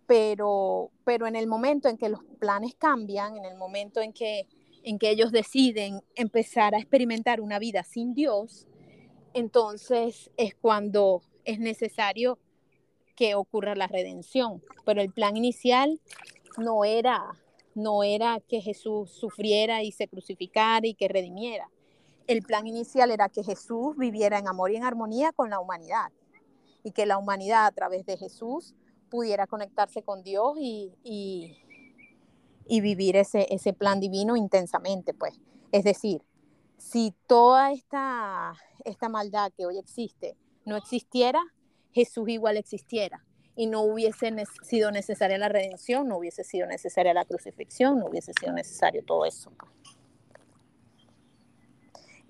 pero, 0.06 0.92
pero 1.06 1.28
en 1.28 1.36
el 1.36 1.48
momento 1.48 1.88
en 1.88 1.98
que 1.98 2.10
los 2.10 2.24
planes 2.40 2.76
cambian, 2.76 3.38
en 3.38 3.46
el 3.46 3.56
momento 3.56 4.02
en 4.02 4.14
que, 4.14 4.48
en 4.84 5.00
que 5.00 5.10
ellos 5.10 5.32
deciden 5.32 6.02
empezar 6.16 6.76
a 6.76 6.80
experimentar 6.80 7.42
una 7.42 7.58
vida 7.58 7.84
sin 7.84 8.14
Dios, 8.14 8.68
entonces 9.34 10.30
es 10.38 10.56
cuando 10.56 11.22
es 11.46 11.60
necesario 11.60 12.38
que 13.16 13.36
ocurra 13.36 13.76
la 13.76 13.88
redención. 13.88 14.62
Pero 14.86 15.02
el 15.02 15.12
plan 15.12 15.38
inicial 15.38 16.00
no 16.58 16.86
era, 16.86 17.42
no 17.74 18.04
era 18.04 18.40
que 18.48 18.62
Jesús 18.62 19.10
sufriera 19.12 19.84
y 19.84 19.92
se 19.92 20.08
crucificara 20.08 20.86
y 20.86 20.94
que 20.94 21.08
redimiera. 21.08 21.70
El 22.28 22.42
plan 22.42 22.68
inicial 22.68 23.12
era 23.12 23.30
que 23.30 23.44
Jesús 23.44 23.98
viviera 23.98 24.38
en 24.40 24.48
amor 24.48 24.72
y 24.72 24.78
en 24.78 24.84
armonía 24.84 25.32
con 25.34 25.50
la 25.50 25.60
humanidad 25.60 26.12
y 26.84 26.92
que 26.92 27.06
la 27.06 27.18
humanidad 27.18 27.66
a 27.66 27.72
través 27.72 28.06
de 28.06 28.18
Jesús 28.18 28.76
pudiera 29.10 29.48
conectarse 29.48 30.04
con 30.04 30.24
Dios 30.24 30.56
y, 30.58 30.92
y, 32.66 32.82
vivir 32.82 33.16
ese, 33.16 33.48
ese 33.54 33.74
plan 33.74 34.00
divino 34.00 34.36
intensamente, 34.36 35.14
pues. 35.14 35.40
Es 35.72 35.84
decir, 35.84 36.24
si 36.78 37.14
toda 37.28 37.72
esta, 37.72 38.54
esta 38.86 39.10
maldad 39.10 39.52
que 39.56 39.66
hoy 39.66 39.78
existe 39.78 40.36
no 40.66 40.78
existiera, 40.78 41.42
Jesús 41.92 42.28
igual 42.30 42.58
existiera 42.58 43.24
y 43.56 43.68
no 43.68 43.82
hubiese 43.82 44.34
sido 44.64 44.92
necesaria 44.92 45.38
la 45.38 45.50
redención, 45.50 46.08
no 46.08 46.18
hubiese 46.18 46.44
sido 46.44 46.68
necesaria 46.68 47.14
la 47.14 47.26
crucifixión, 47.26 48.00
no 48.00 48.08
hubiese 48.08 48.34
sido 48.34 48.54
necesario 48.54 49.04
todo 49.06 49.26
eso. 49.26 49.52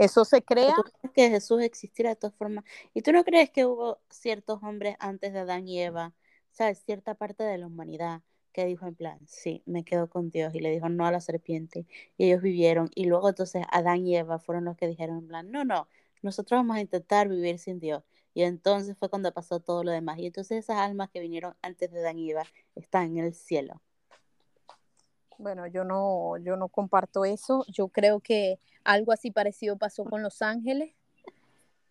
Eso 0.04 0.26
se 0.26 0.42
crea. 0.42 0.74
¿Tú 0.76 0.84
crees 0.84 1.14
que 1.14 1.30
Jesús 1.30 1.62
existiera 1.62 2.10
de 2.12 2.16
todas 2.16 2.36
formas? 2.36 2.64
¿Y 2.94 3.02
tú 3.02 3.12
no 3.12 3.24
crees 3.24 3.50
que 3.50 3.66
hubo 3.66 4.00
ciertos 4.10 4.62
hombres 4.64 4.96
antes 5.00 5.34
de 5.34 5.40
Adán 5.40 5.68
y 5.68 5.82
Eva, 5.82 6.14
sabes, 6.52 6.84
cierta 6.86 7.16
parte 7.16 7.44
de 7.44 7.58
la 7.58 7.68
humanidad 7.68 8.22
que 8.52 8.66
dijo 8.66 8.86
en 8.86 8.96
plan, 8.96 9.20
sí, 9.26 9.64
me 9.66 9.84
quedo 9.84 10.10
con 10.10 10.30
Dios 10.30 10.54
y 10.54 10.60
le 10.60 10.70
dijo 10.70 10.88
no 10.88 11.08
a 11.08 11.12
la 11.12 11.22
serpiente 11.22 11.88
y 12.18 12.26
ellos 12.26 12.42
vivieron 12.42 12.92
y 12.94 13.06
luego 13.06 13.30
entonces 13.30 13.66
Adán 13.72 14.06
y 14.06 14.16
Eva 14.16 14.38
fueron 14.38 14.66
los 14.66 14.78
que 14.78 14.88
dijeron 14.88 15.18
en 15.18 15.28
plan, 15.28 15.52
no, 15.52 15.66
no, 15.66 15.88
nosotros 16.22 16.60
vamos 16.60 16.78
a 16.78 16.82
intentar 16.82 17.30
vivir 17.30 17.58
sin 17.58 17.80
Dios 17.80 18.04
y 18.34 18.44
entonces 18.44 18.98
fue 18.98 19.10
cuando 19.10 19.32
pasó 19.32 19.60
todo 19.60 19.84
lo 19.84 19.92
demás. 19.92 20.18
Y 20.20 20.26
entonces 20.28 20.60
esas 20.60 20.78
almas 20.78 21.10
que 21.10 21.20
vinieron 21.20 21.56
antes 21.62 21.92
de 21.92 22.02
Dan 22.02 22.18
están 22.76 23.18
en 23.18 23.26
el 23.26 23.34
cielo. 23.34 23.82
Bueno, 25.44 25.68
yo 25.68 25.84
no, 25.84 26.38
yo 26.38 26.56
no 26.56 26.70
comparto 26.70 27.26
eso. 27.26 27.66
Yo 27.68 27.90
creo 27.90 28.22
que 28.22 28.60
algo 28.86 29.12
así 29.12 29.30
parecido 29.30 29.78
pasó 29.78 30.06
con 30.06 30.24
los 30.24 30.42
ángeles. 30.42 30.94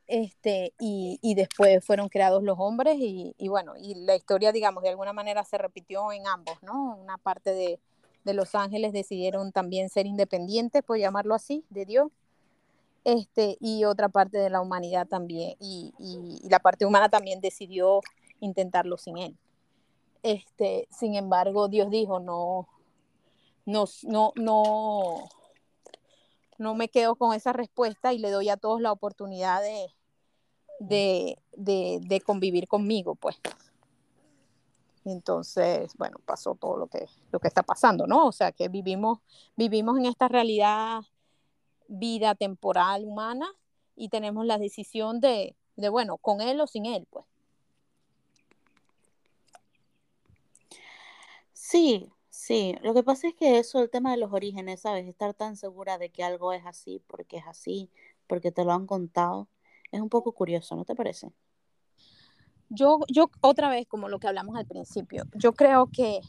Este, 0.07 0.75
y, 0.81 1.19
y 1.23 1.35
después 1.35 1.85
fueron 1.85 2.09
creados 2.09 2.43
los 2.43 2.59
hombres 2.59 2.97
y, 2.99 3.35
y, 3.39 3.49
bueno, 3.49 3.75
y 3.79 3.95
la 3.95 4.17
historia, 4.17 4.53
digamos, 4.53 4.83
de 4.83 4.91
alguna 4.91 5.13
manera 5.13 5.45
se 5.45 5.59
repitió 5.59 6.13
en 6.13 6.27
ambos, 6.27 6.63
¿no? 6.63 6.97
Una 6.97 7.19
parte 7.19 7.55
de, 7.55 7.79
de 8.25 8.35
los 8.35 8.55
ángeles 8.55 8.93
decidieron 8.93 9.53
también 9.53 9.89
ser 9.89 10.07
independientes, 10.07 10.83
por 10.83 10.99
llamarlo 10.99 11.35
así, 11.35 11.65
de 11.71 11.87
Dios, 11.87 12.11
este, 13.05 13.57
y 13.61 13.85
otra 13.85 14.09
parte 14.09 14.39
de 14.39 14.51
la 14.51 14.61
humanidad 14.61 15.07
también, 15.07 15.57
y, 15.61 15.95
y, 15.99 16.49
la 16.49 16.59
parte 16.59 16.85
humana 16.85 17.09
también 17.09 17.41
decidió 17.41 18.01
intentarlo 18.41 18.97
sin 18.97 19.19
él. 19.19 19.37
Este, 20.23 20.89
sin 20.91 21.15
embargo, 21.15 21.69
Dios 21.69 21.91
dijo, 21.91 22.21
no, 22.21 22.69
no, 23.65 23.85
no, 24.03 24.33
no, 24.37 25.29
no 26.59 26.75
me 26.75 26.89
quedo 26.89 27.17
con 27.17 27.35
esa 27.35 27.53
respuesta 27.53 28.13
y 28.13 28.19
le 28.19 28.31
doy 28.31 28.49
a 28.49 28.57
todos 28.57 28.81
la 28.81 28.93
oportunidad 28.93 29.63
de, 29.63 29.87
de, 30.79 31.39
de, 31.57 32.01
de 32.03 32.21
convivir 32.21 32.69
conmigo, 32.69 33.15
pues. 33.15 33.41
Entonces, 35.05 35.93
bueno, 35.97 36.19
pasó 36.25 36.55
todo 36.55 36.77
lo 36.77 36.87
que, 36.87 37.09
lo 37.33 37.41
que 37.41 37.49
está 37.49 37.63
pasando, 37.63 38.07
¿no? 38.07 38.27
O 38.27 38.33
sea, 38.33 38.53
que 38.53 38.69
vivimos, 38.69 39.19
vivimos 39.57 39.99
en 39.99 40.07
esta 40.07 40.29
realidad 40.29 41.03
vida 41.89 42.35
temporal 42.35 43.05
humana 43.05 43.53
y 43.97 44.09
tenemos 44.09 44.47
la 44.47 44.59
decisión 44.59 45.21
de, 45.21 45.57
de, 45.77 45.89
bueno, 45.89 46.19
con 46.19 46.41
él 46.41 46.61
o 46.61 46.67
sin 46.67 46.87
él, 46.87 47.07
pues. 47.11 47.27
Sí, 51.53 52.11
sí. 52.43 52.77
Lo 52.83 52.95
que 52.95 53.03
pasa 53.03 53.29
es 53.29 53.35
que 53.35 53.59
eso, 53.59 53.81
el 53.81 53.91
tema 53.91 54.11
de 54.11 54.17
los 54.17 54.33
orígenes, 54.33 54.81
¿sabes? 54.81 55.07
Estar 55.07 55.35
tan 55.35 55.57
segura 55.57 55.99
de 55.99 56.11
que 56.11 56.25
algo 56.25 56.53
es 56.53 56.67
así 56.67 57.01
porque 57.07 57.39
es 57.39 57.47
así, 57.47 57.91
porque 58.27 58.51
te 58.51 58.65
lo 58.65 58.73
han 58.73 58.87
contado, 58.87 59.49
es 59.93 60.01
un 60.01 60.09
poco 60.09 60.33
curioso, 60.33 60.75
¿no 60.75 60.85
te 60.85 60.95
parece? 60.95 61.33
Yo, 62.69 63.01
yo 63.09 63.31
otra 63.43 63.69
vez, 63.69 63.87
como 63.87 64.09
lo 64.09 64.19
que 64.19 64.29
hablamos 64.29 64.57
al 64.57 64.67
principio, 64.67 65.25
yo 65.35 65.53
creo 65.53 65.87
que, 65.87 66.21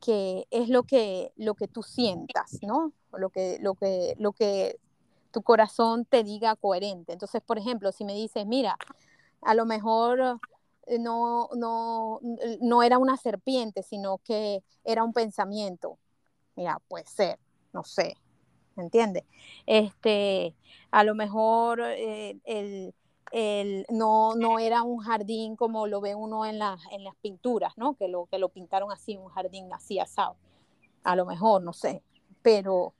que 0.00 0.46
es 0.50 0.68
lo 0.68 0.84
que, 0.84 1.32
lo 1.36 1.54
que 1.54 1.66
tú 1.66 1.82
sientas, 1.82 2.58
¿no? 2.62 2.92
Lo 3.12 3.30
que, 3.30 3.58
lo, 3.60 3.74
que, 3.74 4.14
lo 4.18 4.32
que 4.32 4.78
tu 5.30 5.42
corazón 5.42 6.04
te 6.04 6.22
diga 6.22 6.54
coherente. 6.54 7.12
Entonces, 7.12 7.42
por 7.42 7.58
ejemplo, 7.58 7.90
si 7.92 8.04
me 8.04 8.14
dices, 8.14 8.46
mira, 8.46 8.76
a 9.40 9.54
lo 9.54 9.66
mejor 9.66 10.38
no, 10.98 11.48
no, 11.56 12.20
no 12.60 12.82
era 12.82 12.98
una 12.98 13.16
serpiente, 13.16 13.82
sino 13.82 14.18
que 14.18 14.62
era 14.84 15.04
un 15.04 15.12
pensamiento. 15.12 15.98
Mira, 16.56 16.80
puede 16.88 17.06
ser, 17.06 17.38
no 17.72 17.84
sé, 17.84 18.16
¿me 18.76 18.84
entiendes? 18.84 19.24
Este, 19.66 20.54
a 20.90 21.04
lo 21.04 21.14
mejor 21.14 21.80
eh, 21.80 22.38
el, 22.44 22.94
el, 23.32 23.86
no, 23.90 24.34
no 24.36 24.58
era 24.58 24.82
un 24.82 24.98
jardín 24.98 25.56
como 25.56 25.86
lo 25.86 26.00
ve 26.00 26.14
uno 26.14 26.46
en, 26.46 26.58
la, 26.58 26.78
en 26.92 27.02
las 27.04 27.16
pinturas, 27.16 27.72
¿no? 27.76 27.94
Que 27.94 28.08
lo, 28.08 28.26
que 28.26 28.38
lo 28.38 28.48
pintaron 28.48 28.92
así, 28.92 29.16
un 29.16 29.28
jardín 29.28 29.72
así 29.72 29.98
asado. 29.98 30.36
A 31.02 31.16
lo 31.16 31.26
mejor, 31.26 31.62
no 31.62 31.72
sé, 31.72 32.02
pero 32.42 32.94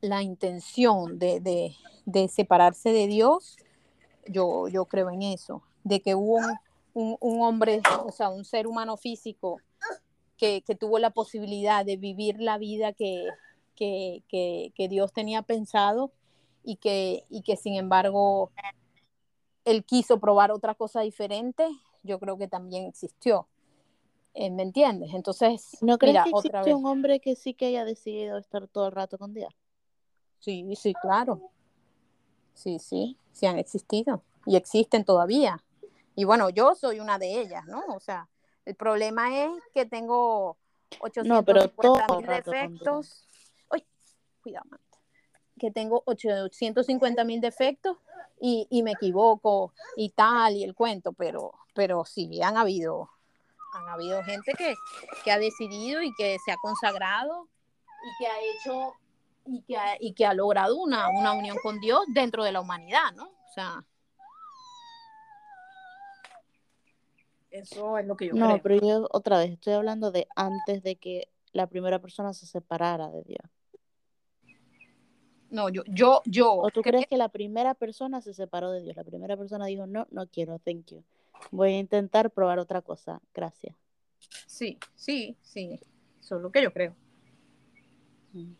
la 0.00 0.22
intención 0.22 1.18
de, 1.18 1.40
de, 1.40 1.74
de, 2.04 2.28
separarse 2.28 2.90
de 2.92 3.06
Dios, 3.06 3.56
yo, 4.28 4.68
yo 4.68 4.84
creo 4.84 5.10
en 5.10 5.22
eso, 5.22 5.62
de 5.86 6.00
que 6.00 6.16
hubo 6.16 6.36
un, 6.36 6.58
un, 6.94 7.16
un 7.20 7.42
hombre, 7.42 7.80
o 8.04 8.10
sea, 8.10 8.28
un 8.28 8.44
ser 8.44 8.66
humano 8.66 8.96
físico 8.96 9.60
que, 10.36 10.62
que, 10.62 10.74
tuvo 10.74 10.98
la 10.98 11.10
posibilidad 11.10 11.84
de 11.84 11.96
vivir 11.96 12.40
la 12.40 12.58
vida 12.58 12.92
que, 12.92 13.28
que, 13.76 14.24
que 14.28 14.88
Dios 14.88 15.12
tenía 15.12 15.42
pensado 15.42 16.10
y 16.64 16.76
que, 16.76 17.22
y 17.30 17.42
que 17.42 17.56
sin 17.56 17.76
embargo 17.76 18.50
él 19.64 19.84
quiso 19.84 20.18
probar 20.18 20.50
otra 20.50 20.74
cosa 20.74 21.02
diferente, 21.02 21.64
yo 22.02 22.18
creo 22.18 22.36
que 22.36 22.48
también 22.48 22.86
existió. 22.86 23.46
Eh, 24.34 24.50
¿Me 24.50 24.64
entiendes? 24.64 25.14
Entonces, 25.14 25.78
¿no 25.80 25.98
crees 25.98 26.22
que 26.24 26.30
existe 26.30 26.74
un 26.74 26.84
hombre 26.84 27.20
que 27.20 27.36
sí 27.36 27.54
que 27.54 27.66
haya 27.66 27.84
decidido 27.84 28.38
estar 28.38 28.66
todo 28.66 28.86
el 28.86 28.92
rato 28.92 29.18
con 29.18 29.32
Dios? 29.32 29.54
Sí, 30.40 30.74
sí, 30.76 30.92
claro. 30.94 31.40
Sí, 32.54 32.78
sí, 32.80 33.16
sí 33.32 33.46
han 33.46 33.58
existido 33.58 34.22
y 34.46 34.56
existen 34.56 35.04
todavía. 35.04 35.62
Y 36.16 36.24
bueno, 36.24 36.48
yo 36.48 36.74
soy 36.74 36.98
una 36.98 37.18
de 37.18 37.40
ellas, 37.40 37.64
¿no? 37.66 37.84
O 37.94 38.00
sea, 38.00 38.28
el 38.64 38.74
problema 38.74 39.44
es 39.44 39.50
que 39.74 39.84
tengo 39.84 40.56
850 40.98 42.16
mil 42.16 42.26
defectos. 42.26 43.24
Uy, 43.70 43.84
cuidado, 44.42 44.66
que 45.58 45.70
tengo 45.70 46.02
850 46.06 47.22
mil 47.24 47.40
defectos 47.40 47.98
y, 48.40 48.66
y, 48.70 48.82
me 48.82 48.92
equivoco 48.92 49.74
y 49.94 50.10
tal 50.10 50.54
y 50.54 50.64
el 50.64 50.74
cuento, 50.74 51.12
pero, 51.12 51.52
pero 51.74 52.04
sí, 52.06 52.42
han 52.42 52.56
habido, 52.56 53.10
han 53.74 53.88
habido 53.88 54.22
gente 54.24 54.52
que, 54.56 54.74
que 55.22 55.30
ha 55.30 55.38
decidido 55.38 56.02
y 56.02 56.14
que 56.14 56.38
se 56.44 56.50
ha 56.50 56.56
consagrado 56.56 57.46
y 58.04 58.24
que 58.24 58.26
ha 58.26 58.40
hecho 58.40 58.94
y 59.44 59.62
que 59.62 59.76
ha, 59.76 59.96
y 60.00 60.12
que 60.14 60.26
ha 60.26 60.34
logrado 60.34 60.76
una, 60.76 61.08
una 61.08 61.32
unión 61.32 61.56
con 61.62 61.78
Dios 61.78 62.00
dentro 62.08 62.42
de 62.42 62.52
la 62.52 62.60
humanidad, 62.60 63.12
¿no? 63.14 63.24
O 63.26 63.52
sea, 63.54 63.84
eso 67.50 67.98
es 67.98 68.06
lo 68.06 68.16
que 68.16 68.26
yo 68.26 68.34
no, 68.34 68.48
creo. 68.48 68.62
pero 68.62 68.86
yo 68.86 69.08
otra 69.10 69.38
vez 69.38 69.52
estoy 69.52 69.74
hablando 69.74 70.10
de 70.10 70.26
antes 70.36 70.82
de 70.82 70.96
que 70.96 71.28
la 71.52 71.66
primera 71.66 72.00
persona 72.00 72.32
se 72.32 72.46
separara 72.46 73.10
de 73.10 73.22
Dios. 73.22 73.44
No, 75.50 75.68
yo, 75.68 75.82
yo, 75.86 76.22
yo. 76.26 76.52
¿O 76.54 76.70
tú 76.70 76.82
crees 76.82 77.06
que 77.06 77.16
la 77.16 77.28
primera 77.28 77.74
persona 77.74 78.20
se 78.20 78.34
separó 78.34 78.72
de 78.72 78.82
Dios? 78.82 78.96
La 78.96 79.04
primera 79.04 79.36
persona 79.36 79.66
dijo, 79.66 79.86
no, 79.86 80.06
no 80.10 80.26
quiero, 80.26 80.58
thank 80.58 80.86
you. 80.86 81.04
Voy 81.50 81.72
a 81.72 81.78
intentar 81.78 82.30
probar 82.30 82.58
otra 82.58 82.82
cosa, 82.82 83.20
gracias. 83.32 83.76
Sí, 84.46 84.78
sí, 84.94 85.36
sí. 85.42 85.78
Eso 86.20 86.36
es 86.36 86.42
lo 86.42 86.50
que 86.50 86.62
yo 86.62 86.72
creo. 86.72 86.94
Mm. 88.32 88.52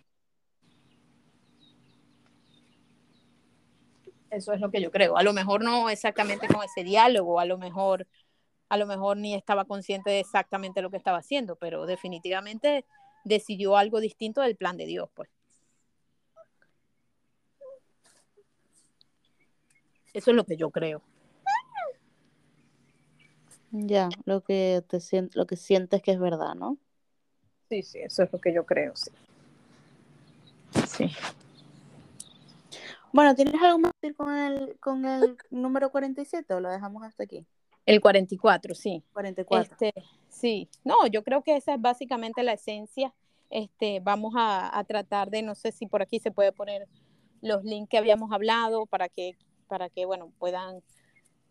Eso 4.31 4.53
es 4.53 4.61
lo 4.61 4.71
que 4.71 4.81
yo 4.81 4.91
creo. 4.91 5.17
A 5.17 5.23
lo 5.23 5.33
mejor 5.33 5.65
no 5.65 5.89
exactamente 5.89 6.47
con 6.49 6.63
ese 6.63 6.85
diálogo, 6.85 7.41
a 7.41 7.45
lo 7.45 7.59
mejor, 7.59 8.07
a 8.69 8.77
lo 8.77 8.87
mejor 8.87 9.17
ni 9.17 9.35
estaba 9.35 9.65
consciente 9.65 10.11
de 10.11 10.21
exactamente 10.21 10.83
lo 10.83 10.91
que 10.91 10.97
estaba 10.97 11.19
haciendo, 11.19 11.57
pero 11.57 11.87
definitivamente 11.87 12.85
decidió 13.25 13.77
algo 13.77 14.01
distinto 14.01 14.41
del 14.41 14.57
plan 14.57 14.77
de 14.77 14.87
Dios, 14.87 15.11
pues. 15.15 15.29
Eso 20.13 20.31
es 20.31 20.37
lo 20.37 20.45
que 20.45 20.57
yo 20.57 20.71
creo. 20.71 21.03
Ya, 23.71 24.09
lo 24.25 24.43
que 24.43 24.83
te 24.89 24.99
lo 25.35 25.47
que 25.47 25.57
sientes 25.57 26.01
que 26.01 26.13
es 26.13 26.19
verdad, 26.19 26.55
¿no? 26.55 26.79
Sí, 27.69 27.83
sí, 27.83 27.99
eso 27.99 28.23
es 28.23 28.33
lo 28.33 28.41
que 28.41 28.55
yo 28.55 28.65
creo, 28.65 28.95
sí. 28.97 29.11
Sí. 30.87 31.11
Bueno, 33.13 33.35
¿tienes 33.35 33.61
algo 33.63 33.79
más 33.79 33.93
que 34.01 34.09
decir 34.09 34.17
con 34.17 34.35
el, 34.35 34.79
con 34.79 35.05
el 35.05 35.37
número 35.51 35.91
47 35.91 36.55
o 36.55 36.61
lo 36.61 36.71
dejamos 36.71 37.03
hasta 37.03 37.25
aquí? 37.25 37.47
El 37.87 38.01
44, 38.01 38.75
sí. 38.75 39.03
44. 39.13 39.73
Este, 39.73 39.95
sí, 40.29 40.69
no, 40.85 41.07
yo 41.07 41.23
creo 41.23 41.43
que 41.43 41.57
esa 41.57 41.75
es 41.75 41.81
básicamente 41.81 42.43
la 42.43 42.53
esencia. 42.53 43.15
Este, 43.49 44.01
vamos 44.01 44.35
a, 44.37 44.77
a 44.77 44.85
tratar 44.85 45.31
de, 45.31 45.43
no 45.43 45.55
sé 45.55 45.71
si 45.71 45.87
por 45.87 46.03
aquí 46.03 46.19
se 46.19 46.33
puede 46.33 46.53
poner 46.53 46.89
los 47.41 47.65
links 47.65 47.89
que 47.89 47.99
habíamos 47.99 48.33
hablado 48.33 48.87
para 48.87 49.09
que, 49.09 49.37
para 49.69 49.89
que 49.89 50.05
bueno, 50.05 50.33
puedan, 50.39 50.83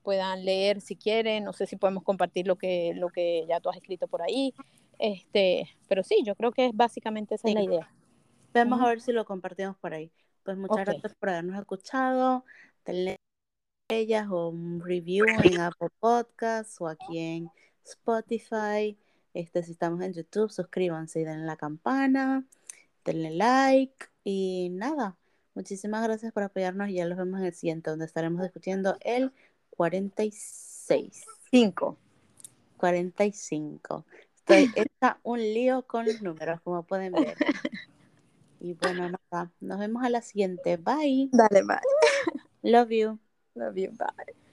puedan 0.04 0.44
leer 0.44 0.82
si 0.82 0.98
quieren. 0.98 1.46
No 1.46 1.54
sé 1.54 1.66
si 1.68 1.78
podemos 1.78 2.04
compartir 2.04 2.48
lo 2.48 2.58
que, 2.58 2.94
lo 2.96 3.10
que 3.10 3.46
ya 3.48 3.60
tú 3.62 3.70
has 3.70 3.78
escrito 3.78 4.08
por 4.08 4.22
ahí. 4.22 4.54
Este, 5.00 5.70
pero 5.88 6.04
sí, 6.04 6.22
yo 6.26 6.36
creo 6.36 6.52
que 6.52 6.68
es 6.68 6.72
básicamente 6.76 7.36
esa 7.36 7.48
es 7.48 7.54
la 7.54 7.64
idea. 7.64 7.92
Vamos 8.54 8.82
a 8.82 8.88
ver 8.88 9.02
si 9.02 9.12
lo 9.12 9.26
compartimos 9.26 9.78
por 9.78 9.94
ahí. 9.94 10.12
Pues 10.44 10.58
muchas 10.58 10.86
gracias 10.86 11.16
por 11.16 11.30
habernos 11.30 11.60
escuchado. 11.60 12.46
Denle 12.86 13.18
ellas 13.90 14.28
o 14.30 14.50
un 14.50 14.82
review 14.82 15.26
en 15.28 15.36
Apple 15.62 15.90
Podcasts 16.00 16.80
o 16.82 16.88
aquí 16.88 17.20
en 17.20 17.50
Spotify. 17.84 18.98
Este, 19.34 19.64
si 19.64 19.72
estamos 19.72 20.02
en 20.02 20.14
YouTube, 20.14 20.52
suscríbanse 20.52 21.22
y 21.22 21.24
denle 21.24 21.46
la 21.46 21.58
campana, 21.58 22.46
denle 23.04 23.32
like 23.32 24.06
y 24.24 24.70
nada. 24.72 25.18
Muchísimas 25.54 26.04
gracias 26.04 26.32
por 26.34 26.44
apoyarnos 26.44 26.90
y 26.90 26.96
ya 26.96 27.06
los 27.06 27.18
vemos 27.18 27.40
en 27.40 27.48
el 27.48 27.54
siguiente, 27.54 27.90
donde 27.90 28.06
estaremos 28.06 28.42
discutiendo 28.42 28.98
el 29.02 29.32
46, 29.72 31.26
Cinco. 31.52 31.98
45. 32.78 34.06
Estoy, 34.36 34.72
está 34.76 35.20
un 35.24 35.40
lío 35.40 35.84
con 35.88 36.06
los 36.06 36.22
números, 36.22 36.60
como 36.62 36.84
pueden 36.84 37.14
ver. 37.14 37.38
Y 38.60 38.74
bueno, 38.74 39.10
nada, 39.10 39.52
nos 39.60 39.80
vemos 39.80 40.04
a 40.04 40.10
la 40.10 40.22
siguiente. 40.22 40.78
Bye. 40.78 41.30
Dale, 41.32 41.64
bye. 41.64 41.80
Love 42.64 42.90
you. 42.90 43.25
Love 43.56 43.78
you, 43.78 43.92
bye. 43.92 44.45